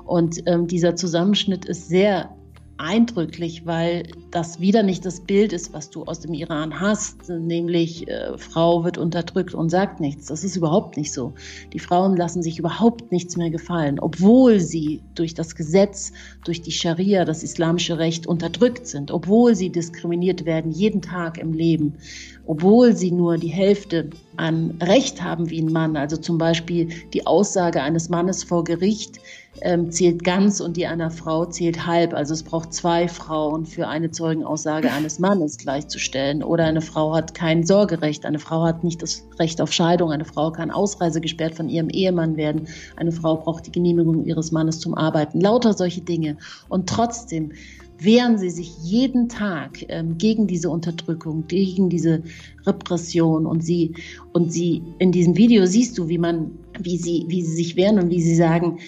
Und 0.04 0.42
ähm, 0.46 0.66
dieser 0.66 0.96
Zusammenschnitt 0.96 1.64
ist 1.64 1.88
sehr 1.88 2.36
eindrücklich, 2.78 3.64
weil 3.64 4.04
das 4.30 4.60
wieder 4.60 4.82
nicht 4.82 5.04
das 5.04 5.20
Bild 5.20 5.52
ist, 5.52 5.72
was 5.72 5.90
du 5.90 6.04
aus 6.04 6.20
dem 6.20 6.34
Iran 6.34 6.80
hast, 6.80 7.28
nämlich 7.28 8.06
äh, 8.08 8.36
Frau 8.36 8.84
wird 8.84 8.98
unterdrückt 8.98 9.54
und 9.54 9.70
sagt 9.70 10.00
nichts. 10.00 10.26
Das 10.26 10.44
ist 10.44 10.56
überhaupt 10.56 10.96
nicht 10.96 11.12
so. 11.12 11.32
Die 11.72 11.78
Frauen 11.78 12.16
lassen 12.16 12.42
sich 12.42 12.58
überhaupt 12.58 13.12
nichts 13.12 13.36
mehr 13.36 13.50
gefallen, 13.50 13.98
obwohl 13.98 14.60
sie 14.60 15.00
durch 15.14 15.34
das 15.34 15.54
Gesetz, 15.54 16.12
durch 16.44 16.60
die 16.60 16.72
Scharia, 16.72 17.24
das 17.24 17.42
islamische 17.42 17.98
Recht 17.98 18.26
unterdrückt 18.26 18.86
sind, 18.86 19.10
obwohl 19.10 19.54
sie 19.54 19.70
diskriminiert 19.70 20.44
werden 20.44 20.70
jeden 20.70 21.02
Tag 21.02 21.38
im 21.38 21.52
Leben, 21.52 21.94
obwohl 22.46 22.94
sie 22.94 23.10
nur 23.10 23.38
die 23.38 23.48
Hälfte 23.48 24.10
an 24.36 24.76
Recht 24.82 25.22
haben 25.22 25.50
wie 25.50 25.60
ein 25.60 25.72
Mann. 25.72 25.96
Also 25.96 26.16
zum 26.16 26.38
Beispiel 26.38 26.88
die 27.14 27.26
Aussage 27.26 27.82
eines 27.82 28.08
Mannes 28.08 28.44
vor 28.44 28.64
Gericht 28.64 29.18
ähm, 29.62 29.90
zählt 29.90 30.24
ganz 30.24 30.60
und 30.60 30.76
die 30.76 30.86
einer 30.86 31.10
Frau 31.10 31.46
zählt 31.46 31.86
halb. 31.86 32.14
Also 32.14 32.34
es 32.34 32.42
braucht 32.42 32.72
zwei 32.72 33.08
Frauen 33.08 33.66
für 33.66 33.88
eine 33.88 34.10
Zeugenaussage 34.10 34.90
eines 34.92 35.18
Mannes 35.18 35.58
gleichzustellen. 35.58 36.42
Oder 36.42 36.64
eine 36.64 36.80
Frau 36.80 37.14
hat 37.14 37.34
kein 37.34 37.64
Sorgerecht. 37.64 38.24
Eine 38.24 38.38
Frau 38.38 38.64
hat 38.64 38.84
nicht 38.84 39.02
das 39.02 39.26
Recht 39.38 39.60
auf 39.60 39.72
Scheidung. 39.72 40.12
Eine 40.12 40.24
Frau 40.24 40.50
kann 40.50 40.70
Ausreise 40.70 41.20
gesperrt 41.20 41.54
von 41.54 41.68
ihrem 41.68 41.88
Ehemann 41.88 42.36
werden. 42.36 42.68
Eine 42.96 43.12
Frau 43.12 43.36
braucht 43.36 43.66
die 43.66 43.72
Genehmigung 43.72 44.24
ihres 44.24 44.52
Mannes 44.52 44.80
zum 44.80 44.94
Arbeiten. 44.94 45.40
Lauter 45.40 45.72
solche 45.72 46.00
Dinge. 46.00 46.36
Und 46.68 46.88
trotzdem 46.88 47.52
wehren 47.98 48.38
sie 48.38 48.50
sich 48.50 48.76
jeden 48.82 49.28
Tag 49.28 49.84
ähm, 49.88 50.18
gegen 50.18 50.46
diese 50.46 50.70
Unterdrückung, 50.70 51.46
gegen 51.48 51.88
diese 51.88 52.22
Repression 52.66 53.46
und 53.46 53.64
sie 53.64 53.94
und 54.32 54.52
sie 54.52 54.82
in 54.98 55.12
diesem 55.12 55.36
Video 55.36 55.66
siehst 55.66 55.96
du, 55.96 56.08
wie 56.08 56.18
man, 56.18 56.52
wie 56.78 56.98
sie, 56.98 57.24
wie 57.28 57.42
sie 57.42 57.54
sich 57.54 57.76
wehren 57.76 57.98
und 57.98 58.10
wie 58.10 58.20
sie 58.20 58.34
sagen, 58.34 58.78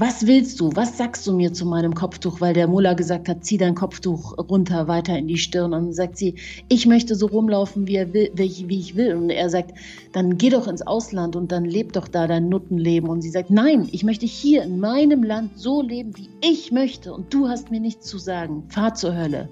was 0.00 0.26
willst 0.26 0.58
du? 0.60 0.70
Was 0.74 0.96
sagst 0.96 1.26
du 1.26 1.32
mir 1.34 1.52
zu 1.52 1.66
meinem 1.66 1.94
Kopftuch? 1.94 2.40
Weil 2.40 2.54
der 2.54 2.66
Mullah 2.66 2.94
gesagt 2.94 3.28
hat, 3.28 3.44
zieh 3.44 3.58
dein 3.58 3.74
Kopftuch 3.74 4.38
runter, 4.38 4.88
weiter 4.88 5.16
in 5.18 5.28
die 5.28 5.36
Stirn. 5.36 5.74
Und 5.74 5.84
dann 5.84 5.92
sagt 5.92 6.16
sie, 6.16 6.36
ich 6.68 6.86
möchte 6.86 7.14
so 7.14 7.26
rumlaufen, 7.26 7.86
wie, 7.86 7.98
will, 8.14 8.30
wie 8.34 8.80
ich 8.80 8.96
will. 8.96 9.14
Und 9.14 9.28
er 9.28 9.50
sagt, 9.50 9.72
dann 10.12 10.38
geh 10.38 10.48
doch 10.48 10.66
ins 10.66 10.80
Ausland 10.80 11.36
und 11.36 11.52
dann 11.52 11.66
leb 11.66 11.92
doch 11.92 12.08
da 12.08 12.26
dein 12.26 12.48
Nuttenleben. 12.48 13.10
Und 13.10 13.20
sie 13.20 13.28
sagt, 13.28 13.50
nein, 13.50 13.88
ich 13.92 14.02
möchte 14.02 14.24
hier 14.24 14.62
in 14.62 14.80
meinem 14.80 15.22
Land 15.22 15.58
so 15.58 15.82
leben, 15.82 16.16
wie 16.16 16.30
ich 16.40 16.72
möchte. 16.72 17.12
Und 17.12 17.34
du 17.34 17.48
hast 17.48 17.70
mir 17.70 17.80
nichts 17.80 18.06
zu 18.06 18.16
sagen. 18.16 18.64
Fahr 18.70 18.94
zur 18.94 19.14
Hölle. 19.14 19.50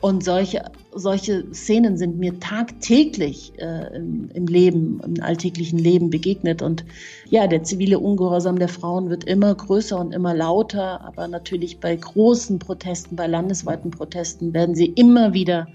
Und 0.00 0.24
solche, 0.24 0.62
solche 0.94 1.52
Szenen 1.52 1.98
sind 1.98 2.18
mir 2.18 2.40
tagtäglich 2.40 3.52
äh, 3.58 3.94
im, 3.94 4.30
im, 4.32 4.46
Leben, 4.46 5.00
im 5.04 5.22
alltäglichen 5.22 5.78
Leben 5.78 6.08
begegnet. 6.08 6.62
Und 6.62 6.86
ja, 7.28 7.46
der 7.46 7.64
zivile 7.64 7.98
Ungehorsam 7.98 8.58
der 8.58 8.68
Frauen 8.68 9.10
wird 9.10 9.24
immer 9.24 9.54
größer 9.54 10.00
und 10.00 10.14
immer 10.14 10.34
lauter. 10.34 11.02
Aber 11.04 11.28
natürlich 11.28 11.80
bei 11.80 11.94
großen 11.94 12.58
Protesten, 12.58 13.16
bei 13.16 13.26
landesweiten 13.26 13.90
Protesten 13.90 14.54
werden 14.54 14.74
sie 14.74 14.86
immer 14.86 15.34
wieder 15.34 15.68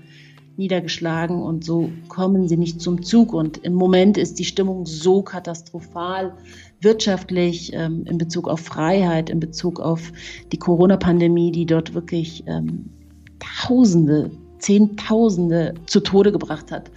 niedergeschlagen 0.57 1.43
und 1.43 1.65
so 1.65 1.91
kommen 2.07 2.47
sie 2.47 2.57
nicht 2.57 2.81
zum 2.81 3.03
Zug. 3.03 3.31
Und 3.33 3.57
im 3.59 3.73
Moment 3.73 4.17
ist 4.17 4.39
die 4.39 4.45
Stimmung 4.45 4.87
so 4.87 5.21
katastrophal 5.21 6.33
wirtschaftlich, 6.81 7.73
ähm, 7.73 8.05
in 8.05 8.17
Bezug 8.17 8.47
auf 8.47 8.61
Freiheit, 8.61 9.29
in 9.29 9.39
Bezug 9.39 9.79
auf 9.79 10.11
die 10.51 10.57
Corona-Pandemie, 10.57 11.51
die 11.51 11.65
dort 11.65 11.93
wirklich 11.93 12.43
ähm, 12.47 12.89
Tausende, 13.39 14.31
Zehntausende 14.59 15.73
zu 15.85 15.99
Tode 15.99 16.31
gebracht 16.31 16.71
hat, 16.71 16.89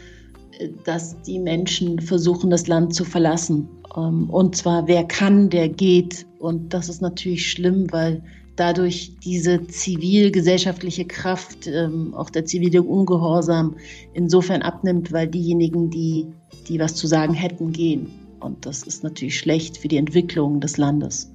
äh, 0.59 0.69
dass 0.85 1.21
die 1.23 1.39
Menschen 1.39 2.01
versuchen, 2.01 2.51
das 2.51 2.67
Land 2.67 2.95
zu 2.95 3.05
verlassen. 3.05 3.69
Ähm, 3.97 4.31
und 4.31 4.57
zwar, 4.57 4.87
wer 4.87 5.05
kann, 5.05 5.51
der 5.51 5.69
geht. 5.69 6.27
Und 6.39 6.73
das 6.73 6.89
ist 6.89 7.03
natürlich 7.03 7.51
schlimm, 7.51 7.87
weil 7.91 8.23
dadurch 8.59 9.13
diese 9.25 9.67
zivilgesellschaftliche 9.67 11.05
Kraft, 11.05 11.67
ähm, 11.67 12.15
auch 12.15 12.31
der 12.31 12.45
zivile 12.45 12.83
Ungehorsam 12.83 13.77
insofern 14.15 14.63
abnimmt, 14.63 15.13
weil 15.13 15.29
diejenigen, 15.29 15.91
die, 15.91 16.27
die 16.69 16.79
was 16.81 16.95
zu 16.95 17.07
sagen 17.07 17.35
hätten, 17.35 17.73
gehen. 17.73 18.11
Und 18.41 18.67
das 18.67 18.83
ist 18.83 19.03
natürlich 19.03 19.39
schlecht 19.39 19.79
für 19.79 19.89
die 19.89 19.97
Entwicklung 19.97 20.61
des 20.61 20.77
Landes. 20.77 21.31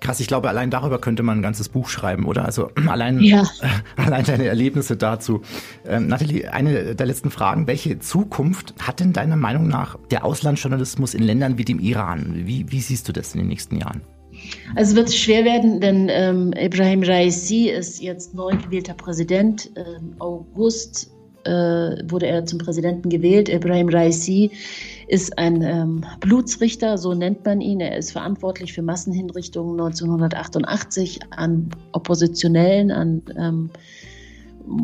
Krass, 0.00 0.18
ich 0.20 0.26
glaube, 0.26 0.48
allein 0.48 0.70
darüber 0.70 0.98
könnte 0.98 1.22
man 1.22 1.38
ein 1.38 1.42
ganzes 1.42 1.68
Buch 1.68 1.88
schreiben, 1.88 2.24
oder? 2.26 2.44
Also 2.44 2.70
allein, 2.88 3.20
ja. 3.20 3.42
äh, 3.60 3.68
allein 4.00 4.24
deine 4.24 4.46
Erlebnisse 4.46 4.96
dazu. 4.96 5.42
Ähm, 5.86 6.08
Nathalie, 6.08 6.50
eine 6.52 6.94
der 6.94 7.06
letzten 7.06 7.30
Fragen. 7.30 7.66
Welche 7.66 7.98
Zukunft 7.98 8.74
hat 8.80 9.00
denn 9.00 9.12
deiner 9.12 9.36
Meinung 9.36 9.68
nach 9.68 9.98
der 10.10 10.24
Auslandsjournalismus 10.24 11.14
in 11.14 11.22
Ländern 11.22 11.58
wie 11.58 11.64
dem 11.64 11.78
Iran? 11.78 12.42
Wie, 12.46 12.70
wie 12.70 12.80
siehst 12.80 13.08
du 13.08 13.12
das 13.12 13.34
in 13.34 13.40
den 13.40 13.48
nächsten 13.48 13.76
Jahren? 13.76 14.00
Also 14.74 14.96
wird 14.96 15.08
es 15.08 15.18
schwer 15.18 15.44
werden, 15.44 15.80
denn 15.80 16.08
ähm, 16.10 16.52
Ibrahim 16.56 17.02
Raisi 17.02 17.68
ist 17.68 18.00
jetzt 18.00 18.34
neu 18.34 18.56
gewählter 18.56 18.94
Präsident. 18.94 19.70
Ähm, 19.76 20.14
August 20.18 21.10
äh, 21.44 21.50
wurde 21.50 22.26
er 22.26 22.44
zum 22.46 22.58
Präsidenten 22.58 23.08
gewählt. 23.08 23.48
Ibrahim 23.48 23.88
Raisi 23.88 24.50
ist 25.10 25.36
ein 25.38 25.62
ähm, 25.62 26.04
Blutsrichter, 26.20 26.96
so 26.96 27.14
nennt 27.14 27.44
man 27.44 27.60
ihn. 27.60 27.80
Er 27.80 27.98
ist 27.98 28.12
verantwortlich 28.12 28.72
für 28.72 28.82
Massenhinrichtungen 28.82 29.72
1988 29.72 31.18
an 31.30 31.68
Oppositionellen, 31.90 32.92
an 32.92 33.22
ähm, 33.36 33.70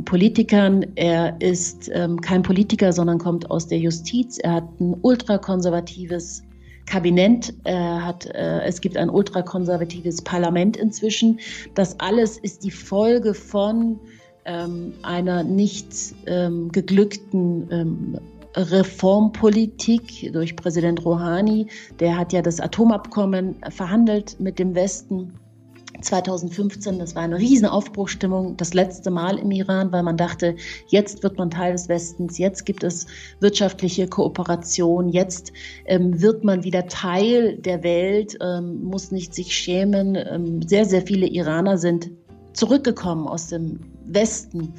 Politikern. 0.05 0.85
Er 0.97 1.41
ist 1.41 1.89
ähm, 1.95 2.21
kein 2.21 2.43
Politiker, 2.43 2.93
sondern 2.93 3.19
kommt 3.19 3.49
aus 3.53 3.69
der 3.69 3.79
Justiz. 3.79 4.39
Er 4.39 4.55
hat 4.55 4.81
ein 4.81 4.97
ultrakonservatives 5.03 6.43
Kabinett, 6.87 7.55
er 7.63 8.05
hat, 8.05 8.27
äh, 8.27 8.63
es 8.63 8.81
gibt 8.81 8.97
ein 8.97 9.11
ultrakonservatives 9.11 10.23
Parlament 10.23 10.77
inzwischen. 10.77 11.39
Das 11.75 11.99
alles 12.01 12.37
ist 12.39 12.65
die 12.65 12.71
Folge 12.73 13.33
von 13.33 14.01
ähm, 14.45 14.93
einer 15.03 15.45
nicht 15.45 15.89
ähm, 16.27 16.71
geglückten 16.73 17.69
ähm, 17.71 18.19
Reformpolitik 18.57 20.33
durch 20.33 20.57
Präsident 20.57 21.05
Rouhani. 21.05 21.69
Der 22.01 22.17
hat 22.17 22.33
ja 22.33 22.43
das 22.43 22.61
Atomabkommen 22.61 23.57
verhandelt 23.71 24.41
mit 24.41 24.59
dem 24.59 24.75
Westen. 24.75 25.35
2015, 26.03 26.99
das 26.99 27.15
war 27.15 27.23
eine 27.23 27.39
riesen 27.39 27.67
Aufbruchstimmung, 27.67 28.57
das 28.57 28.75
letzte 28.75 29.11
Mal 29.11 29.39
im 29.39 29.51
Iran, 29.51 29.93
weil 29.93 30.03
man 30.03 30.17
dachte, 30.17 30.57
jetzt 30.89 31.23
wird 31.23 31.39
man 31.39 31.51
Teil 31.51 31.73
des 31.73 31.89
Westens, 31.89 32.37
jetzt 32.39 32.67
gibt 32.67 32.85
es 32.85 33.07
wirtschaftliche 33.41 34.07
Kooperation, 34.07 35.09
jetzt 35.09 35.53
ähm, 35.87 36.21
wird 36.21 36.45
man 36.45 36.65
wieder 36.65 36.87
Teil 36.87 37.57
der 37.57 37.83
Welt, 37.83 38.37
ähm, 38.43 38.85
muss 38.85 39.11
nicht 39.11 39.35
sich 39.35 39.57
schämen. 39.57 40.17
Ähm, 40.17 40.61
sehr, 40.63 40.85
sehr 40.85 41.03
viele 41.03 41.27
Iraner 41.27 41.79
sind 41.79 42.11
zurückgekommen 42.53 43.27
aus 43.27 43.49
dem 43.49 43.81
Westen, 44.07 44.75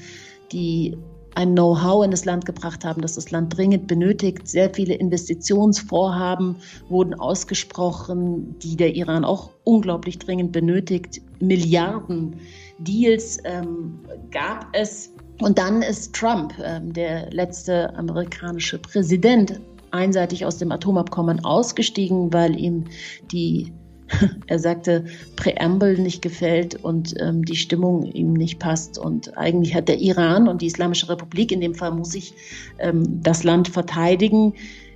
die 0.52 0.98
ein 1.38 1.52
Know-how 1.52 2.04
in 2.04 2.10
das 2.10 2.26
Land 2.26 2.48
gebracht 2.48 2.84
haben, 2.84 3.04
das 3.04 3.14
das 3.14 3.30
Land 3.30 3.56
dringend 3.56 3.86
benötigt. 3.86 4.48
Sehr 4.48 4.74
viele 4.74 4.96
Investitionsvorhaben 4.96 6.56
wurden 6.90 7.14
ausgesprochen, 7.14 8.58
die 8.58 8.76
der 8.76 8.96
Iran 8.96 9.24
auch 9.24 9.52
unglaublich 9.64 10.18
dringend 10.18 10.52
benötigt. 10.52 11.22
Milliarden 11.40 12.38
Deals 12.80 13.38
ähm, 13.44 14.00
gab 14.32 14.68
es. 14.74 15.14
Und 15.40 15.60
dann 15.60 15.84
ist 15.84 16.16
Trump, 16.16 16.56
ähm, 16.60 16.92
der 16.92 17.30
letzte 17.30 17.96
amerikanische 17.96 18.80
Präsident, 18.80 19.62
einseitig 19.92 20.44
aus 20.44 20.58
dem 20.58 20.72
Atomabkommen 20.72 21.46
ausgestiegen, 21.46 22.34
weil 22.34 22.60
ihm 22.60 22.86
die 23.32 23.72
er 24.48 24.60
sagte, 24.60 25.06
Präambel 25.36 25.98
nicht 25.98 26.22
gefällt 26.22 26.76
und 26.84 27.14
ähm, 27.20 27.44
die 27.46 27.56
Stimmung 27.56 28.04
ihm 28.04 28.34
nicht 28.34 28.60
passt. 28.60 28.98
Und 28.98 29.38
eigentlich 29.38 29.76
hat 29.76 29.88
der 29.88 30.00
Iran 30.00 30.48
und 30.48 30.62
die 30.62 30.68
Islamische 30.68 31.10
Republik, 31.10 31.52
in 31.52 31.62
dem 31.62 31.76
Fall 31.76 31.92
muss 31.92 32.16
ich 32.16 32.34
ähm, 32.80 33.22
das 33.22 33.44
Land 33.44 33.68
verteidigen, 33.68 34.54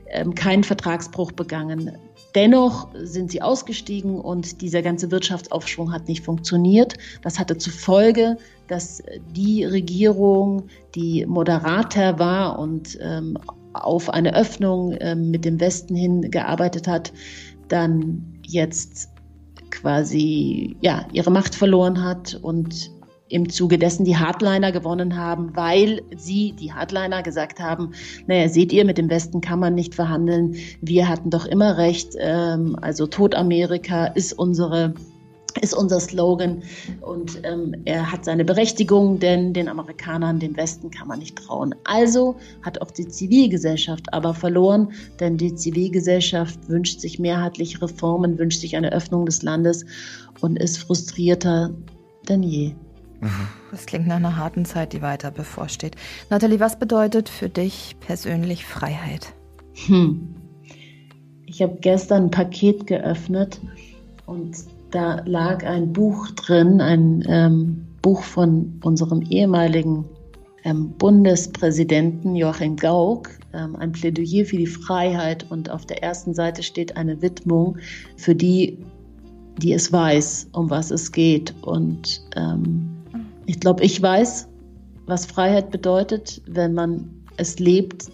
ähm, 0.10 0.36
keinen 0.36 0.64
Vertragsbruch 0.64 1.32
begangen. 1.32 1.92
Dennoch 2.36 2.88
sind 2.96 3.32
sie 3.32 3.42
ausgestiegen 3.42 4.20
und 4.20 4.62
dieser 4.62 4.82
ganze 4.82 5.12
Wirtschaftsaufschwung 5.12 5.92
hat 5.92 6.08
nicht 6.08 6.24
funktioniert. 6.24 6.94
Das 7.24 7.40
hatte 7.40 7.58
zur 7.58 7.74
Folge, 7.74 8.38
dass 8.68 9.04
die 9.36 9.66
Regierung, 9.66 10.68
die 10.96 11.26
moderater 11.26 12.20
war 12.20 12.58
und 12.58 12.98
ähm, 13.02 13.38
auf 13.74 14.10
eine 14.10 14.36
Öffnung 14.36 14.96
ähm, 15.00 15.32
mit 15.32 15.44
dem 15.44 15.60
Westen 15.60 15.96
hin 15.96 16.32
gearbeitet 16.32 16.88
hat, 16.88 17.12
dann 17.68 18.31
jetzt 18.48 19.10
quasi 19.70 20.76
ja, 20.82 21.06
ihre 21.14 21.32
Macht 21.32 21.56
verloren 21.56 22.04
hat 22.04 22.40
und 22.42 22.92
im 23.32 23.50
Zuge 23.50 23.78
dessen 23.78 24.04
die 24.04 24.18
Hardliner 24.18 24.72
gewonnen 24.72 25.16
haben, 25.16 25.56
weil 25.56 26.02
sie, 26.16 26.52
die 26.54 26.74
Hardliner, 26.74 27.24
gesagt 27.24 27.60
haben, 27.60 27.94
naja, 28.28 28.50
seht 28.50 28.74
ihr, 28.74 28.84
mit 28.84 28.98
dem 28.98 29.10
Westen 29.10 29.40
kann 29.40 29.60
man 29.60 29.74
nicht 29.74 29.96
verhandeln, 29.96 30.56
wir 30.82 31.08
hatten 31.08 31.30
doch 31.30 31.46
immer 31.46 31.78
recht, 31.78 32.14
ähm, 32.20 32.76
also 32.82 33.08
Tod 33.08 33.34
Amerika 33.34 34.06
ist 34.08 34.34
unsere 34.34 34.94
ist 35.60 35.74
unser 35.74 36.00
Slogan. 36.00 36.64
Und 37.02 37.42
ähm, 37.44 37.76
er 37.86 38.12
hat 38.12 38.26
seine 38.26 38.46
Berechtigung, 38.46 39.20
denn 39.20 39.54
den 39.54 39.68
Amerikanern, 39.68 40.40
dem 40.40 40.56
Westen 40.56 40.92
kann 40.92 41.08
man 41.08 41.20
nicht 41.20 41.38
trauen. 41.38 41.76
Also 41.84 42.38
hat 42.62 42.82
auch 42.82 42.92
die 42.92 43.08
Zivilgesellschaft 43.08 44.14
aber 44.14 44.34
verloren, 44.34 44.92
denn 45.20 45.38
die 45.38 45.56
Zivilgesellschaft 45.56 46.70
wünscht 46.70 47.00
sich 47.00 47.20
mehrheitlich 47.20 47.82
Reformen, 47.82 48.38
wünscht 48.38 48.62
sich 48.62 48.76
eine 48.76 48.92
Öffnung 48.92 49.26
des 49.26 49.42
Landes 49.42 49.86
und 50.42 50.58
ist 50.58 50.78
frustrierter 50.78 51.72
denn 52.30 52.44
je. 52.44 52.76
Das 53.70 53.86
klingt 53.86 54.08
nach 54.08 54.16
einer 54.16 54.36
harten 54.36 54.66
Zeit, 54.66 54.94
die 54.94 55.02
weiter 55.02 55.30
bevorsteht. 55.32 55.96
Nathalie, 56.30 56.60
was 56.60 56.80
bedeutet 56.80 57.30
für 57.30 57.50
dich 57.50 57.96
persönlich 58.00 58.66
Freiheit? 58.66 59.34
Hm. 59.86 60.36
Ich 61.46 61.62
habe 61.62 61.78
gestern 61.82 62.26
ein 62.26 62.32
Paket 62.32 62.88
geöffnet 62.88 63.60
und 64.26 64.56
da 64.92 65.22
lag 65.26 65.66
ein 65.66 65.92
Buch 65.94 66.30
drin, 66.32 66.82
ein 66.82 67.24
ähm, 67.28 67.88
Buch 68.02 68.24
von 68.24 68.80
unserem 68.84 69.22
ehemaligen 69.22 70.06
ähm, 70.64 70.92
Bundespräsidenten 70.98 72.36
Joachim 72.36 72.76
Gauck 72.76 73.30
ähm, 73.54 73.76
ein 73.76 73.92
Plädoyer 73.92 74.46
für 74.46 74.58
die 74.58 74.68
Freiheit 74.68 75.46
und 75.50 75.70
auf 75.70 75.86
der 75.86 76.04
ersten 76.04 76.34
Seite 76.34 76.64
steht 76.64 76.96
eine 76.98 77.22
Widmung 77.22 77.78
für 78.18 78.36
die, 78.36 78.78
die 79.58 79.74
es 79.74 79.92
weiß, 79.92 80.50
um 80.54 80.70
was 80.70 80.92
es 80.92 81.12
geht. 81.12 81.54
Und 81.62 82.22
ähm, 82.36 82.90
ich 83.46 83.60
glaube, 83.60 83.84
ich 83.84 84.02
weiß, 84.02 84.48
was 85.08 85.26
Freiheit 85.26 85.72
bedeutet, 85.72 86.42
wenn 86.48 86.74
man 86.74 87.10
es 87.38 87.60
lebt, 87.60 88.08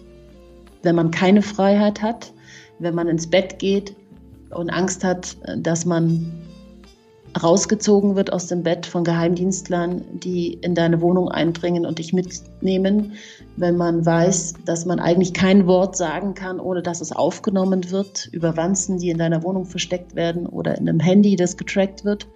wenn 0.82 0.96
man 0.96 1.10
keine 1.10 1.42
Freiheit 1.42 2.00
hat, 2.02 2.32
wenn 2.78 2.94
man 2.94 3.08
ins 3.08 3.26
Bett 3.26 3.58
geht 3.58 3.94
und 4.50 4.70
Angst 4.70 5.04
hat, 5.04 5.36
dass 5.58 5.84
man 5.84 6.32
rausgezogen 7.40 8.16
wird 8.16 8.32
aus 8.32 8.46
dem 8.46 8.62
Bett 8.62 8.86
von 8.86 9.04
Geheimdienstlern, 9.04 10.02
die 10.12 10.54
in 10.54 10.74
deine 10.74 11.00
Wohnung 11.00 11.28
eindringen 11.28 11.86
und 11.86 11.98
dich 11.98 12.12
mitnehmen, 12.12 13.12
wenn 13.56 13.76
man 13.76 14.04
weiß, 14.04 14.54
dass 14.64 14.86
man 14.86 15.00
eigentlich 15.00 15.34
kein 15.34 15.66
Wort 15.66 15.96
sagen 15.96 16.34
kann, 16.34 16.60
ohne 16.60 16.82
dass 16.82 17.00
es 17.00 17.12
aufgenommen 17.12 17.90
wird, 17.90 18.28
über 18.32 18.56
Wanzen, 18.56 18.98
die 18.98 19.10
in 19.10 19.18
deiner 19.18 19.42
Wohnung 19.42 19.66
versteckt 19.66 20.14
werden 20.14 20.46
oder 20.46 20.78
in 20.78 20.88
einem 20.88 21.00
Handy, 21.00 21.36
das 21.36 21.56
getrackt 21.56 22.04
wird. 22.04 22.26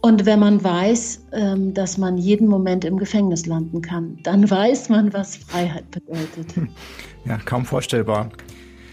Und 0.00 0.26
wenn 0.26 0.38
man 0.38 0.62
weiß, 0.62 1.24
ähm, 1.32 1.72
dass 1.72 1.96
man 1.96 2.18
jeden 2.18 2.46
Moment 2.46 2.84
im 2.84 2.98
Gefängnis 2.98 3.46
landen 3.46 3.80
kann, 3.80 4.18
dann 4.22 4.50
weiß 4.50 4.90
man, 4.90 5.12
was 5.14 5.36
Freiheit 5.36 5.90
bedeutet. 5.90 6.54
Hm. 6.56 6.68
Ja, 7.24 7.38
kaum 7.38 7.64
vorstellbar. 7.64 8.28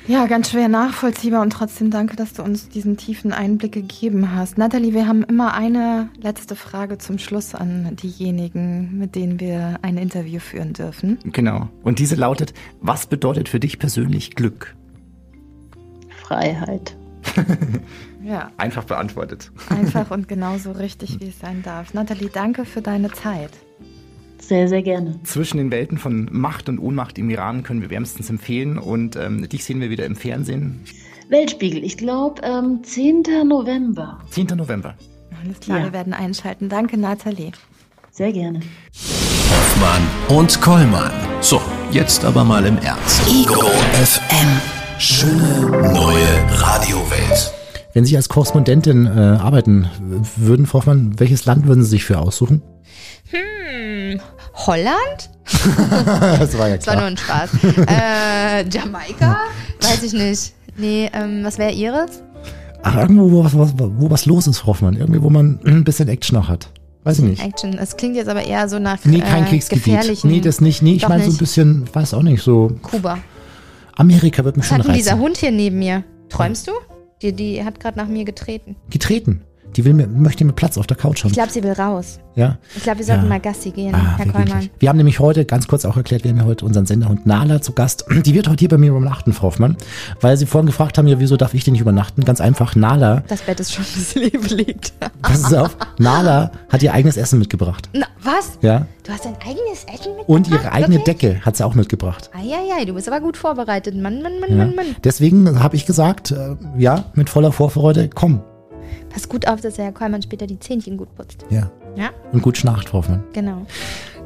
Ja, 0.08 0.26
ganz 0.26 0.49
schwer 0.49 0.68
nachvollziehbar 0.68 1.41
und 1.41 1.52
trotzdem 1.52 1.91
danke, 1.91 2.16
dass 2.16 2.34
du 2.34 2.41
uns 2.41 2.70
diesen 2.70 2.97
tiefen 2.97 3.34
Einblick 3.34 3.72
gegeben 3.72 4.36
hast. 4.36 4.58
Nathalie, 4.58 4.93
wir 4.93 5.08
haben 5.08 5.24
immer 5.24 5.54
eine 5.54 6.10
letzte 6.20 6.56
Frage 6.56 6.97
zum 6.97 7.20
Schluss 7.20 7.54
an 7.54 7.95
diejenigen, 7.95 8.97
mit 8.97 9.16
denen 9.16 9.39
wir 9.39 9.80
ein 9.84 9.97
Interview 9.97 10.39
führen 10.39 10.74
dürfen. 10.74 11.20
Genau. 11.26 11.70
Und 11.84 11.99
diese 11.99 12.16
lautet, 12.16 12.54
was 12.82 13.06
bedeutet 13.06 13.47
für 13.47 13.60
dich 13.60 13.78
persönlich 13.78 14.36
Glück? 14.36 14.76
Freiheit. 16.24 16.97
ja. 18.24 18.49
Einfach 18.58 18.86
beantwortet. 18.86 19.52
Einfach 19.70 20.10
und 20.12 20.28
genauso 20.28 20.72
richtig, 20.72 21.20
wie 21.20 21.30
es 21.30 21.39
sein 21.39 21.62
darf. 21.62 21.93
Nathalie, 21.93 22.30
danke 22.34 22.66
für 22.66 22.82
deine 22.82 23.12
Zeit. 23.12 23.52
Sehr, 24.42 24.68
sehr 24.68 24.82
gerne. 24.82 25.20
Zwischen 25.24 25.58
den 25.58 25.72
Welten 25.72 25.98
von 25.98 26.28
Macht 26.32 26.68
und 26.68 26.80
Ohnmacht 26.80 27.18
im 27.18 27.30
Iran 27.30 27.64
können 27.64 27.82
wir 27.82 27.89
wärmstens 27.89 28.30
empfehlen. 28.30 28.78
Und 28.78 29.16
ähm, 29.16 29.48
dich 29.48 29.64
sehen 29.64 29.80
wir 29.80 29.89
wieder 29.89 30.06
im 30.06 30.16
Fernsehen. 30.16 30.82
Weltspiegel, 31.30 31.84
ich 31.84 31.96
glaube 31.96 32.42
ähm, 32.44 32.84
10. 32.84 33.24
November. 33.48 34.20
10. 34.32 34.48
November. 34.58 34.96
Alles 35.42 35.60
klar, 35.60 35.80
ja. 35.80 35.86
wir 35.86 35.94
werden 35.94 36.14
einschalten. 36.14 36.68
Danke, 36.68 36.98
Nathalie. 36.98 37.52
Sehr 38.12 38.34
gerne. 38.34 38.60
Hoffmann 39.50 40.38
und 40.38 40.60
Kollmann. 40.60 41.12
So, 41.39 41.62
jetzt 41.92 42.26
aber 42.26 42.44
mal 42.44 42.66
im 42.66 42.78
Ernst. 42.80 43.22
Ego 43.30 43.62
FM. 43.62 44.48
Schöne 45.00 45.70
neue 45.94 46.28
Radiowelt. 46.60 47.54
Wenn 47.94 48.06
Sie 48.06 48.16
als 48.16 48.30
Korrespondentin 48.30 49.06
äh, 49.06 49.10
arbeiten 49.10 49.89
würden, 50.38 50.66
Frau 50.66 50.80
Hoffmann, 50.80 51.20
welches 51.20 51.46
Land 51.46 51.68
würden 51.68 51.84
Sie 51.84 51.89
sich 51.89 52.04
für 52.04 52.20
aussuchen? 52.20 52.62
Hm, 53.32 53.39
Holland? 54.54 55.30
das 56.39 56.58
war 56.58 56.70
ja 56.70 56.78
klar. 56.78 56.78
Das 56.78 56.88
war 56.88 56.95
nur 56.95 57.06
ein 57.06 57.18
Spaß. 57.18 57.49
äh, 57.88 58.70
Jamaika? 58.70 59.38
Weiß 59.82 60.04
ich 60.04 60.14
nicht. 60.14 60.54
Nee, 60.78 61.10
ähm, 61.14 61.43
was 61.43 61.58
wäre 61.58 61.72
Ihres? 61.72 62.24
Ach, 62.84 62.95
irgendwo, 62.97 63.32
wo 63.32 63.43
was, 63.43 63.54
wo 63.56 64.10
was 64.10 64.26
los 64.26 64.47
ist, 64.47 64.66
Hoffmann. 64.66 64.95
Irgendwie, 64.95 65.22
wo 65.22 65.30
man 65.30 65.60
ein 65.66 65.84
bisschen 65.84 66.08
Action 66.08 66.38
noch 66.38 66.49
hat. 66.49 66.70
Weiß 67.04 67.20
ich 67.20 67.26
nicht. 67.26 67.43
Action. 67.43 67.78
Es 67.78 67.97
klingt 67.97 68.16
jetzt 68.16 68.30
aber 68.30 68.43
eher 68.43 68.70
so 68.70 68.80
nach 68.80 68.99
Nee, 69.06 69.22
kein 69.22 69.43
äh, 69.45 69.47
Kriegsgebiet. 69.47 70.24
Nee, 70.24 70.39
das 70.39 70.62
nicht. 70.62 70.82
Nee, 70.82 70.93
ich 70.95 71.08
meine 71.08 71.24
so 71.24 71.32
ein 71.32 71.38
bisschen, 71.38 71.88
weiß 71.93 72.14
auch 72.14 72.22
nicht, 72.24 72.43
so. 72.43 72.72
Kuba. 72.82 73.18
Amerika 73.95 74.43
wird 74.43 74.58
mich 74.58 74.66
was 74.66 74.70
schon 74.70 74.78
reizen. 74.78 74.91
reizen. 74.91 75.04
dieser 75.04 75.18
Hund 75.18 75.38
hier 75.38 75.52
neben 75.52 75.80
mir? 75.80 76.04
Träumst 76.30 76.68
du? 76.68 76.72
Die, 77.22 77.34
die 77.34 77.64
hat 77.64 77.80
gerade 77.80 77.97
nach 77.97 78.08
mir 78.08 78.26
getreten. 78.26 78.76
Getreten? 78.89 79.41
Die 79.76 79.86
will 79.86 79.93
mir, 79.93 80.07
möchte 80.07 80.43
mir 80.45 80.53
Platz 80.53 80.78
auf 80.78 80.88
der 80.88 80.97
Couch 80.97 81.24
haben. 81.24 81.30
Ich 81.32 81.38
glaube, 81.38 81.51
sie 81.51 81.63
will 81.63 81.72
raus. 81.72 82.19
Ja. 82.36 82.57
Ich 82.76 82.84
glaube, 82.84 82.99
wir 82.99 83.05
sollten 83.05 83.24
Ja. 83.24 83.30
mal 83.30 83.39
Gassi 83.39 83.72
gehen, 83.72 83.93
Ah, 83.95 84.15
Herr 84.17 84.26
wir, 84.26 84.32
Kollmann. 84.34 84.69
wir 84.80 84.89
haben 84.89 84.97
nämlich 84.97 85.19
heute, 85.19 85.43
ganz 85.45 85.67
kurz 85.67 85.84
auch 85.86 85.97
erklärt, 85.97 86.24
wir 86.24 86.32
haben 86.32 86.38
ja 86.38 86.45
heute 86.45 86.65
unseren 86.65 86.86
Senderhund 86.86 87.26
Nala 87.26 87.61
zu 87.61 87.74
Gast. 87.74 88.05
Die 88.26 88.34
wird 88.34 88.47
heute 88.47 88.59
hier 88.59 88.69
bei 88.69 88.78
mir 88.78 88.91
übernachten, 88.91 89.34
Frau 89.34 89.47
Hoffmann. 89.47 89.76
Weil 90.22 90.38
Sie 90.38 90.45
vorhin 90.45 90.65
gefragt 90.67 90.97
haben, 90.97 91.07
ja, 91.07 91.19
wieso 91.19 91.36
darf 91.38 91.53
ich 91.53 91.63
denn 91.65 91.74
nicht 91.74 91.82
übernachten? 91.82 92.24
Ganz 92.24 92.39
einfach, 92.41 92.76
Nala, 92.76 93.24
Das 93.28 93.41
Bett 93.41 93.59
ist 93.59 93.74
schon 93.74 93.84
ein 94.22 94.30
bisschen 94.30 94.41
belegt. 94.41 94.93
pass 95.22 95.53
auf, 95.53 95.76
Nala 95.99 96.51
hat 96.69 96.84
ihr 96.84 96.93
eigenes 96.93 97.17
Essen 97.17 97.39
mitgebracht. 97.39 97.89
Na, 97.93 98.05
was? 98.24 98.57
Ja. 98.61 98.86
Du 99.03 99.11
hast 99.11 99.26
dein 99.26 99.36
eigenes 99.36 99.84
Essen 99.86 100.15
mitgebracht? 100.15 100.28
Und 100.30 100.47
ihre 100.49 100.72
eigene 100.72 100.95
Wirklich? 100.99 101.17
Decke 101.17 101.41
hat 101.45 101.57
sie 101.57 101.65
auch 101.65 101.76
mitgebracht. 101.76 102.30
Eieiei, 102.34 102.86
du 102.86 102.93
bist 102.93 103.07
aber 103.09 103.19
gut 103.19 103.36
vorbereitet. 103.38 103.95
Mann, 103.95 104.22
Mann, 104.22 104.39
Mann, 104.39 104.49
Ja. 104.51 104.55
Mann, 104.57 104.76
Mann. 104.76 104.86
Deswegen 105.03 105.61
habe 105.61 105.76
ich 105.76 105.86
gesagt, 105.86 106.32
äh, 106.32 106.55
ja, 106.78 107.05
mit 107.15 107.30
voller 107.30 107.51
Vorfreude, 107.51 108.09
komm. 108.13 108.41
Pass 109.10 109.28
gut 109.30 109.48
auf, 109.48 109.62
dass 109.62 109.76
der 109.76 109.86
Herr 109.86 109.92
Kollmann 109.92 110.22
später 110.22 110.48
die 110.48 110.60
Zähnchen 110.60 110.98
gut 110.98 111.14
putzt. 111.16 111.46
Ja. 111.50 111.70
Ja, 111.96 112.10
Und 112.32 112.42
gut 112.42 112.58
Schnarcht, 112.58 112.94
Hoffmann. 112.94 113.24
genau. 113.34 113.66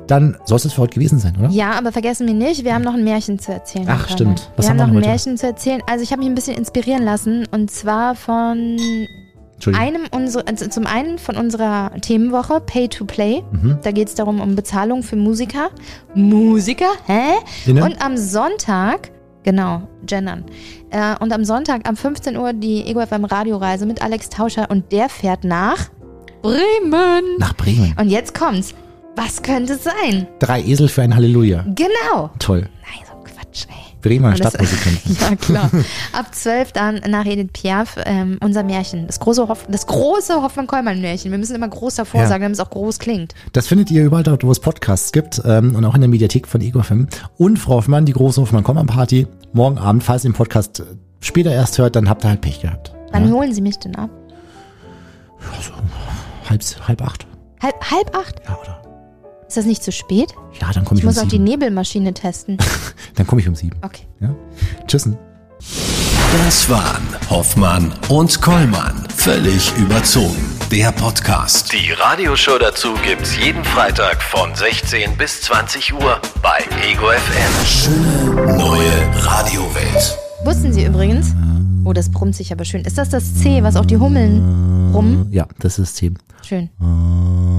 Dann 0.08 0.38
soll 0.46 0.58
es 0.58 0.64
das 0.64 0.74
für 0.74 0.82
heute 0.82 0.94
gewesen 0.94 1.18
sein, 1.18 1.36
oder? 1.40 1.50
Ja, 1.50 1.72
aber 1.72 1.92
vergessen 1.92 2.28
wir 2.28 2.36
nicht, 2.36 2.64
wir 2.64 2.76
haben 2.76 2.84
noch 2.84 2.94
ein 2.94 3.04
Märchen 3.04 3.40
zu 3.40 3.52
erzählen. 3.52 3.88
Ach, 3.90 4.08
stimmt. 4.08 4.52
Was 4.56 4.66
wir 4.66 4.70
haben 4.70 4.80
haben 4.82 4.90
noch 4.90 4.94
ein 4.94 4.98
heute? 4.98 5.08
Märchen 5.08 5.36
zu 5.38 5.48
erzählen. 5.48 5.82
Also 5.90 6.04
ich 6.04 6.12
habe 6.12 6.20
mich 6.22 6.30
ein 6.30 6.36
bisschen 6.36 6.56
inspirieren 6.56 7.04
lassen 7.04 7.48
und 7.52 7.72
zwar 7.72 8.14
von 8.14 8.78
einem 9.74 10.02
unserer, 10.12 10.48
also 10.48 10.68
zum 10.68 10.86
einen 10.86 11.18
von 11.18 11.38
unserer 11.38 11.92
Themenwoche 12.02 12.62
Pay 12.62 12.88
to 12.90 13.06
Play. 13.06 13.42
Mhm. 13.52 13.80
Da 13.82 13.92
geht 13.92 14.10
es 14.10 14.14
darum 14.14 14.42
um 14.42 14.56
Bezahlung 14.56 15.02
für 15.02 15.16
Musiker. 15.16 15.70
Musiker? 16.14 16.92
Hä? 17.08 17.32
Innen? 17.66 17.82
Und 17.82 18.00
am 18.00 18.16
Sonntag, 18.16 19.10
genau, 19.46 19.88
gendern. 20.06 20.44
Äh, 20.90 21.16
und 21.20 21.32
am 21.32 21.46
Sonntag 21.46 21.88
um 21.88 21.96
15 21.96 22.36
Uhr 22.36 22.52
die 22.52 22.86
Ego 22.86 23.06
FM 23.06 23.24
Radioreise 23.24 23.86
mit 23.86 24.02
Alex 24.02 24.28
Tauscher 24.30 24.70
und 24.70 24.92
der 24.92 25.08
fährt 25.08 25.46
nach 25.46 25.90
Bremen. 26.42 27.38
Nach 27.38 27.56
Bremen. 27.56 27.96
Und 27.98 28.10
jetzt 28.10 28.38
kommt's. 28.38 28.74
Was 29.16 29.42
könnte 29.42 29.74
es 29.74 29.84
sein? 29.86 30.28
Drei 30.40 30.62
Esel 30.62 30.90
für 30.90 31.02
ein 31.04 31.16
Halleluja. 31.16 31.64
Genau. 31.74 32.32
Toll. 32.40 32.68
Nein, 32.82 33.06
so 33.08 33.16
Quatsch, 33.24 33.66
ey. 33.70 33.85
Bremer 34.08 34.36
Stadtmusikanten. 34.36 35.18
Ja, 35.30 35.36
klar. 35.36 35.70
Ab 36.14 36.34
12 36.34 36.72
dann 36.74 37.02
nach 37.08 37.26
Edith 37.26 37.50
Piaf 37.54 37.96
ähm, 38.06 38.38
unser 38.44 38.64
Märchen. 38.64 39.08
Das 39.08 39.20
große, 39.20 39.48
Hoff 39.48 39.66
das 39.70 39.88
große 39.88 40.42
Hoffmann-Kollmann-Märchen. 40.42 41.32
Wir 41.32 41.38
müssen 41.38 41.56
immer 41.56 41.68
groß 41.68 41.96
davor 41.96 42.22
Ja. 42.22 42.28
sagen, 42.28 42.44
damit 42.44 42.56
es 42.58 42.60
auch 42.60 42.70
groß 42.70 43.00
klingt. 43.00 43.34
Das 43.54 43.68
findet 43.68 43.90
ihr 43.92 44.04
überall 44.06 44.24
dort, 44.24 44.44
wo 44.44 44.52
es 44.52 44.60
Podcasts 44.60 45.12
gibt 45.12 45.42
ähm, 45.46 45.76
und 45.76 45.84
auch 45.86 45.96
in 45.96 46.02
der 46.02 46.10
Mediathek 46.10 46.48
von 46.48 46.62
Ego 46.62 46.84
FM. 46.84 47.08
Und 47.38 47.58
Frau 47.58 47.76
Hoffmann, 47.76 48.06
die 48.06 48.14
große 48.14 48.42
Hoffmann-Kommern-Party, 48.42 49.28
morgen 49.54 49.78
Abend, 49.78 50.04
falls 50.04 50.24
ihr 50.24 50.30
den 50.32 50.36
Podcast 50.36 50.82
äh, 50.82 50.84
später 51.22 51.52
erst 51.52 51.78
hört, 51.78 51.96
dann 51.96 52.08
habt 52.10 52.24
ihr 52.26 52.30
halt 52.30 52.42
Pech 52.42 52.62
gehabt. 52.62 52.94
Wann 53.12 53.28
Ja? 53.28 53.34
holen 53.34 53.54
Sie 53.54 53.62
mich 53.62 53.78
denn 53.80 53.96
ab? 53.96 54.10
Halb, 56.50 56.62
halb 56.88 57.02
acht. 57.02 57.28
Halb, 57.62 57.76
halb 57.92 58.16
acht? 58.16 58.36
Ja, 58.48 58.58
oder? 58.62 58.82
Ist 59.48 59.58
das 59.58 59.66
nicht 59.66 59.84
zu 59.84 59.92
spät? 59.92 60.34
Ja, 60.60 60.72
dann 60.74 60.84
komme 60.86 61.00
Ich 61.00 61.04
ich, 61.04 61.08
um 61.08 61.14
muss 61.14 61.18
auch 61.20 61.24
die 61.24 61.32
sieben. 61.32 61.44
Nebelmaschine 61.44 62.14
testen. 62.14 62.58
Dann 63.16 63.28
komme 63.28 63.42
ich 63.42 63.48
um 63.48 63.56
sieben. 63.56 63.78
Okay. 63.82 64.04
Ja? 64.20 64.34
Tschüssen. 64.88 65.18
Das 66.46 66.70
waren 66.70 67.04
Hoffmann 67.30 67.94
und 68.10 68.42
Kollmann. 68.42 69.08
Völlig 69.16 69.72
überzogen. 69.78 70.52
Der 70.72 70.92
Podcast. 70.92 71.72
Die 71.72 71.92
Radioshow 71.92 72.58
dazu 72.60 72.94
gibt's 73.06 73.38
jeden 73.38 73.64
Freitag 73.64 74.22
von 74.22 74.54
16 74.56 75.16
bis 75.16 75.42
20 75.42 75.94
Uhr 75.94 76.20
bei 76.42 76.58
Ego 76.90 77.06
FM. 77.08 77.66
Schöne 77.66 78.58
neue 78.58 79.24
Radiowelt. 79.24 80.18
Wussten 80.44 80.74
Sie 80.74 80.84
übrigens, 80.86 81.34
oh, 81.86 81.94
das 81.94 82.10
brummt 82.10 82.36
sich 82.36 82.52
aber 82.52 82.66
schön. 82.66 82.82
Ist 82.84 82.98
das 82.98 83.10
das 83.10 83.36
C, 83.36 83.62
was 83.64 83.76
auch 83.76 83.86
die 83.86 83.98
Hummeln 83.98 84.92
rum? 84.94 85.28
Ja, 85.32 85.48
das 85.60 85.78
ist 85.80 85.94
Team. 85.96 86.16
Schön. 86.44 86.70
Äh, 86.82 87.55